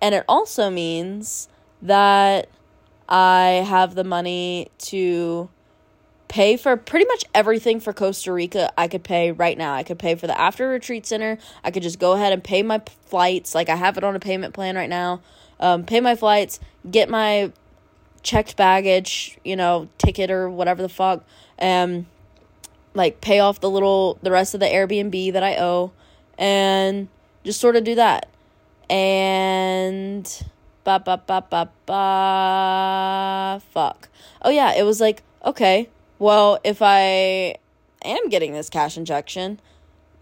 And 0.00 0.14
it 0.14 0.24
also 0.26 0.70
means 0.70 1.48
that 1.82 2.48
I 3.06 3.64
have 3.68 3.94
the 3.94 4.04
money 4.04 4.70
to 4.78 5.50
pay 6.28 6.56
for 6.56 6.76
pretty 6.78 7.04
much 7.04 7.24
everything 7.34 7.80
for 7.80 7.92
Costa 7.92 8.32
Rica 8.32 8.72
I 8.78 8.88
could 8.88 9.04
pay 9.04 9.30
right 9.30 9.58
now. 9.58 9.74
I 9.74 9.82
could 9.82 9.98
pay 9.98 10.14
for 10.14 10.26
the 10.26 10.40
after 10.40 10.70
retreat 10.70 11.04
center. 11.04 11.36
I 11.62 11.70
could 11.70 11.82
just 11.82 11.98
go 11.98 12.12
ahead 12.12 12.32
and 12.32 12.42
pay 12.42 12.62
my 12.62 12.80
flights. 13.04 13.54
Like 13.54 13.68
I 13.68 13.76
have 13.76 13.98
it 13.98 14.04
on 14.04 14.16
a 14.16 14.20
payment 14.20 14.54
plan 14.54 14.74
right 14.74 14.88
now. 14.88 15.20
Um, 15.60 15.84
pay 15.84 16.00
my 16.00 16.16
flights, 16.16 16.60
get 16.90 17.10
my 17.10 17.52
checked 18.22 18.56
baggage, 18.56 19.38
you 19.44 19.54
know, 19.54 19.88
ticket 19.98 20.30
or 20.30 20.48
whatever 20.48 20.80
the 20.80 20.88
fuck. 20.88 21.24
Um, 21.60 22.06
like 22.94 23.20
pay 23.20 23.40
off 23.40 23.60
the 23.60 23.70
little 23.70 24.18
the 24.22 24.30
rest 24.30 24.54
of 24.54 24.60
the 24.60 24.66
Airbnb 24.66 25.32
that 25.32 25.42
I 25.42 25.56
owe 25.56 25.92
and 26.38 27.08
just 27.44 27.60
sort 27.60 27.76
of 27.76 27.84
do 27.84 27.94
that. 27.96 28.28
And 28.88 30.24
ba 30.84 31.00
ba 31.04 31.22
ba 31.26 31.44
ba 31.48 31.68
ba 31.86 33.62
fuck. 33.72 34.08
Oh 34.42 34.50
yeah, 34.50 34.74
it 34.74 34.84
was 34.84 35.00
like, 35.00 35.22
okay, 35.44 35.88
well, 36.18 36.58
if 36.64 36.78
I 36.80 37.56
am 38.04 38.28
getting 38.28 38.52
this 38.52 38.68
cash 38.68 38.96
injection, 38.96 39.60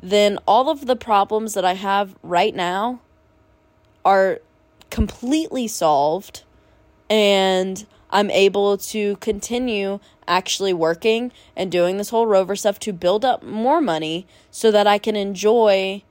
then 0.00 0.38
all 0.46 0.70
of 0.70 0.86
the 0.86 0.96
problems 0.96 1.54
that 1.54 1.64
I 1.64 1.74
have 1.74 2.16
right 2.22 2.54
now 2.54 3.00
are 4.04 4.40
completely 4.90 5.68
solved 5.68 6.42
and 7.08 7.86
I'm 8.12 8.30
able 8.30 8.76
to 8.76 9.16
continue 9.16 9.98
actually 10.28 10.72
working 10.72 11.32
and 11.56 11.72
doing 11.72 11.96
this 11.96 12.10
whole 12.10 12.26
rover 12.26 12.54
stuff 12.54 12.78
to 12.80 12.92
build 12.92 13.24
up 13.24 13.42
more 13.42 13.80
money 13.80 14.26
so 14.50 14.70
that 14.70 14.86
I 14.86 14.98
can 14.98 15.16
enjoy 15.16 16.02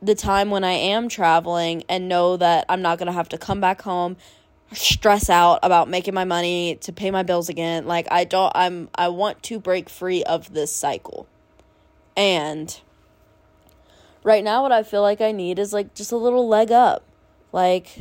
the 0.00 0.14
time 0.14 0.50
when 0.50 0.64
I 0.64 0.72
am 0.72 1.08
traveling 1.08 1.82
and 1.88 2.08
know 2.08 2.36
that 2.36 2.64
I'm 2.68 2.82
not 2.82 2.98
going 2.98 3.06
to 3.06 3.12
have 3.12 3.28
to 3.30 3.38
come 3.38 3.60
back 3.60 3.82
home 3.82 4.16
stress 4.72 5.30
out 5.30 5.60
about 5.62 5.88
making 5.88 6.14
my 6.14 6.24
money 6.24 6.76
to 6.76 6.92
pay 6.92 7.10
my 7.10 7.22
bills 7.22 7.48
again 7.48 7.86
like 7.86 8.08
I 8.10 8.24
don't 8.24 8.50
I'm 8.54 8.88
I 8.94 9.08
want 9.08 9.42
to 9.44 9.60
break 9.60 9.88
free 9.88 10.22
of 10.24 10.52
this 10.52 10.72
cycle. 10.72 11.26
And 12.16 12.80
right 14.22 14.42
now 14.42 14.62
what 14.62 14.72
I 14.72 14.82
feel 14.82 15.02
like 15.02 15.20
I 15.20 15.32
need 15.32 15.58
is 15.58 15.72
like 15.72 15.94
just 15.94 16.12
a 16.12 16.16
little 16.16 16.48
leg 16.48 16.72
up. 16.72 17.04
Like 17.52 17.98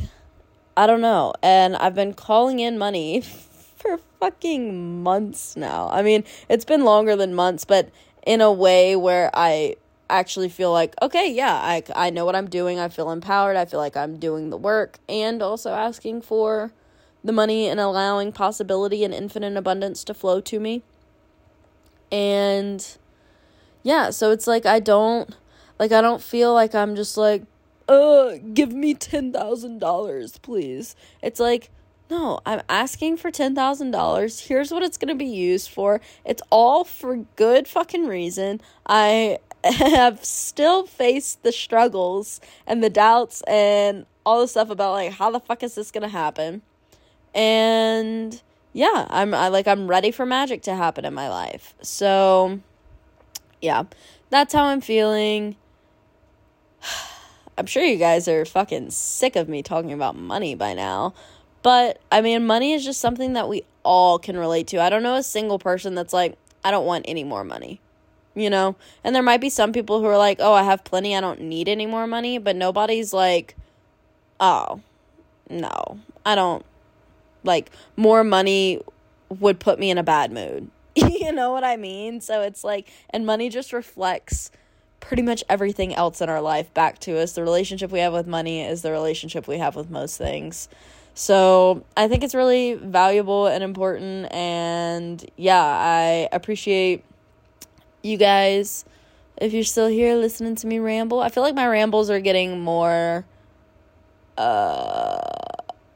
I 0.75 0.87
don't 0.87 1.01
know. 1.01 1.33
And 1.41 1.75
I've 1.75 1.95
been 1.95 2.13
calling 2.13 2.59
in 2.59 2.77
money 2.77 3.21
for 3.77 3.99
fucking 4.19 5.03
months 5.03 5.55
now. 5.55 5.89
I 5.91 6.01
mean, 6.01 6.23
it's 6.49 6.65
been 6.65 6.83
longer 6.83 7.15
than 7.15 7.35
months, 7.35 7.65
but 7.65 7.89
in 8.25 8.41
a 8.41 8.51
way 8.51 8.95
where 8.95 9.29
I 9.33 9.75
actually 10.09 10.49
feel 10.49 10.71
like, 10.71 10.95
okay, 11.01 11.31
yeah, 11.31 11.53
I, 11.53 11.83
I 11.95 12.09
know 12.09 12.25
what 12.25 12.35
I'm 12.35 12.49
doing. 12.49 12.79
I 12.79 12.89
feel 12.89 13.11
empowered. 13.11 13.55
I 13.55 13.65
feel 13.65 13.79
like 13.79 13.97
I'm 13.97 14.17
doing 14.17 14.49
the 14.49 14.57
work 14.57 14.99
and 15.07 15.41
also 15.41 15.71
asking 15.73 16.21
for 16.21 16.71
the 17.23 17.31
money 17.31 17.67
and 17.67 17.79
allowing 17.79 18.31
possibility 18.31 19.03
and 19.03 19.13
infinite 19.13 19.55
abundance 19.55 20.03
to 20.05 20.13
flow 20.13 20.41
to 20.41 20.59
me. 20.59 20.83
And 22.11 22.85
yeah, 23.81 24.09
so 24.11 24.31
it's 24.31 24.45
like 24.45 24.65
I 24.65 24.79
don't 24.79 25.35
like 25.79 25.91
I 25.91 26.01
don't 26.01 26.21
feel 26.21 26.53
like 26.53 26.75
I'm 26.75 26.95
just 26.95 27.17
like 27.17 27.43
uh, 27.87 28.35
give 28.53 28.71
me 28.71 28.93
$10,000, 28.95 30.41
please. 30.41 30.95
It's 31.21 31.39
like, 31.39 31.69
no, 32.09 32.39
I'm 32.45 32.61
asking 32.69 33.17
for 33.17 33.31
$10,000. 33.31 34.47
Here's 34.47 34.71
what 34.71 34.83
it's 34.83 34.97
going 34.97 35.09
to 35.09 35.15
be 35.15 35.25
used 35.25 35.69
for. 35.69 36.01
It's 36.25 36.41
all 36.49 36.83
for 36.83 37.25
good 37.35 37.67
fucking 37.67 38.07
reason. 38.07 38.61
I 38.85 39.39
have 39.63 40.23
still 40.23 40.85
faced 40.85 41.43
the 41.43 41.51
struggles 41.51 42.41
and 42.67 42.83
the 42.83 42.89
doubts 42.89 43.41
and 43.47 44.05
all 44.25 44.41
the 44.41 44.47
stuff 44.47 44.69
about 44.69 44.91
like 44.91 45.13
how 45.13 45.31
the 45.31 45.39
fuck 45.39 45.63
is 45.63 45.75
this 45.75 45.91
going 45.91 46.03
to 46.03 46.07
happen? 46.09 46.61
And 47.33 48.41
yeah, 48.73 49.07
I'm 49.09 49.33
I 49.33 49.47
like 49.47 49.67
I'm 49.67 49.87
ready 49.87 50.11
for 50.11 50.25
magic 50.25 50.61
to 50.63 50.75
happen 50.75 51.05
in 51.05 51.13
my 51.13 51.29
life. 51.29 51.73
So 51.81 52.59
yeah, 53.61 53.83
that's 54.29 54.53
how 54.53 54.65
I'm 54.65 54.81
feeling. 54.81 55.55
I'm 57.57 57.65
sure 57.65 57.83
you 57.83 57.97
guys 57.97 58.27
are 58.27 58.45
fucking 58.45 58.91
sick 58.91 59.35
of 59.35 59.47
me 59.47 59.61
talking 59.61 59.93
about 59.93 60.15
money 60.15 60.55
by 60.55 60.73
now. 60.73 61.13
But 61.61 61.99
I 62.11 62.21
mean, 62.21 62.45
money 62.45 62.73
is 62.73 62.83
just 62.83 62.99
something 62.99 63.33
that 63.33 63.47
we 63.47 63.63
all 63.83 64.19
can 64.19 64.37
relate 64.37 64.67
to. 64.67 64.81
I 64.81 64.89
don't 64.89 65.03
know 65.03 65.15
a 65.15 65.23
single 65.23 65.59
person 65.59 65.95
that's 65.95 66.13
like, 66.13 66.37
I 66.63 66.71
don't 66.71 66.85
want 66.85 67.05
any 67.07 67.23
more 67.23 67.43
money. 67.43 67.79
You 68.35 68.49
know? 68.49 68.75
And 69.03 69.15
there 69.15 69.23
might 69.23 69.41
be 69.41 69.49
some 69.49 69.71
people 69.71 69.99
who 69.99 70.07
are 70.07 70.17
like, 70.17 70.37
oh, 70.39 70.53
I 70.53 70.63
have 70.63 70.83
plenty. 70.83 71.15
I 71.15 71.21
don't 71.21 71.41
need 71.41 71.69
any 71.69 71.85
more 71.85 72.07
money. 72.07 72.39
But 72.39 72.55
nobody's 72.55 73.13
like, 73.13 73.55
oh, 74.39 74.81
no, 75.49 75.99
I 76.25 76.35
don't. 76.35 76.65
Like, 77.43 77.69
more 77.95 78.23
money 78.23 78.81
would 79.29 79.59
put 79.59 79.79
me 79.79 79.91
in 79.91 79.97
a 79.97 80.03
bad 80.03 80.31
mood. 80.31 80.69
you 80.95 81.31
know 81.31 81.51
what 81.51 81.63
I 81.63 81.77
mean? 81.77 82.21
So 82.21 82.41
it's 82.41 82.63
like, 82.63 82.89
and 83.09 83.25
money 83.25 83.49
just 83.49 83.73
reflects 83.73 84.51
pretty 85.03 85.21
much 85.21 85.43
everything 85.49 85.93
else 85.93 86.21
in 86.21 86.29
our 86.29 86.41
life 86.41 86.73
back 86.73 86.97
to 86.97 87.19
us. 87.19 87.33
The 87.33 87.43
relationship 87.43 87.91
we 87.91 87.99
have 87.99 88.13
with 88.13 88.25
money 88.25 88.61
is 88.61 88.81
the 88.81 88.91
relationship 88.91 89.47
we 89.47 89.57
have 89.57 89.75
with 89.75 89.89
most 89.89 90.17
things. 90.17 90.69
So 91.13 91.83
I 91.95 92.07
think 92.07 92.23
it's 92.23 92.33
really 92.33 92.75
valuable 92.75 93.47
and 93.47 93.63
important. 93.63 94.31
And 94.33 95.23
yeah, 95.35 95.61
I 95.61 96.29
appreciate 96.31 97.03
you 98.01 98.17
guys. 98.17 98.85
If 99.37 99.51
you're 99.51 99.63
still 99.63 99.87
here 99.87 100.15
listening 100.15 100.55
to 100.55 100.67
me 100.67 100.79
ramble, 100.79 101.19
I 101.19 101.29
feel 101.29 101.43
like 101.43 101.55
my 101.55 101.67
rambles 101.67 102.09
are 102.09 102.21
getting 102.21 102.61
more 102.61 103.25
uh, 104.37 105.19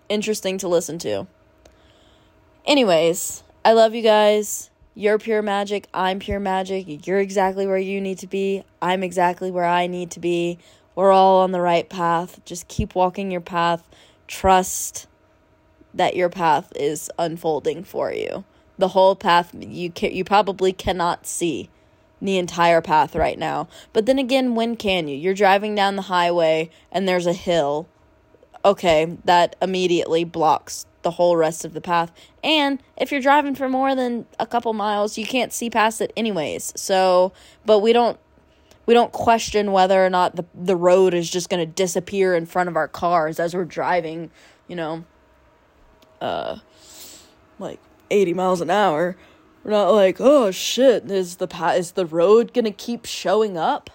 interesting 0.10 0.58
to 0.60 0.68
listen 0.68 1.00
to. 1.00 1.28
Anyways, 2.66 3.44
I 3.64 3.72
love 3.72 3.96
you 3.96 4.02
guys. 4.02 4.70
You're 4.98 5.20
pure 5.20 5.44
magic. 5.44 5.88
I'm 5.94 6.18
pure 6.18 6.40
magic. 6.40 7.06
You're 7.06 7.20
exactly 7.20 7.68
where 7.68 7.78
you 7.78 8.02
need 8.02 8.18
to 8.18 8.26
be. 8.26 8.64
I'm 8.82 9.04
exactly 9.04 9.52
where 9.52 9.64
I 9.64 9.86
need 9.86 10.10
to 10.10 10.20
be. 10.20 10.58
We're 10.96 11.12
all 11.12 11.42
on 11.42 11.52
the 11.52 11.62
right 11.62 11.88
path. 11.88 12.44
Just 12.46 12.68
keep 12.68 12.96
walking 12.96 13.30
your 13.30 13.40
path. 13.40 13.88
Trust 14.26 15.06
that 15.94 16.16
your 16.16 16.30
path 16.30 16.74
is 16.76 17.12
unfolding 17.20 17.84
for 17.84 18.12
you. 18.12 18.44
The 18.80 18.88
whole 18.88 19.16
path 19.16 19.54
you 19.54 19.92
can, 19.92 20.14
you 20.14 20.24
probably 20.24 20.74
cannot 20.74 21.28
see 21.28 21.70
the 22.20 22.40
entire 22.40 22.82
path 22.82 23.16
right 23.16 23.38
now. 23.38 23.68
But 23.94 24.08
then 24.08 24.18
again, 24.18 24.56
when 24.56 24.76
can 24.76 25.08
you? 25.08 25.16
You're 25.16 25.36
driving 25.36 25.76
down 25.76 25.96
the 25.96 26.02
highway 26.04 26.72
and 26.92 27.08
there's 27.08 27.28
a 27.28 27.34
hill. 27.34 27.88
Okay, 28.66 29.18
that 29.26 29.56
immediately 29.62 30.24
blocks 30.24 30.86
the 31.04 31.12
whole 31.12 31.38
rest 31.38 31.64
of 31.64 31.74
the 31.74 31.80
path. 31.82 32.12
And 32.44 32.82
if 32.98 33.12
you're 33.12 33.22
driving 33.22 33.56
for 33.56 33.70
more 33.70 33.96
than 33.96 34.26
a 34.40 34.46
couple 34.46 34.74
miles, 34.74 35.18
you 35.18 35.26
can't 35.26 35.54
see 35.54 35.70
past 35.70 36.02
it 36.02 36.12
anyways. 36.18 36.74
So, 36.76 37.32
but 37.66 37.80
we 37.80 37.94
don't 37.94 38.20
we 38.86 38.94
don't 38.94 39.12
question 39.12 39.72
whether 39.72 40.04
or 40.06 40.10
not 40.10 40.36
the 40.36 40.46
the 40.54 40.76
road 40.76 41.14
is 41.14 41.30
just 41.30 41.50
going 41.50 41.66
to 41.66 41.72
disappear 41.72 42.36
in 42.36 42.46
front 42.46 42.68
of 42.68 42.76
our 42.76 42.88
cars 42.88 43.40
as 43.40 43.54
we're 43.54 43.66
driving, 43.66 44.32
you 44.68 44.76
know, 44.76 45.06
uh 46.20 46.58
like 47.60 47.80
80 48.12 48.34
miles 48.34 48.62
an 48.62 48.70
hour. 48.70 49.16
We're 49.64 49.72
not 49.72 49.90
like, 49.90 50.18
"Oh 50.20 50.52
shit, 50.52 51.12
is 51.12 51.38
the 51.38 51.48
pa- 51.48 51.72
is 51.72 51.92
the 51.92 52.06
road 52.06 52.54
going 52.54 52.66
to 52.66 52.72
keep 52.72 53.06
showing 53.06 53.58
up?" 53.58 53.90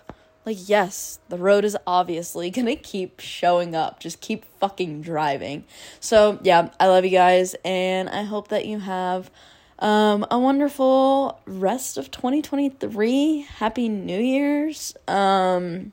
Like, 0.45 0.69
yes, 0.69 1.21
the 1.29 1.39
road 1.39 1.65
is 1.65 1.77
obviously 1.87 2.51
gonna 2.57 2.77
keep 2.77 3.21
showing 3.21 3.75
up. 3.75 4.01
Just 4.01 4.21
keep 4.21 4.45
fucking 4.59 5.03
driving. 5.03 5.65
So, 6.01 6.39
yeah, 6.43 6.71
I 6.81 6.89
love 6.89 7.05
you 7.05 7.11
guys, 7.11 7.55
and 7.65 8.09
I 8.09 8.23
hope 8.23 8.49
that 8.49 8.67
you 8.67 8.81
have 8.81 9.31
um, 9.79 10.25
a 10.31 10.39
wonderful 10.39 11.41
rest 11.47 11.99
of 11.99 12.11
2023. 12.11 13.41
Happy 13.57 13.89
New 13.89 14.21
Year's. 14.21 14.95
Um, 15.09 15.93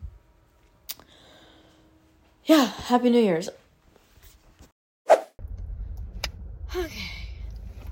yeah, 2.46 2.66
Happy 2.66 3.10
New 3.10 3.22
Year's. 3.22 3.50
Okay. 6.76 7.12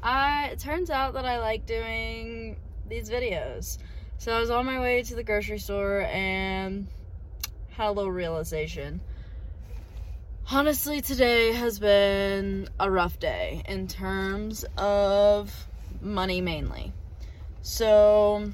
I, 0.04 0.50
it 0.52 0.60
turns 0.60 0.90
out 0.90 1.14
that 1.14 1.26
I 1.26 1.40
like 1.40 1.66
doing 1.66 2.58
these 2.88 3.10
videos. 3.10 3.80
So 4.20 4.34
I 4.34 4.40
was 4.40 4.50
on 4.50 4.66
my 4.66 4.80
way 4.80 5.04
to 5.04 5.16
the 5.16 5.24
grocery 5.24 5.60
store 5.60 6.02
and 6.02 6.88
had 7.70 7.90
a 7.90 7.92
little 7.92 8.12
realization. 8.12 9.00
Honestly, 10.50 11.02
today 11.02 11.54
has 11.54 11.78
been 11.78 12.68
a 12.80 12.90
rough 12.90 13.20
day 13.20 13.62
in 13.68 13.88
terms 13.88 14.66
of 14.76 15.68
money 16.02 16.42
mainly. 16.42 16.94
So 17.62 18.52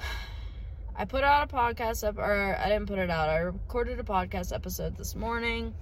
I 0.96 1.04
put 1.04 1.22
out 1.22 1.48
a 1.50 1.54
podcast 1.54 2.06
up 2.06 2.18
or 2.18 2.58
I 2.58 2.68
didn't 2.68 2.86
put 2.86 2.98
it 2.98 3.10
out. 3.10 3.28
I 3.28 3.38
recorded 3.38 4.00
a 4.00 4.04
podcast 4.04 4.52
episode 4.52 4.96
this 4.96 5.14
morning 5.14 5.72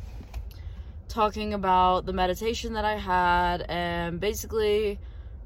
talking 1.09 1.55
about 1.55 2.05
the 2.05 2.13
meditation 2.13 2.75
that 2.75 2.85
I 2.85 2.97
had 2.97 3.65
and 3.69 4.21
basically 4.21 4.99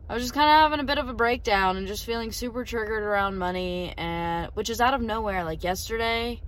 I 0.08 0.14
was 0.14 0.22
just 0.22 0.34
kind 0.34 0.48
of 0.48 0.70
having 0.70 0.78
a 0.78 0.84
bit 0.84 0.98
of 0.98 1.08
a 1.08 1.14
breakdown 1.14 1.76
and 1.76 1.88
just 1.88 2.04
feeling 2.04 2.30
super 2.30 2.64
triggered 2.64 3.02
around 3.02 3.38
money 3.38 3.92
and 3.96 4.50
which 4.54 4.70
is 4.70 4.80
out 4.80 4.94
of 4.94 5.02
nowhere. 5.02 5.42
Like 5.42 5.64
yesterday, 5.64 6.40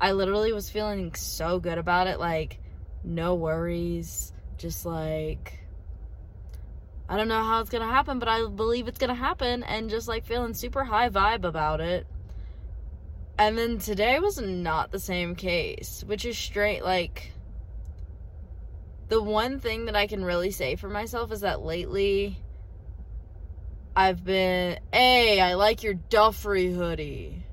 I 0.00 0.12
literally 0.12 0.52
was 0.52 0.70
feeling 0.70 1.12
so 1.14 1.58
good 1.58 1.76
about 1.76 2.06
it 2.06 2.20
like 2.20 2.60
no 3.02 3.34
worries, 3.34 4.32
just 4.58 4.86
like 4.86 5.58
I 7.08 7.16
don't 7.16 7.26
know 7.26 7.42
how 7.42 7.60
it's 7.60 7.70
going 7.70 7.82
to 7.82 7.92
happen, 7.92 8.20
but 8.20 8.28
I 8.28 8.46
believe 8.46 8.86
it's 8.86 8.98
going 8.98 9.08
to 9.08 9.14
happen 9.14 9.64
and 9.64 9.90
just 9.90 10.06
like 10.06 10.24
feeling 10.24 10.54
super 10.54 10.84
high 10.84 11.08
vibe 11.08 11.44
about 11.44 11.80
it. 11.80 12.06
And 13.36 13.58
then 13.58 13.78
today 13.78 14.20
was 14.20 14.40
not 14.40 14.92
the 14.92 15.00
same 15.00 15.34
case, 15.34 16.04
which 16.06 16.24
is 16.24 16.38
straight 16.38 16.84
like 16.84 17.32
the 19.08 19.20
one 19.20 19.58
thing 19.58 19.86
that 19.86 19.96
I 19.96 20.06
can 20.06 20.24
really 20.24 20.52
say 20.52 20.76
for 20.76 20.88
myself 20.88 21.32
is 21.32 21.40
that 21.40 21.62
lately 21.62 22.38
I've 24.00 24.24
been, 24.24 24.78
hey, 24.94 25.42
I 25.42 25.54
like 25.56 25.82
your 25.82 25.92
Duffrey 25.92 26.74
hoodie. 26.74 27.44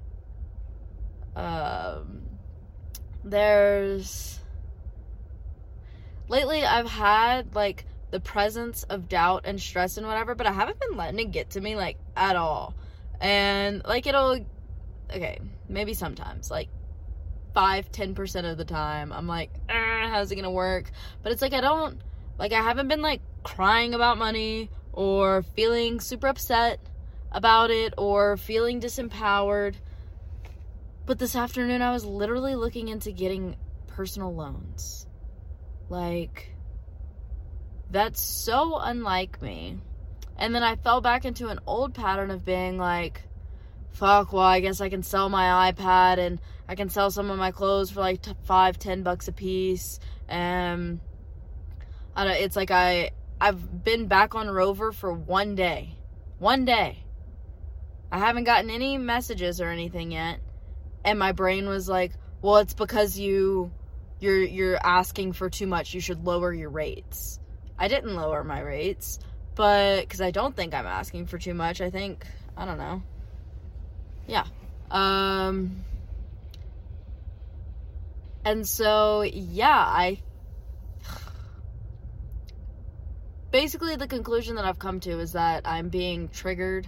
Um, 1.35 2.21
there's, 3.21 4.39
lately 6.29 6.63
I've 6.63 6.89
had 6.89 7.53
like 7.53 7.85
the 8.11 8.21
presence 8.21 8.83
of 8.83 9.09
doubt 9.09 9.41
and 9.43 9.59
stress 9.59 9.97
and 9.97 10.07
whatever, 10.07 10.35
but 10.35 10.47
I 10.47 10.53
haven't 10.53 10.79
been 10.79 10.95
letting 10.95 11.19
it 11.19 11.31
get 11.31 11.49
to 11.49 11.59
me 11.59 11.75
like 11.75 11.97
at 12.15 12.37
all. 12.37 12.75
And 13.19 13.83
like 13.83 14.07
it'll, 14.07 14.39
okay, 15.13 15.39
maybe 15.67 15.93
sometimes, 15.93 16.49
like 16.49 16.69
five, 17.53 17.91
ten 17.91 18.15
percent 18.15 18.47
of 18.47 18.57
the 18.57 18.63
time, 18.63 19.11
I'm 19.11 19.27
like, 19.27 19.49
how's 19.67 20.31
it 20.31 20.37
gonna 20.37 20.49
work? 20.49 20.91
But 21.23 21.33
it's 21.33 21.41
like 21.41 21.51
I 21.51 21.59
don't, 21.59 21.99
like 22.39 22.53
I 22.53 22.61
haven't 22.61 22.87
been 22.87 23.01
like 23.01 23.19
crying 23.43 23.93
about 23.93 24.17
money 24.17 24.69
or 24.97 25.43
feeling 25.43 25.99
super 25.99 26.25
upset 26.25 26.79
about 27.31 27.69
it 27.69 27.93
or 27.99 28.35
feeling 28.35 28.81
disempowered. 28.81 29.75
But 31.05 31.19
this 31.19 31.35
afternoon, 31.35 31.83
I 31.83 31.91
was 31.91 32.03
literally 32.03 32.55
looking 32.55 32.87
into 32.87 33.11
getting 33.11 33.57
personal 33.85 34.33
loans. 34.33 35.05
Like, 35.87 36.55
that's 37.91 38.19
so 38.19 38.79
unlike 38.79 39.39
me. 39.39 39.77
And 40.35 40.55
then 40.55 40.63
I 40.63 40.75
fell 40.75 40.99
back 40.99 41.25
into 41.25 41.49
an 41.49 41.59
old 41.67 41.93
pattern 41.93 42.31
of 42.31 42.43
being 42.43 42.79
like, 42.79 43.21
fuck, 43.91 44.33
well, 44.33 44.43
I 44.43 44.61
guess 44.61 44.81
I 44.81 44.89
can 44.89 45.03
sell 45.03 45.29
my 45.29 45.71
iPad 45.71 46.17
and 46.17 46.41
I 46.67 46.73
can 46.73 46.89
sell 46.89 47.11
some 47.11 47.29
of 47.29 47.37
my 47.37 47.51
clothes 47.51 47.91
for 47.91 47.99
like 47.99 48.23
t- 48.23 48.33
five, 48.45 48.79
ten 48.79 49.03
bucks 49.03 49.27
a 49.27 49.31
piece. 49.31 49.99
And 50.27 51.01
I 52.15 52.23
don't, 52.23 52.37
it's 52.37 52.55
like 52.55 52.71
I, 52.71 53.11
I've 53.39 53.83
been 53.83 54.07
back 54.07 54.33
on 54.35 54.49
Rover 54.49 54.91
for 54.91 55.13
one 55.13 55.55
day. 55.55 55.95
One 56.39 56.65
day. 56.65 57.03
I 58.11 58.19
haven't 58.19 58.45
gotten 58.45 58.69
any 58.69 58.97
messages 58.97 59.61
or 59.61 59.69
anything 59.69 60.11
yet. 60.11 60.39
And 61.05 61.19
my 61.19 61.33
brain 61.33 61.67
was 61.67 61.87
like, 61.87 62.13
"Well, 62.41 62.57
it's 62.57 62.73
because 62.73 63.17
you 63.17 63.71
you're 64.19 64.41
you're 64.41 64.79
asking 64.83 65.33
for 65.33 65.49
too 65.49 65.67
much. 65.67 65.93
You 65.93 66.01
should 66.01 66.25
lower 66.25 66.53
your 66.53 66.69
rates." 66.69 67.39
I 67.77 67.87
didn't 67.87 68.15
lower 68.15 68.43
my 68.43 68.59
rates, 68.59 69.19
but 69.53 70.09
cuz 70.09 70.19
I 70.19 70.31
don't 70.31 70.55
think 70.55 70.73
I'm 70.73 70.87
asking 70.87 71.27
for 71.27 71.37
too 71.37 71.53
much. 71.53 71.79
I 71.79 71.91
think, 71.91 72.25
I 72.55 72.65
don't 72.65 72.79
know. 72.79 73.03
Yeah. 74.25 74.45
Um 74.89 75.83
and 78.43 78.67
so, 78.67 79.21
yeah, 79.21 79.77
I 79.77 80.19
basically 83.51 83.95
the 83.95 84.07
conclusion 84.07 84.55
that 84.55 84.65
I've 84.65 84.79
come 84.79 84.99
to 85.01 85.19
is 85.19 85.33
that 85.33 85.63
I'm 85.65 85.89
being 85.89 86.29
triggered, 86.29 86.87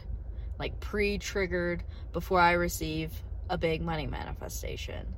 like 0.57 0.79
pre-triggered 0.79 1.83
before 2.11 2.39
I 2.39 2.53
receive 2.53 3.11
a 3.49 3.57
big 3.57 3.81
money 3.81 4.07
manifestation. 4.07 5.15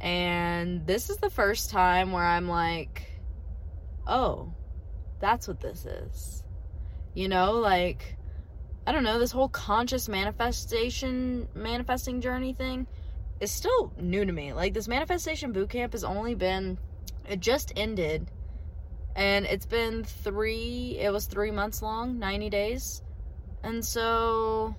And 0.00 0.86
this 0.86 1.10
is 1.10 1.18
the 1.18 1.30
first 1.30 1.70
time 1.70 2.12
where 2.12 2.24
I'm 2.24 2.48
like, 2.48 3.02
oh, 4.06 4.52
that's 5.20 5.46
what 5.46 5.60
this 5.60 5.84
is. 5.84 6.42
You 7.14 7.28
know, 7.28 7.52
like 7.54 8.16
I 8.86 8.92
don't 8.92 9.04
know, 9.04 9.18
this 9.18 9.30
whole 9.30 9.48
conscious 9.48 10.08
manifestation 10.08 11.48
manifesting 11.54 12.20
journey 12.20 12.54
thing 12.54 12.86
is 13.40 13.50
still 13.50 13.92
new 13.98 14.24
to 14.24 14.32
me. 14.32 14.52
Like 14.52 14.72
this 14.72 14.88
manifestation 14.88 15.52
boot 15.52 15.70
camp 15.70 15.92
has 15.92 16.04
only 16.04 16.34
been 16.34 16.78
it 17.28 17.40
just 17.40 17.72
ended 17.76 18.30
and 19.16 19.46
it's 19.46 19.66
been 19.66 20.04
three 20.04 20.96
it 20.98 21.12
was 21.12 21.26
three 21.26 21.50
months 21.50 21.82
long 21.82 22.18
90 22.18 22.50
days. 22.50 23.02
And 23.62 23.84
so 23.84 24.74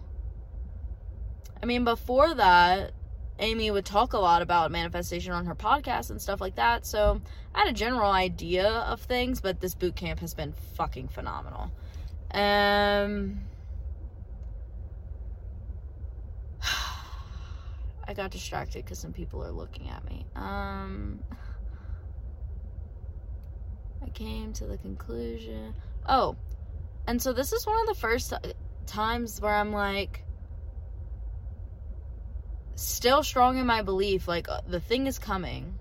i 1.62 1.66
mean 1.66 1.84
before 1.84 2.34
that 2.34 2.94
amy 3.40 3.70
would 3.70 3.86
talk 3.86 4.14
a 4.14 4.18
lot 4.18 4.42
about 4.42 4.72
manifestation 4.72 5.32
on 5.34 5.46
her 5.46 5.56
podcast 5.56 6.10
and 6.10 6.22
stuff 6.22 6.42
like 6.42 6.56
that. 6.56 6.86
So 6.86 7.22
i 7.54 7.60
had 7.60 7.68
a 7.68 7.74
general 7.74 8.12
idea 8.12 8.68
of 8.68 9.02
things 9.02 9.42
but 9.42 9.60
this 9.60 9.76
boot 9.76 9.96
camp 9.96 10.20
has 10.22 10.34
been 10.34 10.54
fucking 10.76 11.10
phenomenal. 11.10 11.72
Um 12.34 13.42
i 18.08 18.14
got 18.14 18.32
distracted 18.32 18.84
because 18.84 19.00
some 19.00 19.14
people 19.14 19.44
are 19.44 19.52
looking 19.52 19.90
at 19.90 20.04
me. 20.06 20.26
Um 20.36 21.20
I 24.04 24.10
came 24.10 24.54
to 24.54 24.66
the 24.66 24.78
conclusion. 24.78 25.74
Oh, 26.08 26.36
and 27.08 27.22
so 27.22 27.34
this 27.34 27.54
is 27.54 27.66
one 27.66 27.80
of 27.82 27.88
the 27.88 28.00
first 28.00 28.34
times 28.86 29.40
where 29.42 29.54
I'm 29.54 29.72
like, 29.72 30.24
still 32.76 33.24
strong 33.24 33.58
in 33.58 33.66
my 33.66 33.82
belief, 33.82 34.28
like 34.28 34.50
uh, 34.50 34.62
the 34.68 34.80
thing 34.80 35.08
is 35.08 35.20
coming, 35.20 35.78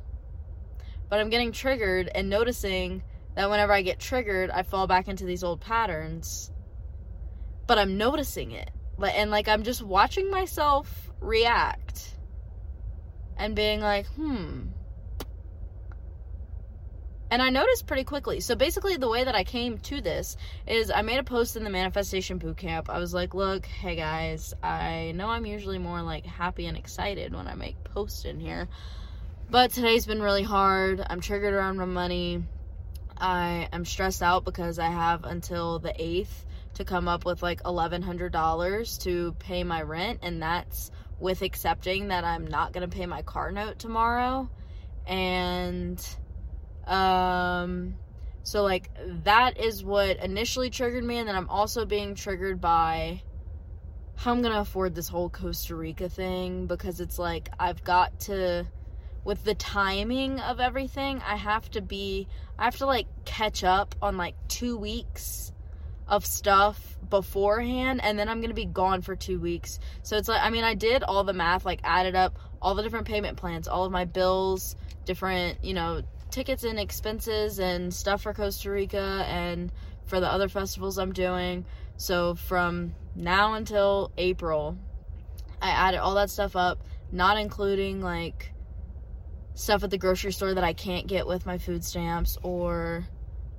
but 1.09 1.21
I'm 1.21 1.31
getting 1.31 1.53
triggered 1.53 2.11
and 2.15 2.29
noticing 2.29 3.03
that 3.35 3.49
whenever 3.49 3.73
I 3.73 3.83
get 3.83 3.99
triggered, 3.99 4.51
I 4.51 4.63
fall 4.63 4.87
back 4.87 5.09
into 5.09 5.25
these 5.25 5.43
old 5.43 5.61
patterns. 5.61 6.51
But 7.67 7.79
I'm 7.79 7.97
noticing 7.97 8.51
it. 8.51 8.71
And 9.01 9.31
like 9.31 9.49
I'm 9.49 9.63
just 9.63 9.83
watching 9.83 10.31
myself 10.31 11.11
react 11.21 12.15
and 13.37 13.55
being 13.55 13.81
like, 13.81 14.07
hmm, 14.09 14.63
and 17.31 17.41
I 17.41 17.51
noticed 17.51 17.87
pretty 17.87 18.05
quickly. 18.05 18.41
So 18.41 18.55
basically, 18.55 18.97
the 18.97 19.09
way 19.09 19.25
that 19.25 19.35
I 19.35 19.45
came 19.45 19.79
to 19.79 20.01
this 20.01 20.37
is 20.67 20.91
I 20.91 21.03
made 21.03 21.19
a 21.19 21.25
post 21.25 21.57
in 21.57 21.65
the 21.65 21.71
Manifestation 21.71 22.39
Bootcamp. 22.39 22.89
I 22.89 22.99
was 22.99 23.15
like, 23.15 23.35
look, 23.35 23.67
hey 23.67 23.97
guys, 23.97 24.55
I 24.63 25.13
know 25.15 25.29
I'm 25.29 25.47
usually 25.47 25.79
more 25.79 26.03
like 26.03 26.27
happy 26.27 26.67
and 26.67 26.77
excited 26.77 27.35
when 27.35 27.47
I 27.47 27.55
make 27.55 27.83
posts 27.85 28.25
in 28.25 28.41
here. 28.41 28.69
But 29.51 29.73
today's 29.73 30.07
been 30.07 30.23
really 30.23 30.45
hard. 30.45 31.05
I'm 31.09 31.21
triggered 31.21 31.55
around 31.55 31.77
my 31.77 31.85
money. 31.85 32.45
I 33.17 33.69
am 33.73 33.85
stressed 33.85 34.23
out 34.23 34.45
because 34.45 34.79
I 34.79 34.87
have 34.87 35.25
until 35.25 35.79
the 35.79 35.91
8th 35.91 36.45
to 36.75 36.85
come 36.85 37.09
up 37.09 37.25
with 37.25 37.43
like 37.43 37.63
$1,100 37.65 39.03
to 39.03 39.33
pay 39.41 39.65
my 39.65 39.83
rent. 39.83 40.21
And 40.23 40.41
that's 40.41 40.91
with 41.19 41.43
accepting 41.43 42.09
that 42.09 42.25
I'm 42.25 42.47
not 42.47 42.73
going 42.73 42.89
to 42.89 42.97
pay 42.97 43.07
my 43.07 43.23
car 43.23 43.51
note 43.51 43.79
tomorrow. 43.79 44.49
And 45.07 46.01
um, 46.91 47.95
so 48.43 48.63
like 48.63 48.91
that 49.25 49.59
is 49.59 49.85
what 49.85 50.19
initially 50.19 50.71
triggered 50.71 51.05
me, 51.05 51.19
and 51.19 51.29
then 51.29 51.37
I'm 51.37 51.49
also 51.49 51.87
being 51.87 52.15
triggered 52.15 52.61
by 52.61 53.23
how 54.17 54.33
I'm 54.33 54.43
gonna 54.43 54.61
afford 54.61 54.95
this 54.95 55.09
whole 55.09 55.31
Costa 55.31 55.77
Rica 55.77 56.09
thing 56.09 56.67
because 56.67 57.01
it's 57.01 57.19
like 57.19 57.49
I've 57.59 57.83
got 57.85 58.21
to 58.21 58.67
with 59.25 59.45
the 59.45 59.55
timing 59.55 60.41
of 60.41 60.61
everything, 60.61 61.23
I 61.27 61.37
have 61.37 61.71
to 61.71 61.81
be 61.81 62.27
I 62.59 62.65
have 62.65 62.77
to 62.79 62.87
like 62.87 63.07
catch 63.25 63.65
up 63.65 63.95
on 64.03 64.17
like 64.17 64.35
two 64.49 64.77
weeks 64.77 65.53
of 66.09 66.27
stuff 66.27 66.99
beforehand 67.09 68.01
and 68.03 68.19
then 68.19 68.29
I'm 68.29 68.41
gonna 68.41 68.53
be 68.53 68.65
gone 68.65 69.03
for 69.03 69.15
two 69.15 69.39
weeks. 69.39 69.79
So 70.03 70.17
it's 70.17 70.29
like 70.29 70.43
I 70.43 70.51
mean 70.51 70.65
I 70.65 70.75
did 70.75 71.03
all 71.03 71.25
the 71.25 71.33
math, 71.33 71.65
like 71.65 71.81
added 71.85 72.17
up 72.17 72.39
all 72.61 72.75
the 72.75 72.83
different 72.83 73.07
payment 73.07 73.37
plans, 73.37 73.69
all 73.69 73.85
of 73.85 73.93
my 73.93 74.05
bills, 74.05 74.77
different, 75.05 75.65
you 75.65 75.75
know, 75.75 76.03
tickets 76.31 76.65
and 76.65 76.79
expenses 76.79 77.59
and 77.59 77.93
stuff 77.93 78.23
for 78.23 78.35
Costa 78.35 78.71
Rica 78.71 79.25
and 79.29 79.73
for 80.07 80.21
the 80.21 80.27
other 80.27 80.49
festivals 80.49 80.99
I'm 80.99 81.13
doing. 81.13 81.65
So 81.97 82.35
from 82.35 82.95
now 83.15 83.55
until 83.55 84.13
April, 84.17 84.77
I 85.61 85.71
added 85.71 85.99
all 85.99 86.15
that 86.15 86.31
stuff 86.31 86.57
up, 86.57 86.83
not 87.13 87.39
including 87.39 88.01
like 88.01 88.53
stuff 89.55 89.85
at 89.85 89.91
the 89.91 89.99
grocery 89.99 90.33
store 90.33 90.55
that 90.55 90.65
I 90.65 90.73
can't 90.73 91.07
get 91.07 91.27
with 91.27 91.45
my 91.45 91.59
food 91.59 91.85
stamps 91.85 92.39
or 92.43 93.07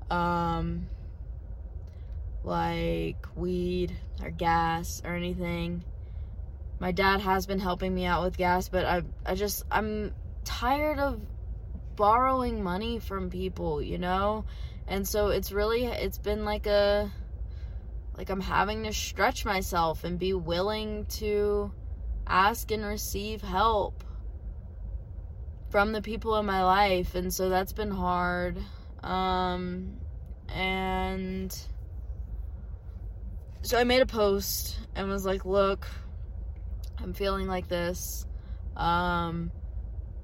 um 0.09 0.87
like 2.43 3.25
weed 3.35 3.95
or 4.21 4.31
gas 4.31 5.01
or 5.05 5.15
anything. 5.15 5.83
My 6.79 6.91
dad 6.91 7.21
has 7.21 7.45
been 7.45 7.59
helping 7.59 7.93
me 7.93 8.05
out 8.05 8.23
with 8.23 8.37
gas, 8.37 8.67
but 8.67 8.85
I 8.85 9.03
I 9.25 9.35
just 9.35 9.63
I'm 9.69 10.13
tired 10.43 10.97
of 10.97 11.21
borrowing 12.01 12.63
money 12.63 12.97
from 12.97 13.29
people, 13.29 13.79
you 13.79 13.99
know? 13.99 14.43
And 14.87 15.07
so 15.07 15.27
it's 15.27 15.51
really 15.51 15.85
it's 15.85 16.17
been 16.17 16.45
like 16.45 16.65
a 16.65 17.11
like 18.17 18.31
I'm 18.31 18.41
having 18.41 18.85
to 18.85 18.91
stretch 18.91 19.45
myself 19.45 20.03
and 20.03 20.17
be 20.17 20.33
willing 20.33 21.05
to 21.19 21.71
ask 22.25 22.71
and 22.71 22.83
receive 22.83 23.43
help 23.43 24.03
from 25.69 25.91
the 25.91 26.01
people 26.01 26.37
in 26.37 26.45
my 26.47 26.63
life 26.63 27.13
and 27.13 27.31
so 27.31 27.49
that's 27.49 27.71
been 27.71 27.91
hard 27.91 28.57
um 29.03 29.93
and 30.49 31.55
so 33.61 33.77
I 33.77 33.83
made 33.83 34.01
a 34.01 34.07
post 34.07 34.79
and 34.95 35.07
was 35.07 35.23
like, 35.23 35.45
"Look, 35.45 35.87
I'm 36.97 37.13
feeling 37.13 37.45
like 37.45 37.67
this. 37.67 38.25
Um 38.75 39.51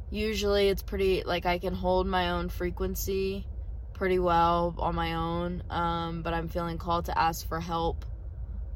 usually 0.10 0.70
it's 0.70 0.84
pretty 0.84 1.24
like 1.24 1.46
I 1.46 1.60
can 1.60 1.74
hold 1.74 2.08
my 2.08 2.32
own 2.32 2.50
frequency 2.50 3.46
pretty 3.94 4.20
well 4.20 4.76
on 4.78 4.96
my 4.96 5.14
own, 5.14 5.64
um 5.70 6.22
but 6.22 6.34
I'm 6.34 6.48
feeling 6.48 6.78
called 6.78 7.06
to 7.06 7.18
ask 7.18 7.48
for 7.48 7.60
help 7.60 8.06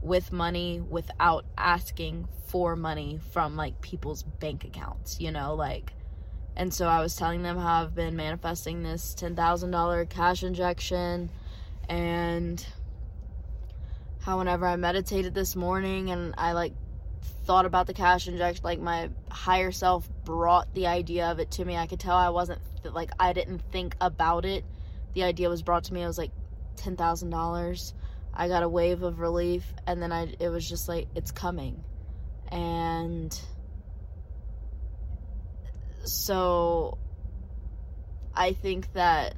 with 0.02 0.32
money 0.32 0.82
without 0.82 1.46
asking 1.58 2.28
for 2.48 2.76
money 2.76 3.20
from 3.32 3.56
like 3.56 3.82
people's 3.82 4.24
bank 4.24 4.64
accounts, 4.64 5.20
you 5.20 5.32
know, 5.32 5.54
like 5.56 5.94
and 6.56 6.74
so 6.74 6.86
I 6.86 7.00
was 7.02 7.16
telling 7.16 7.44
them 7.44 7.58
how 7.58 7.84
I've 7.84 7.96
been 7.96 8.16
manifesting 8.16 8.84
this 8.84 9.16
$10,000 9.18 10.10
cash 10.10 10.44
injection 10.44 11.30
and 11.88 12.66
how 14.22 14.38
whenever 14.38 14.66
I 14.68 14.76
meditated 14.76 15.34
this 15.34 15.56
morning 15.56 16.12
and 16.12 16.36
I 16.38 16.52
like 16.52 16.74
thought 17.46 17.66
about 17.66 17.88
the 17.88 17.94
cash 17.94 18.28
injection, 18.28 18.64
like 18.64 18.80
my 18.80 19.10
higher 19.30 19.72
self 19.72 20.08
brought 20.24 20.74
the 20.74 20.88
idea 20.88 21.32
of 21.32 21.40
it 21.40 21.52
to 21.52 21.66
me. 21.66 21.76
I 21.76 21.88
could 21.88 22.00
tell 22.00 22.16
I 22.16 22.30
wasn't 22.30 22.62
like 22.84 23.12
I 23.20 23.34
didn't 23.34 23.60
think 23.72 23.96
about 24.00 24.46
it. 24.46 24.64
The 25.14 25.24
idea 25.24 25.50
was 25.50 25.62
brought 25.62 25.86
to 25.86 25.94
me. 25.94 26.02
It 26.04 26.08
was 26.08 26.18
like 26.18 26.32
ten 26.76 26.96
thousand 26.96 27.30
dollars. 27.30 27.94
I 28.34 28.48
got 28.48 28.64
a 28.64 28.70
wave 28.70 29.04
of 29.04 29.20
relief, 29.20 29.64
and 29.86 30.02
then 30.02 30.12
I 30.12 30.34
it 30.40 30.50
was 30.50 30.68
just 30.68 30.88
like 30.88 31.08
it's 31.16 31.32
coming, 31.32 31.84
and 32.50 33.40
so 36.06 36.98
I 38.36 38.54
think 38.54 38.94
that 38.94 39.36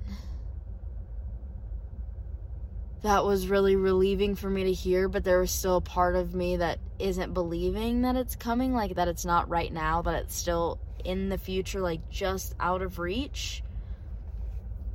that 3.04 3.26
was 3.26 3.48
really 3.50 3.76
relieving 3.76 4.36
for 4.36 4.50
me 4.50 4.64
to 4.64 4.74
hear, 4.74 5.10
but 5.10 5.26
there 5.26 5.40
was 5.40 5.52
still 5.52 5.78
a 5.78 5.82
part 5.82 6.16
of 6.16 6.34
me 6.34 6.58
that 6.58 6.80
isn't 7.00 7.34
believing 7.34 8.02
that 8.02 8.16
it's 8.16 8.36
coming, 8.36 8.74
like 8.74 8.96
that 8.96 9.10
it's 9.10 9.26
not 9.26 9.50
right 9.50 9.72
now, 9.72 10.02
that 10.02 10.16
it's 10.24 10.36
still 10.36 10.80
in 11.04 11.28
the 11.28 11.38
future, 11.38 11.82
like 11.82 12.10
just 12.10 12.56
out 12.62 12.82
of 12.82 13.00
reach. 13.00 13.62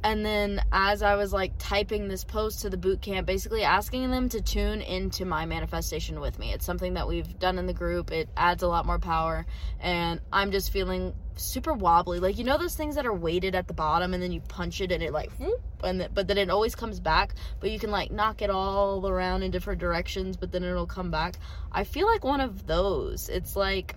And 0.05 0.25
then 0.25 0.63
as 0.71 1.03
I 1.03 1.17
was 1.17 1.33
like 1.33 1.53
typing 1.59 2.09
this 2.09 2.25
post 2.25 2.63
to 2.63 2.71
the 2.71 2.77
boot 2.77 3.03
camp, 3.03 3.27
basically 3.27 3.65
asking 3.65 4.11
them 4.11 4.29
to 4.31 4.41
tune 4.41 4.81
into 4.81 5.25
my 5.25 5.45
manifestation 5.45 6.21
with 6.21 6.39
me. 6.39 6.53
It's 6.53 6.65
something 6.65 6.95
that 6.95 7.09
we've 7.09 7.39
done 7.39 7.59
in 7.59 7.67
the 7.67 7.73
group. 7.73 8.13
It 8.13 8.29
adds 8.37 8.63
a 8.63 8.69
lot 8.69 8.87
more 8.87 8.99
power. 8.99 9.45
And 9.81 10.21
I'm 10.33 10.53
just 10.53 10.71
feeling 10.71 11.15
super 11.37 11.73
wobbly. 11.73 12.21
Like 12.21 12.39
you 12.39 12.45
know 12.45 12.59
those 12.59 12.75
things 12.75 12.95
that 12.95 13.07
are 13.07 13.15
weighted 13.15 13.55
at 13.55 13.67
the 13.67 13.75
bottom 13.75 14.15
and 14.15 14.23
then 14.23 14.33
you 14.33 14.41
punch 14.41 14.81
it 14.81 14.93
and 14.93 15.03
it 15.03 15.13
like 15.13 15.31
and 15.83 16.01
the, 16.01 16.09
but 16.09 16.27
then 16.29 16.39
it 16.39 16.51
always 16.51 16.75
comes 16.75 17.01
back, 17.01 17.35
but 17.61 17.71
you 17.71 17.79
can 17.79 17.91
like 17.91 18.11
knock 18.11 18.43
it 18.43 18.51
all 18.51 19.07
around 19.07 19.43
in 19.43 19.51
different 19.51 19.81
directions, 19.81 20.37
but 20.37 20.53
then 20.53 20.65
it'll 20.65 20.87
come 20.87 21.11
back. 21.11 21.39
I 21.73 21.85
feel 21.85 22.07
like 22.07 22.25
one 22.25 22.41
of 22.41 22.67
those. 22.67 23.29
It's 23.29 23.57
like 23.57 23.95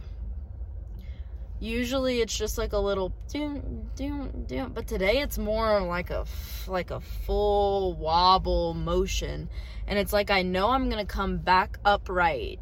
usually 1.61 2.19
it's 2.21 2.35
just 2.35 2.57
like 2.57 2.73
a 2.73 2.77
little 2.77 3.13
doom 3.31 3.87
doom 3.95 4.45
doom 4.47 4.71
but 4.73 4.87
today 4.87 5.21
it's 5.21 5.37
more 5.37 5.79
like 5.81 6.09
a 6.09 6.25
like 6.67 6.91
a 6.91 6.99
full 6.99 7.93
wobble 7.93 8.73
motion 8.73 9.47
and 9.87 9.99
it's 9.99 10.13
like 10.13 10.31
I 10.31 10.41
know 10.41 10.69
I'm 10.69 10.89
to 10.89 11.05
come 11.05 11.37
back 11.37 11.77
upright. 11.83 12.59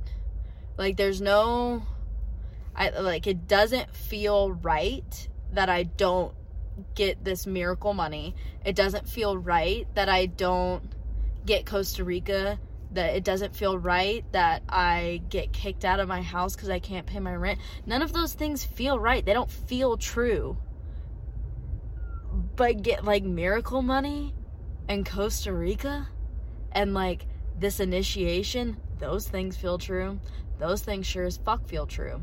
Like 0.78 0.98
there's 0.98 1.22
no 1.22 1.84
I 2.76 2.90
like 2.90 3.28
it 3.28 3.48
doesn't 3.48 3.96
feel 3.96 4.52
right 4.52 5.30
that 5.54 5.70
I 5.70 5.84
don't 5.84 6.34
get 6.96 7.24
this 7.24 7.46
miracle 7.46 7.94
money. 7.94 8.36
It 8.66 8.76
doesn't 8.76 9.08
feel 9.08 9.38
right 9.38 9.88
that 9.96 10.10
I 10.10 10.26
don't 10.26 10.84
get 11.46 11.66
Costa 11.66 12.04
Rica. 12.04 12.60
That 12.92 13.16
it 13.16 13.24
doesn't 13.24 13.56
feel 13.56 13.78
right 13.78 14.26
that 14.32 14.64
I 14.68 15.22
get 15.30 15.54
kicked 15.54 15.86
out 15.86 16.00
of 16.00 16.08
my 16.08 16.22
house 16.22 16.56
because 16.56 16.70
I 16.70 16.80
can't 16.80 17.06
pay 17.06 17.20
my 17.20 17.36
rent. 17.36 17.60
None 17.86 18.02
of 18.02 18.14
those 18.14 18.34
things 18.34 18.64
feel 18.64 19.00
right. 19.00 19.24
They 19.24 19.34
don't 19.34 19.52
feel 19.52 19.96
true. 19.96 20.58
But 22.56 22.82
get 22.82 23.06
like 23.06 23.24
miracle 23.24 23.82
money 23.82 24.34
and 24.88 25.06
Costa 25.06 25.54
Rica 25.54 26.08
and 26.72 26.94
like 26.94 27.28
this 27.58 27.80
initiation, 27.80 28.78
those 28.98 29.28
things 29.28 29.56
feel 29.56 29.78
true. 29.78 30.20
Those 30.58 30.82
things 30.82 31.06
sure 31.06 31.26
as 31.26 31.38
fuck 31.38 31.68
feel 31.68 31.86
true. 31.86 32.22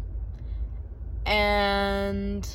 And 1.25 2.47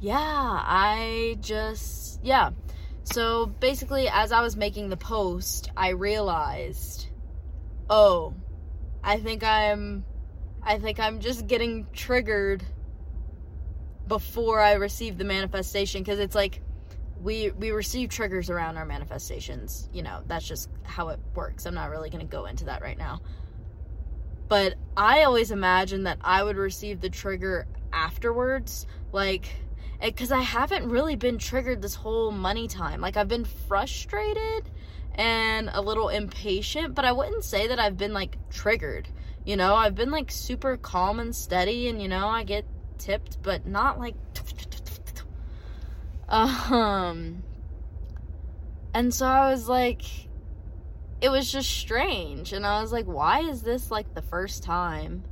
yeah, 0.00 0.16
I 0.18 1.38
just, 1.40 2.20
yeah. 2.22 2.50
So 3.12 3.46
basically, 3.46 4.08
as 4.08 4.32
I 4.32 4.42
was 4.42 4.56
making 4.56 4.90
the 4.90 4.96
post, 4.96 5.70
I 5.76 5.90
realized, 5.90 7.08
oh, 7.88 8.34
I 9.02 9.18
think 9.18 9.42
I'm, 9.42 10.04
I 10.62 10.78
think 10.78 11.00
I'm 11.00 11.20
just 11.20 11.46
getting 11.46 11.86
triggered 11.92 12.62
before 14.06 14.60
I 14.60 14.74
receive 14.74 15.16
the 15.16 15.24
manifestation 15.24 16.02
because 16.02 16.18
it's 16.18 16.34
like 16.34 16.60
we 17.22 17.50
we 17.50 17.70
receive 17.70 18.10
triggers 18.10 18.50
around 18.50 18.76
our 18.76 18.84
manifestations. 18.84 19.88
You 19.92 20.02
know, 20.02 20.20
that's 20.26 20.46
just 20.46 20.68
how 20.82 21.08
it 21.08 21.18
works. 21.34 21.64
I'm 21.64 21.74
not 21.74 21.90
really 21.90 22.10
going 22.10 22.26
to 22.26 22.30
go 22.30 22.44
into 22.44 22.66
that 22.66 22.82
right 22.82 22.98
now. 22.98 23.20
But 24.48 24.74
I 24.96 25.24
always 25.24 25.50
imagined 25.50 26.06
that 26.06 26.18
I 26.20 26.42
would 26.42 26.56
receive 26.56 27.00
the 27.00 27.10
trigger 27.10 27.66
afterwards. 27.92 28.86
Like, 29.12 29.46
because 30.00 30.32
I 30.32 30.40
haven't 30.40 30.88
really 30.88 31.16
been 31.16 31.38
triggered 31.38 31.82
this 31.82 31.94
whole 31.94 32.30
money 32.30 32.68
time. 32.68 33.00
Like, 33.00 33.16
I've 33.16 33.28
been 33.28 33.44
frustrated 33.44 34.70
and 35.14 35.68
a 35.72 35.80
little 35.80 36.08
impatient, 36.08 36.94
but 36.94 37.04
I 37.04 37.12
wouldn't 37.12 37.44
say 37.44 37.68
that 37.68 37.80
I've 37.80 37.96
been 37.96 38.12
like 38.12 38.36
triggered. 38.50 39.08
You 39.44 39.56
know, 39.56 39.74
I've 39.74 39.94
been 39.94 40.10
like 40.10 40.30
super 40.30 40.76
calm 40.76 41.18
and 41.18 41.34
steady, 41.34 41.88
and 41.88 42.00
you 42.00 42.08
know, 42.08 42.28
I 42.28 42.44
get 42.44 42.64
tipped, 42.98 43.42
but 43.42 43.66
not 43.66 43.98
like. 43.98 44.14
Um. 46.28 47.42
And 48.92 49.14
so 49.14 49.26
I 49.26 49.50
was 49.50 49.66
like, 49.66 50.02
it 51.20 51.30
was 51.30 51.50
just 51.50 51.70
strange. 51.70 52.52
And 52.52 52.66
I 52.66 52.80
was 52.80 52.92
like, 52.92 53.06
why 53.06 53.40
is 53.40 53.62
this 53.62 53.90
like 53.90 54.14
the 54.14 54.22
first 54.22 54.62
time? 54.62 55.24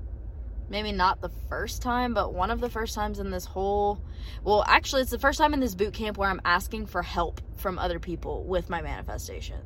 Maybe 0.69 0.91
not 0.93 1.21
the 1.21 1.31
first 1.49 1.81
time, 1.81 2.13
but 2.13 2.35
one 2.35 2.51
of 2.51 2.61
the 2.61 2.69
first 2.69 2.95
times 2.95 3.19
in 3.19 3.31
this 3.31 3.45
whole. 3.45 4.03
Well, 4.43 4.65
actually, 4.67 5.03
it's 5.03 5.11
the 5.11 5.19
first 5.19 5.39
time 5.39 5.55
in 5.55 5.61
this 5.61 5.75
boot 5.75 5.95
camp 5.95 6.19
where 6.19 6.29
I'm 6.29 6.41
asking 6.45 6.87
for 6.87 7.03
help 7.03 7.41
from 7.57 7.79
other 7.79 8.01
people 8.01 8.45
with 8.45 8.69
my 8.69 8.83
manifestation. 8.83 9.61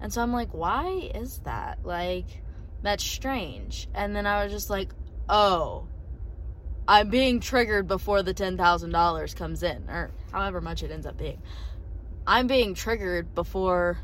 And 0.00 0.12
so 0.12 0.22
I'm 0.22 0.32
like, 0.32 0.52
why 0.54 1.10
is 1.14 1.40
that? 1.44 1.84
Like, 1.84 2.26
that's 2.82 3.04
strange. 3.04 3.88
And 3.94 4.16
then 4.16 4.26
I 4.26 4.42
was 4.42 4.52
just 4.52 4.70
like, 4.70 4.90
oh, 5.28 5.86
I'm 6.88 7.10
being 7.10 7.40
triggered 7.40 7.86
before 7.86 8.22
the 8.22 8.34
$10,000 8.34 9.36
comes 9.36 9.62
in, 9.62 9.88
or 9.88 10.10
however 10.32 10.60
much 10.60 10.82
it 10.82 10.90
ends 10.90 11.06
up 11.06 11.18
being. 11.18 11.40
I'm 12.26 12.46
being 12.46 12.74
triggered 12.74 13.34
before 13.34 13.98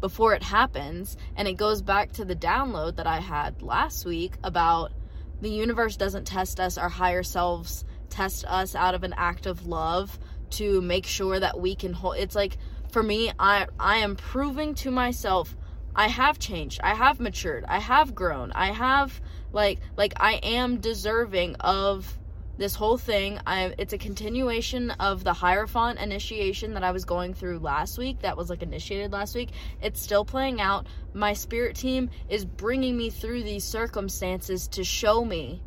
before 0.00 0.34
it 0.34 0.42
happens. 0.42 1.16
And 1.36 1.48
it 1.48 1.54
goes 1.54 1.82
back 1.82 2.12
to 2.12 2.24
the 2.24 2.36
download 2.36 2.96
that 2.96 3.06
I 3.06 3.20
had 3.20 3.62
last 3.62 4.04
week 4.04 4.34
about 4.44 4.92
the 5.40 5.50
universe 5.50 5.96
doesn't 5.96 6.26
test 6.26 6.60
us, 6.60 6.78
our 6.78 6.88
higher 6.88 7.22
selves 7.22 7.84
test 8.10 8.44
us 8.46 8.74
out 8.74 8.94
of 8.94 9.04
an 9.04 9.14
act 9.16 9.46
of 9.46 9.66
love 9.66 10.18
to 10.50 10.80
make 10.80 11.06
sure 11.06 11.38
that 11.38 11.60
we 11.60 11.74
can 11.74 11.92
hold 11.92 12.16
it's 12.16 12.34
like 12.34 12.56
for 12.90 13.02
me 13.02 13.30
I 13.38 13.66
I 13.78 13.98
am 13.98 14.16
proving 14.16 14.74
to 14.76 14.90
myself 14.90 15.54
I 15.98 16.06
have 16.06 16.38
changed. 16.38 16.80
I 16.84 16.94
have 16.94 17.18
matured. 17.18 17.64
I 17.66 17.80
have 17.80 18.14
grown. 18.14 18.52
I 18.52 18.68
have 18.68 19.20
like 19.52 19.80
like 19.96 20.12
I 20.18 20.34
am 20.34 20.78
deserving 20.78 21.56
of 21.56 22.16
this 22.58 22.74
whole 22.74 22.98
thing. 22.98 23.38
I, 23.46 23.74
it's 23.78 23.92
a 23.92 23.98
continuation 23.98 24.90
of 24.92 25.24
the 25.24 25.32
hierophant 25.32 25.98
initiation 25.98 26.74
that 26.74 26.84
i 26.84 26.90
was 26.90 27.04
going 27.04 27.32
through 27.32 27.60
last 27.60 27.98
week 27.98 28.20
that 28.20 28.36
was 28.36 28.50
like 28.50 28.62
initiated 28.62 29.12
last 29.12 29.34
week. 29.34 29.50
It's 29.80 30.02
still 30.02 30.24
playing 30.24 30.60
out. 30.60 30.86
My 31.14 31.32
spirit 31.32 31.76
team 31.76 32.10
is 32.28 32.44
bringing 32.44 32.96
me 32.96 33.10
through 33.10 33.44
these 33.44 33.64
circumstances 33.64 34.68
to 34.68 34.84
show 34.84 35.24
me 35.24 35.62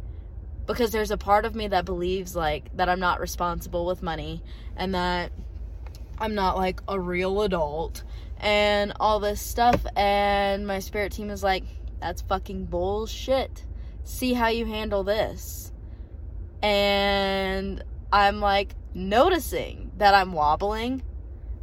because 0.68 0.92
there's 0.92 1.12
a 1.12 1.18
part 1.18 1.46
of 1.46 1.56
me 1.56 1.68
that 1.68 1.86
believes 1.86 2.36
like 2.36 2.76
that 2.78 2.88
i'm 2.88 3.00
not 3.00 3.20
responsible 3.20 3.86
with 3.86 4.04
money 4.04 4.44
and 4.78 4.94
that 4.94 5.32
i'm 6.20 6.36
not 6.36 6.56
like 6.56 6.80
a 6.88 7.00
real 7.00 7.42
adult 7.42 8.04
and 8.42 8.92
all 9.00 9.20
this 9.20 9.40
stuff. 9.40 9.86
And 9.96 10.68
my 10.68 10.80
spirit 10.80 11.14
team 11.14 11.30
is 11.30 11.44
like 11.44 11.64
that's 12.02 12.24
fucking 12.24 12.66
bullshit. 12.66 13.64
See 14.04 14.34
how 14.34 14.48
you 14.48 14.66
handle 14.66 15.04
this 15.04 15.61
and 16.62 17.84
I'm 18.12 18.40
like 18.40 18.76
noticing 18.94 19.92
that 19.98 20.14
I'm 20.14 20.34
wobbling 20.34 21.04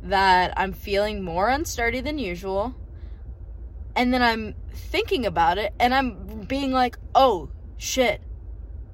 that 0.03 0.53
I'm 0.57 0.73
feeling 0.73 1.23
more 1.23 1.49
unsturdy 1.49 2.03
than 2.03 2.19
usual. 2.19 2.75
And 3.97 4.15
then 4.15 4.23
I'm 4.23 4.55
thinking 4.73 5.27
about 5.27 5.59
it 5.59 5.73
and 5.81 5.93
I'm 5.93 6.43
being 6.43 6.73
like, 6.73 6.97
oh 7.15 7.51
shit, 7.77 8.23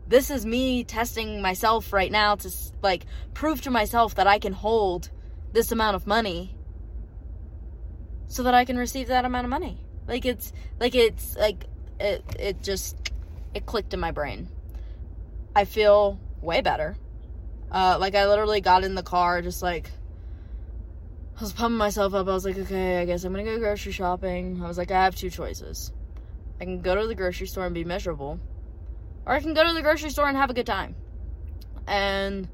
this 0.09 0.31
is 0.31 0.47
me 0.47 0.85
testing 0.85 1.43
myself 1.43 1.93
right 1.93 2.11
now 2.11 2.37
to 2.37 2.51
like 2.83 3.07
prove 3.35 3.61
to 3.63 3.71
myself 3.71 4.15
that 4.15 4.27
I 4.27 4.39
can 4.39 4.53
hold 4.53 5.11
this 5.53 5.73
amount 5.73 5.97
of 5.97 6.07
money 6.07 6.57
so 8.27 8.43
that 8.45 8.55
I 8.55 8.65
can 8.65 8.79
receive 8.79 9.09
that 9.09 9.25
amount 9.25 9.45
of 9.45 9.51
money. 9.51 9.79
Like 10.09 10.25
it's 10.25 10.53
like 10.81 10.95
it's 10.95 11.37
like 11.37 11.67
it 12.01 12.25
it 12.39 12.63
just 12.63 12.97
it 13.55 13.67
clicked 13.67 13.93
in 13.95 14.01
my 14.01 14.11
brain. 14.11 14.49
I 15.55 15.65
feel 15.65 16.19
way 16.41 16.61
better. 16.61 16.97
Uh 17.71 17.97
like 18.01 18.15
I 18.15 18.27
literally 18.27 18.61
got 18.61 18.85
in 18.85 18.95
the 18.95 19.03
car 19.03 19.43
just 19.43 19.63
like 19.63 19.91
I 21.37 21.41
was 21.41 21.53
pumping 21.53 21.79
myself 21.79 22.15
up. 22.15 22.29
I 22.29 22.33
was 22.33 22.45
like, 22.45 22.57
okay, 22.57 23.01
I 23.01 23.05
guess 23.05 23.25
I'm 23.25 23.33
gonna 23.33 23.45
go 23.45 23.59
grocery 23.59 23.93
shopping. 23.93 24.63
I 24.63 24.69
was 24.69 24.79
like, 24.79 24.91
I 24.91 25.03
have 25.03 25.17
two 25.17 25.31
choices. 25.31 25.93
I 26.61 26.65
can 26.65 26.81
go 26.81 26.95
to 26.95 27.07
the 27.07 27.15
grocery 27.15 27.49
store 27.49 27.67
and 27.67 27.75
be 27.75 27.85
miserable, 27.85 28.39
or 29.27 29.33
I 29.33 29.41
can 29.41 29.55
go 29.55 29.67
to 29.67 29.73
the 29.73 29.83
grocery 29.83 30.11
store 30.11 30.29
and 30.29 30.37
have 30.37 30.51
a 30.51 30.55
good 30.55 30.67
time. 30.67 30.95
And 31.89 32.49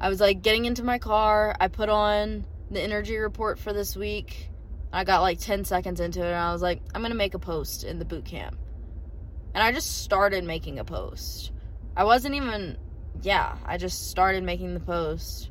I 0.00 0.08
was 0.08 0.20
like 0.20 0.42
getting 0.42 0.66
into 0.66 0.84
my 0.84 0.98
car. 0.98 1.56
I 1.58 1.68
put 1.68 1.88
on 1.88 2.44
the 2.70 2.80
energy 2.80 3.16
report 3.16 3.58
for 3.58 3.72
this 3.72 3.96
week. 3.96 4.50
I 4.92 5.04
got 5.04 5.22
like 5.22 5.38
10 5.38 5.64
seconds 5.64 6.00
into 6.00 6.20
it 6.20 6.26
and 6.26 6.36
I 6.36 6.52
was 6.52 6.62
like, 6.62 6.80
I'm 6.94 7.00
going 7.00 7.12
to 7.12 7.16
make 7.16 7.34
a 7.34 7.38
post 7.38 7.84
in 7.84 7.98
the 7.98 8.04
boot 8.04 8.24
camp. 8.24 8.58
And 9.54 9.62
I 9.62 9.72
just 9.72 10.02
started 10.02 10.44
making 10.44 10.78
a 10.78 10.84
post. 10.84 11.50
I 11.96 12.04
wasn't 12.04 12.34
even, 12.34 12.76
yeah, 13.22 13.56
I 13.64 13.78
just 13.78 14.10
started 14.10 14.44
making 14.44 14.74
the 14.74 14.80
post. 14.80 15.50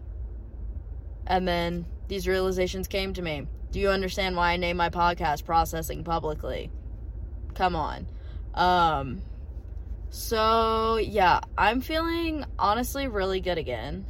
And 1.26 1.48
then 1.48 1.86
these 2.08 2.28
realizations 2.28 2.88
came 2.88 3.14
to 3.14 3.22
me. 3.22 3.48
Do 3.72 3.80
you 3.80 3.90
understand 3.90 4.36
why 4.36 4.52
I 4.52 4.58
named 4.58 4.78
my 4.78 4.90
podcast 4.90 5.44
Processing 5.44 6.04
Publicly? 6.04 6.72
Come 7.56 7.76
on. 7.76 8.08
Um, 8.54 9.22
so 10.10 10.98
yeah, 10.98 11.42
I'm 11.58 11.82
feeling 11.82 12.46
honestly 12.58 13.08
really 13.08 13.42
good 13.42 13.58
again. 13.58 14.06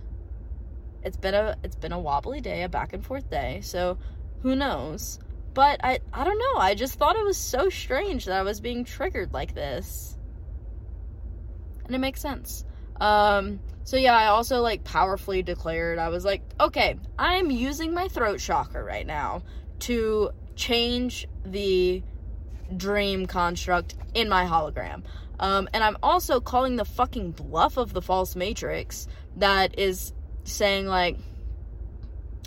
It's 1.03 1.17
been 1.17 1.33
a 1.33 1.55
it's 1.63 1.75
been 1.75 1.91
a 1.93 1.99
wobbly 1.99 2.41
day, 2.41 2.63
a 2.63 2.69
back 2.69 2.93
and 2.93 3.03
forth 3.03 3.29
day. 3.29 3.61
So 3.61 3.97
who 4.41 4.55
knows? 4.55 5.19
But 5.53 5.79
I 5.83 5.99
I 6.13 6.23
don't 6.23 6.37
know. 6.37 6.59
I 6.59 6.75
just 6.75 6.99
thought 6.99 7.15
it 7.15 7.23
was 7.23 7.37
so 7.37 7.69
strange 7.69 8.25
that 8.25 8.37
I 8.37 8.43
was 8.43 8.59
being 8.59 8.83
triggered 8.83 9.33
like 9.33 9.55
this. 9.55 10.14
And 11.85 11.95
it 11.95 11.99
makes 11.99 12.21
sense. 12.21 12.65
Um 12.99 13.59
so 13.83 13.97
yeah, 13.97 14.15
I 14.15 14.27
also 14.27 14.61
like 14.61 14.83
powerfully 14.83 15.43
declared 15.43 15.99
I 15.99 16.09
was 16.09 16.25
like, 16.25 16.41
"Okay, 16.59 16.97
I 17.19 17.35
am 17.35 17.51
using 17.51 17.93
my 17.93 18.07
throat 18.07 18.39
chakra 18.39 18.83
right 18.83 19.05
now 19.05 19.43
to 19.79 20.31
change 20.55 21.27
the 21.45 22.01
dream 22.75 23.25
construct 23.25 23.95
in 24.13 24.29
my 24.29 24.45
hologram. 24.45 25.03
Um, 25.39 25.67
and 25.73 25.83
I'm 25.83 25.97
also 26.01 26.39
calling 26.39 26.77
the 26.77 26.85
fucking 26.85 27.31
bluff 27.31 27.77
of 27.77 27.93
the 27.93 28.01
false 28.01 28.35
matrix 28.35 29.07
that 29.37 29.77
is 29.77 30.13
saying, 30.45 30.87
like, 30.87 31.17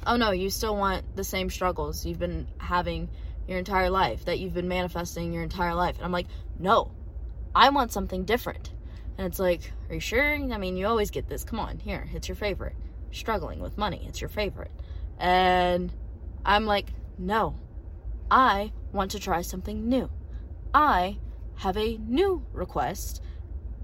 oh 0.07 0.16
no, 0.16 0.30
you 0.30 0.49
still 0.49 0.76
want 0.76 1.16
the 1.16 1.24
same 1.24 1.51
struggles 1.51 2.07
you've 2.07 2.18
been 2.18 2.47
having 2.59 3.11
your 3.47 3.59
entire 3.59 3.91
life, 3.91 4.24
that 4.24 4.39
you've 4.39 4.55
been 4.55 4.68
manifesting 4.68 5.32
your 5.32 5.43
entire 5.43 5.74
life. 5.74 5.97
And 5.97 6.05
I'm 6.05 6.12
like, 6.12 6.26
no, 6.59 6.91
I 7.55 7.70
want 7.70 7.93
something 7.93 8.24
different. 8.24 8.70
And 9.19 9.27
it's 9.27 9.41
like, 9.41 9.73
are 9.89 9.95
you 9.95 10.01
sure? 10.01 10.35
I 10.35 10.59
mean, 10.59 10.77
you 10.77 10.87
always 10.87 11.11
get 11.11 11.29
this. 11.29 11.45
Come 11.45 11.59
on, 11.59 11.79
here, 11.79 12.09
it's 12.14 12.29
your 12.29 12.37
favorite. 12.37 12.77
Struggling 13.11 13.61
with 13.61 13.77
money, 13.77 14.07
it's 14.09 14.21
your 14.21 14.31
favorite. 14.31 14.71
And 15.19 15.93
I'm 16.45 16.64
like, 16.64 16.93
no, 17.19 17.57
I 18.31 18.73
want 18.93 19.11
to 19.11 19.19
try 19.19 19.43
something 19.43 19.89
new. 19.89 20.09
I 20.73 21.19
have 21.57 21.77
a 21.77 21.97
new 21.99 22.47
request, 22.53 23.21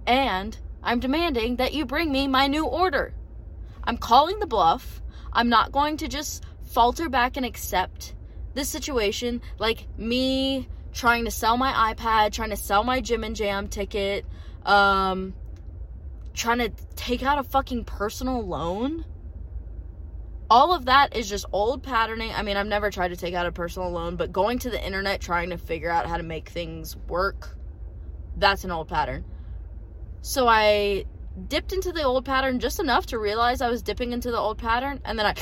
and 0.06 0.56
I'm 0.82 1.00
demanding 1.00 1.56
that 1.56 1.74
you 1.74 1.84
bring 1.84 2.12
me 2.12 2.28
my 2.28 2.46
new 2.46 2.64
order. 2.64 3.12
I'm 3.82 3.96
calling 3.96 4.38
the 4.38 4.46
bluff. 4.46 5.02
I'm 5.32 5.48
not 5.48 5.72
going 5.72 5.96
to 5.98 6.08
just 6.08 6.44
falter 6.62 7.08
back 7.08 7.36
and 7.36 7.44
accept 7.44 8.14
this 8.54 8.68
situation 8.68 9.42
like 9.58 9.86
me 9.98 10.68
trying 10.92 11.24
to 11.24 11.30
sell 11.30 11.56
my 11.56 11.92
iPad, 11.92 12.32
trying 12.32 12.50
to 12.50 12.56
sell 12.56 12.84
my 12.84 13.00
Gem 13.00 13.24
and 13.24 13.34
Jam 13.34 13.66
ticket, 13.66 14.24
um, 14.64 15.34
trying 16.32 16.58
to 16.58 16.70
take 16.96 17.22
out 17.22 17.38
a 17.38 17.42
fucking 17.42 17.84
personal 17.84 18.42
loan 18.42 19.04
all 20.50 20.74
of 20.74 20.84
that 20.84 21.16
is 21.16 21.28
just 21.28 21.46
old 21.52 21.82
patterning. 21.82 22.30
I 22.32 22.42
mean, 22.42 22.56
I've 22.56 22.66
never 22.66 22.90
tried 22.90 23.08
to 23.08 23.16
take 23.16 23.34
out 23.34 23.46
a 23.46 23.52
personal 23.52 23.90
loan, 23.90 24.16
but 24.16 24.32
going 24.32 24.58
to 24.60 24.70
the 24.70 24.84
internet 24.84 25.20
trying 25.20 25.50
to 25.50 25.58
figure 25.58 25.90
out 25.90 26.06
how 26.06 26.16
to 26.16 26.22
make 26.22 26.48
things 26.48 26.96
work, 27.08 27.56
that's 28.36 28.64
an 28.64 28.70
old 28.70 28.88
pattern. 28.88 29.24
So 30.20 30.46
I 30.46 31.06
dipped 31.48 31.72
into 31.72 31.92
the 31.92 32.02
old 32.02 32.24
pattern 32.24 32.60
just 32.60 32.78
enough 32.78 33.06
to 33.06 33.18
realize 33.18 33.60
I 33.60 33.68
was 33.70 33.82
dipping 33.82 34.12
into 34.12 34.30
the 34.30 34.38
old 34.38 34.58
pattern, 34.58 35.00
and 35.04 35.18
then 35.18 35.26
I 35.26 35.34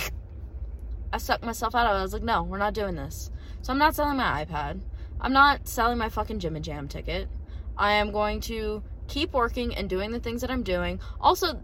I 1.12 1.18
sucked 1.18 1.44
myself 1.44 1.74
out 1.74 1.86
of 1.86 1.94
it. 1.94 1.98
I 1.98 2.02
was 2.02 2.14
like, 2.14 2.22
no, 2.22 2.42
we're 2.42 2.56
not 2.56 2.72
doing 2.72 2.94
this. 2.94 3.30
So 3.60 3.72
I'm 3.72 3.78
not 3.78 3.94
selling 3.94 4.16
my 4.16 4.44
iPad. 4.44 4.80
I'm 5.20 5.34
not 5.34 5.68
selling 5.68 5.98
my 5.98 6.08
fucking 6.08 6.38
Gem 6.38 6.56
and 6.56 6.64
Jam 6.64 6.88
ticket. 6.88 7.28
I 7.76 7.92
am 7.92 8.12
going 8.12 8.40
to 8.42 8.82
keep 9.08 9.32
working 9.32 9.74
and 9.74 9.88
doing 9.88 10.10
the 10.10 10.20
things 10.20 10.40
that 10.40 10.50
I'm 10.50 10.62
doing. 10.62 11.00
Also, 11.20 11.60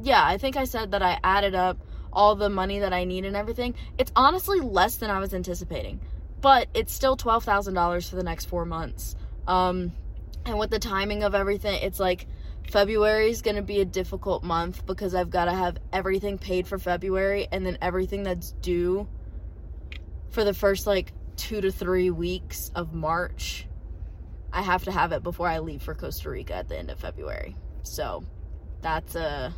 yeah, 0.00 0.24
I 0.24 0.38
think 0.38 0.56
I 0.56 0.64
said 0.64 0.92
that 0.92 1.02
I 1.02 1.18
added 1.22 1.54
up 1.54 1.78
all 2.12 2.34
the 2.34 2.48
money 2.48 2.80
that 2.80 2.92
I 2.92 3.04
need 3.04 3.24
and 3.24 3.36
everything, 3.36 3.74
it's 3.96 4.12
honestly 4.16 4.60
less 4.60 4.96
than 4.96 5.10
I 5.10 5.18
was 5.18 5.34
anticipating. 5.34 6.00
But 6.40 6.68
it's 6.74 6.92
still 6.92 7.16
$12,000 7.16 8.10
for 8.10 8.16
the 8.16 8.22
next 8.22 8.46
four 8.46 8.64
months. 8.64 9.16
Um, 9.46 9.92
and 10.44 10.58
with 10.58 10.70
the 10.70 10.78
timing 10.78 11.22
of 11.22 11.34
everything, 11.34 11.80
it's 11.82 12.00
like 12.00 12.26
February 12.70 13.30
is 13.30 13.42
going 13.42 13.56
to 13.56 13.62
be 13.62 13.80
a 13.80 13.84
difficult 13.84 14.42
month 14.42 14.84
because 14.86 15.14
I've 15.14 15.30
got 15.30 15.44
to 15.46 15.52
have 15.52 15.78
everything 15.92 16.38
paid 16.38 16.66
for 16.66 16.78
February 16.78 17.48
and 17.50 17.64
then 17.64 17.78
everything 17.80 18.22
that's 18.24 18.52
due 18.52 19.08
for 20.30 20.44
the 20.44 20.54
first 20.54 20.86
like 20.86 21.12
two 21.36 21.60
to 21.60 21.70
three 21.70 22.10
weeks 22.10 22.70
of 22.74 22.92
March. 22.92 23.67
I 24.52 24.62
have 24.62 24.84
to 24.84 24.92
have 24.92 25.12
it 25.12 25.22
before 25.22 25.48
I 25.48 25.58
leave 25.58 25.82
for 25.82 25.94
Costa 25.94 26.30
Rica 26.30 26.54
at 26.54 26.68
the 26.68 26.78
end 26.78 26.90
of 26.90 26.98
February. 26.98 27.56
So 27.82 28.24
that's 28.80 29.14
a 29.14 29.52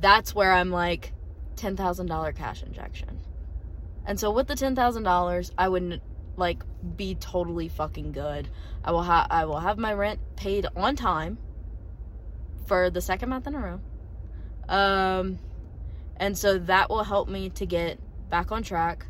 that's 0.00 0.34
where 0.34 0.52
I'm 0.52 0.70
like 0.70 1.12
$10,000 1.56 2.34
cash 2.36 2.62
injection. 2.62 3.20
And 4.06 4.18
so 4.18 4.30
with 4.30 4.46
the 4.46 4.54
$10,000, 4.54 5.50
I 5.58 5.68
would 5.68 6.00
like 6.36 6.62
be 6.96 7.14
totally 7.16 7.68
fucking 7.68 8.12
good. 8.12 8.48
I 8.84 8.92
will 8.92 9.02
have 9.02 9.26
I 9.30 9.44
will 9.44 9.58
have 9.58 9.76
my 9.76 9.92
rent 9.92 10.20
paid 10.36 10.66
on 10.76 10.94
time 10.94 11.38
for 12.66 12.90
the 12.90 13.00
second 13.00 13.28
month 13.28 13.46
in 13.46 13.54
a 13.54 13.58
row. 13.58 13.80
Um 14.68 15.38
and 16.16 16.36
so 16.36 16.58
that 16.58 16.90
will 16.90 17.04
help 17.04 17.28
me 17.28 17.50
to 17.50 17.66
get 17.66 17.98
back 18.30 18.52
on 18.52 18.62
track. 18.62 19.06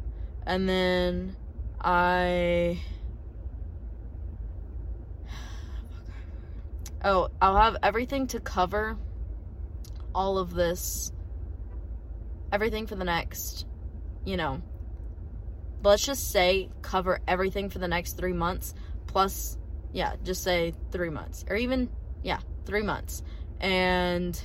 And 0.47 0.69
then 0.69 1.37
I 1.81 2.81
Oh, 7.05 7.29
I'll 7.41 7.57
have 7.57 7.77
everything 7.83 8.27
to 8.29 8.41
cover 8.41 8.97
all 10.15 10.39
of 10.39 10.53
this, 10.53 11.13
everything 12.53 12.87
for 12.87 12.97
the 12.97 13.05
next, 13.05 13.67
you 14.25 14.37
know, 14.37 14.61
let's 15.85 16.05
just 16.05 16.33
say 16.33 16.71
cover 16.83 17.21
everything 17.29 17.71
for 17.71 17.79
the 17.79 17.87
next 17.87 18.15
three 18.15 18.33
months, 18.33 18.75
plus, 19.07 19.57
yeah, 19.93 20.17
just 20.25 20.43
say 20.43 20.75
three 20.91 21.11
months, 21.11 21.45
or 21.49 21.57
even, 21.57 21.89
yeah, 22.23 22.41
three 22.67 22.83
months. 22.83 23.23
And, 23.61 24.41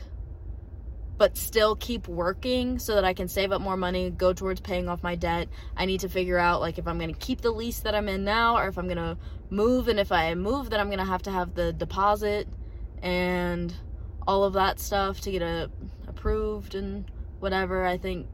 but 1.23 1.37
still 1.37 1.73
keep 1.77 2.09
working 2.09 2.77
so 2.77 2.95
that 2.95 3.05
I 3.05 3.13
can 3.13 3.29
save 3.29 3.53
up 3.53 3.61
more 3.61 3.77
money, 3.77 4.09
go 4.09 4.33
towards 4.33 4.59
paying 4.59 4.89
off 4.89 5.03
my 5.03 5.15
debt. 5.15 5.47
I 5.77 5.85
need 5.85 6.01
to 6.01 6.09
figure 6.09 6.37
out 6.37 6.59
like 6.59 6.77
if 6.77 6.85
I'm 6.85 6.99
going 6.99 7.13
to 7.13 7.17
keep 7.17 7.39
the 7.39 7.49
lease 7.49 7.79
that 7.79 7.95
I'm 7.95 8.09
in 8.09 8.25
now 8.25 8.57
or 8.57 8.67
if 8.67 8.77
I'm 8.77 8.87
going 8.87 8.97
to 8.97 9.17
move 9.49 9.87
and 9.87 10.01
if 10.01 10.11
I 10.11 10.35
move 10.35 10.69
then 10.69 10.81
I'm 10.81 10.87
going 10.87 10.99
to 10.99 11.05
have 11.05 11.21
to 11.21 11.31
have 11.31 11.55
the 11.55 11.71
deposit 11.71 12.49
and 13.01 13.73
all 14.27 14.43
of 14.43 14.51
that 14.55 14.81
stuff 14.81 15.21
to 15.21 15.31
get 15.31 15.41
a, 15.41 15.71
approved 16.09 16.75
and 16.75 17.09
whatever. 17.39 17.85
I 17.85 17.97
think 17.97 18.27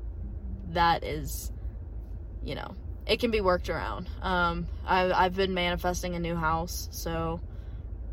that 0.69 1.03
is, 1.03 1.51
you 2.43 2.55
know, 2.55 2.73
it 3.05 3.19
can 3.19 3.29
be 3.29 3.39
worked 3.39 3.69
around. 3.69 4.09
Um, 4.23 4.65
I, 4.83 5.11
I've 5.11 5.35
been 5.35 5.53
manifesting 5.53 6.15
a 6.15 6.19
new 6.19 6.35
house, 6.35 6.89
so 6.89 7.39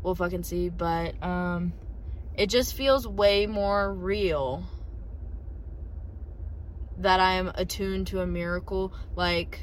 we'll 0.03 0.13
fucking 0.13 0.43
see. 0.43 0.69
But 0.69 1.15
um, 1.23 1.73
it 2.37 2.47
just 2.47 2.75
feels 2.75 3.07
way 3.07 3.47
more 3.47 3.93
real 3.93 4.63
that 6.99 7.19
I'm 7.19 7.51
attuned 7.53 8.07
to 8.07 8.21
a 8.21 8.27
miracle. 8.27 8.93
Like, 9.15 9.59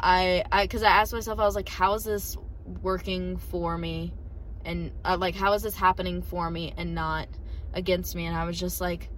I, 0.00 0.44
I, 0.50 0.64
because 0.64 0.82
I 0.82 0.90
asked 0.90 1.12
myself, 1.12 1.38
I 1.38 1.44
was 1.44 1.54
like, 1.54 1.68
how 1.68 1.94
is 1.94 2.04
this 2.04 2.36
working 2.82 3.36
for 3.36 3.76
me? 3.76 4.14
And 4.64 4.92
uh, 5.04 5.16
like, 5.18 5.34
how 5.34 5.52
is 5.52 5.62
this 5.62 5.76
happening 5.76 6.22
for 6.22 6.50
me 6.50 6.72
and 6.76 6.94
not 6.94 7.28
against 7.72 8.14
me 8.14 8.26
and 8.26 8.36
I 8.36 8.44
was 8.44 8.58
just 8.58 8.80
like 8.80 9.08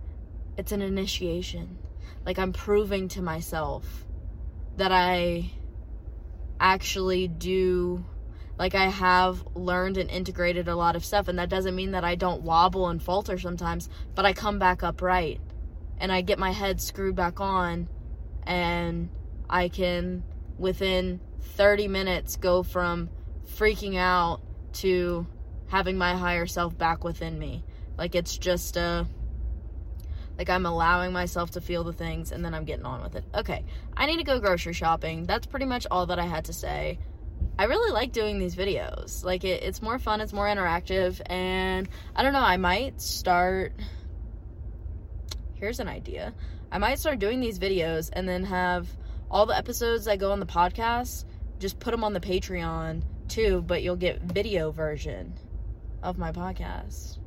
it's 0.57 0.73
an 0.73 0.83
initiation. 0.83 1.79
like 2.27 2.39
I'm 2.39 2.53
proving 2.53 3.09
to 3.09 3.23
myself 3.23 4.05
that 4.77 4.93
I 4.93 5.51
actually 6.59 7.29
do 7.29 8.05
like 8.61 8.75
I 8.75 8.89
have 8.91 9.43
learned 9.55 9.97
and 9.97 10.11
integrated 10.11 10.69
a 10.69 10.77
lot 10.77 10.95
of 10.95 11.03
stuff 11.03 11.29
and 11.29 11.39
that 11.39 11.49
doesn't 11.49 11.75
mean 11.75 11.93
that 11.93 12.05
I 12.05 12.15
don't 12.15 12.43
wobble 12.43 12.89
and 12.89 13.03
falter 13.03 13.39
sometimes, 13.39 13.89
but 14.15 14.27
I 14.27 14.35
come 14.35 14.59
back 14.59 14.83
upright 14.83 15.41
and 15.97 16.13
I 16.13 16.21
get 16.21 16.39
my 16.39 16.51
head 16.51 16.79
screwed 16.79 17.17
back 17.17 17.41
on 17.41 17.89
and 18.43 19.09
I 19.49 19.71
can 19.71 20.25
within 20.59 21.21
30 21.57 21.89
minutes 21.89 22.37
go 22.37 22.63
from 22.63 23.09
freaking 23.57 23.97
out 23.97 24.43
to 24.75 25.27
having 25.69 25.97
my 25.97 26.15
higher 26.15 26.47
self 26.47 26.77
back 26.77 27.03
within 27.03 27.39
me. 27.39 27.65
Like 27.97 28.15
it's 28.15 28.37
just 28.37 28.77
a 28.77 29.07
like 30.37 30.51
I'm 30.51 30.67
allowing 30.67 31.15
myself 31.15 31.53
to 31.53 31.63
feel 31.63 31.83
the 31.83 31.95
things 31.95 32.31
and 32.31 32.45
then 32.45 32.53
I'm 32.53 32.67
getting 32.67 32.85
on 32.85 33.03
with 33.03 33.17
it. 33.17 33.25
Okay, 33.35 33.65
I 33.97 34.05
need 34.05 34.19
to 34.19 34.25
go 34.25 34.39
grocery 34.39 34.75
shopping. 34.75 35.25
That's 35.25 35.47
pretty 35.47 35.65
much 35.65 35.87
all 35.91 36.05
that 36.07 36.19
I 36.19 36.27
had 36.27 36.45
to 36.45 36.53
say. 36.53 36.99
I 37.61 37.65
really 37.65 37.93
like 37.93 38.13
doing 38.13 38.39
these 38.39 38.57
videos. 38.57 39.23
Like 39.23 39.45
it, 39.45 39.63
it's 39.63 39.83
more 39.83 39.99
fun, 39.99 40.23
it's 40.23 40.33
more 40.33 40.47
interactive, 40.47 41.21
and 41.27 41.87
I 42.17 42.23
don't 42.23 42.33
know, 42.33 42.41
I 42.41 42.57
might 42.57 43.03
start 43.03 43.75
here's 45.57 45.79
an 45.79 45.87
idea. 45.87 46.33
I 46.73 46.79
might 46.79 46.99
start 46.99 47.19
doing 47.19 47.39
these 47.39 47.59
videos 47.59 48.09
and 48.15 48.27
then 48.27 48.45
have 48.45 48.89
all 49.31 49.45
the 49.45 49.55
episodes 49.55 50.07
that 50.07 50.19
go 50.19 50.33
on 50.33 50.41
the 50.41 50.47
podcast, 50.47 51.27
just 51.59 51.79
put 51.79 51.91
them 51.91 52.03
on 52.03 52.15
the 52.15 52.21
Patreon 52.21 53.03
too, 53.29 53.63
but 53.67 53.83
you'll 53.83 53.95
get 53.95 54.23
video 54.23 54.71
version 54.71 55.35
of 56.03 56.17
my 56.17 56.33
podcast 56.33 57.19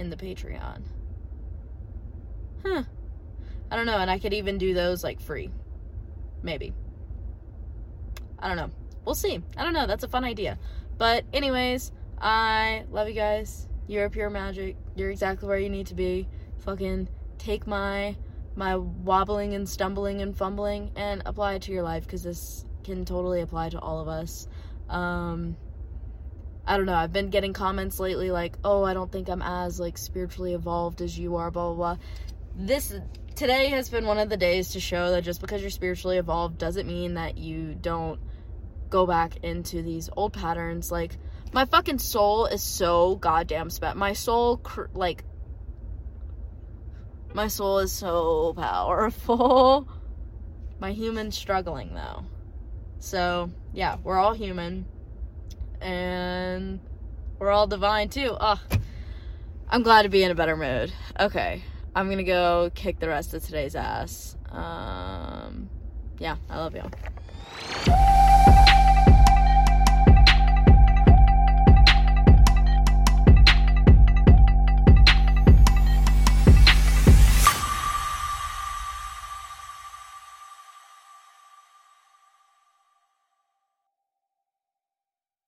in 0.00 0.10
the 0.10 0.16
Patreon. 0.16 0.82
Huh. 2.66 2.82
I 3.70 3.76
don't 3.76 3.86
know, 3.86 3.98
and 3.98 4.10
I 4.10 4.18
could 4.18 4.34
even 4.34 4.58
do 4.58 4.74
those 4.74 5.04
like 5.04 5.20
free. 5.20 5.50
Maybe. 6.42 6.72
I 8.40 8.48
don't 8.48 8.56
know. 8.56 8.72
We'll 9.04 9.14
see. 9.14 9.42
I 9.56 9.64
don't 9.64 9.74
know. 9.74 9.86
That's 9.86 10.04
a 10.04 10.08
fun 10.08 10.24
idea. 10.24 10.58
But, 10.98 11.24
anyways, 11.32 11.92
I 12.20 12.84
love 12.90 13.08
you 13.08 13.14
guys. 13.14 13.68
You're 13.86 14.08
pure 14.10 14.30
magic. 14.30 14.76
You're 14.94 15.10
exactly 15.10 15.48
where 15.48 15.58
you 15.58 15.68
need 15.68 15.88
to 15.88 15.94
be. 15.94 16.28
Fucking 16.58 17.08
take 17.38 17.66
my 17.66 18.16
my 18.54 18.76
wobbling 18.76 19.54
and 19.54 19.66
stumbling 19.68 20.20
and 20.20 20.36
fumbling 20.36 20.92
and 20.94 21.22
apply 21.24 21.54
it 21.54 21.62
to 21.62 21.72
your 21.72 21.82
life 21.82 22.04
because 22.04 22.22
this 22.22 22.66
can 22.84 23.04
totally 23.04 23.40
apply 23.40 23.70
to 23.70 23.80
all 23.80 24.00
of 24.00 24.08
us. 24.08 24.46
Um, 24.88 25.56
I 26.66 26.76
don't 26.76 26.86
know. 26.86 26.94
I've 26.94 27.12
been 27.12 27.30
getting 27.30 27.52
comments 27.52 27.98
lately 27.98 28.30
like, 28.30 28.56
"Oh, 28.62 28.84
I 28.84 28.94
don't 28.94 29.10
think 29.10 29.28
I'm 29.28 29.42
as 29.42 29.80
like 29.80 29.98
spiritually 29.98 30.54
evolved 30.54 31.00
as 31.00 31.18
you 31.18 31.36
are." 31.36 31.50
Blah 31.50 31.74
blah 31.74 31.96
blah. 31.96 31.96
This 32.54 32.94
today 33.34 33.68
has 33.68 33.88
been 33.88 34.06
one 34.06 34.18
of 34.18 34.28
the 34.28 34.36
days 34.36 34.70
to 34.70 34.80
show 34.80 35.10
that 35.10 35.22
just 35.22 35.40
because 35.40 35.60
you're 35.60 35.70
spiritually 35.70 36.18
evolved 36.18 36.58
doesn't 36.58 36.86
mean 36.86 37.14
that 37.14 37.38
you 37.38 37.74
don't 37.74 38.20
go 38.92 39.06
back 39.06 39.38
into 39.42 39.82
these 39.82 40.08
old 40.16 40.34
patterns. 40.34 40.92
Like 40.92 41.16
my 41.52 41.64
fucking 41.64 41.98
soul 41.98 42.46
is 42.46 42.62
so 42.62 43.16
goddamn 43.16 43.70
spent. 43.70 43.96
My 43.96 44.12
soul 44.12 44.58
cr- 44.58 44.92
like 44.94 45.24
my 47.34 47.48
soul 47.48 47.78
is 47.78 47.90
so 47.90 48.54
powerful. 48.56 49.88
My 50.78 50.92
human's 50.92 51.38
struggling 51.38 51.94
though. 51.94 52.24
So, 52.98 53.50
yeah, 53.72 53.98
we're 54.02 54.18
all 54.18 54.34
human. 54.34 54.84
And 55.80 56.80
we're 57.38 57.50
all 57.50 57.68
divine 57.68 58.08
too. 58.08 58.36
Ugh. 58.38 58.58
I'm 59.68 59.82
glad 59.82 60.02
to 60.02 60.08
be 60.08 60.24
in 60.24 60.32
a 60.32 60.34
better 60.34 60.56
mood. 60.56 60.92
Okay. 61.18 61.62
I'm 61.94 62.10
gonna 62.10 62.24
go 62.24 62.70
kick 62.74 62.98
the 62.98 63.08
rest 63.08 63.32
of 63.32 63.44
today's 63.44 63.76
ass. 63.76 64.36
Um, 64.50 65.70
yeah, 66.18 66.36
I 66.50 66.58
love 66.58 66.74
y'all. 66.74 66.90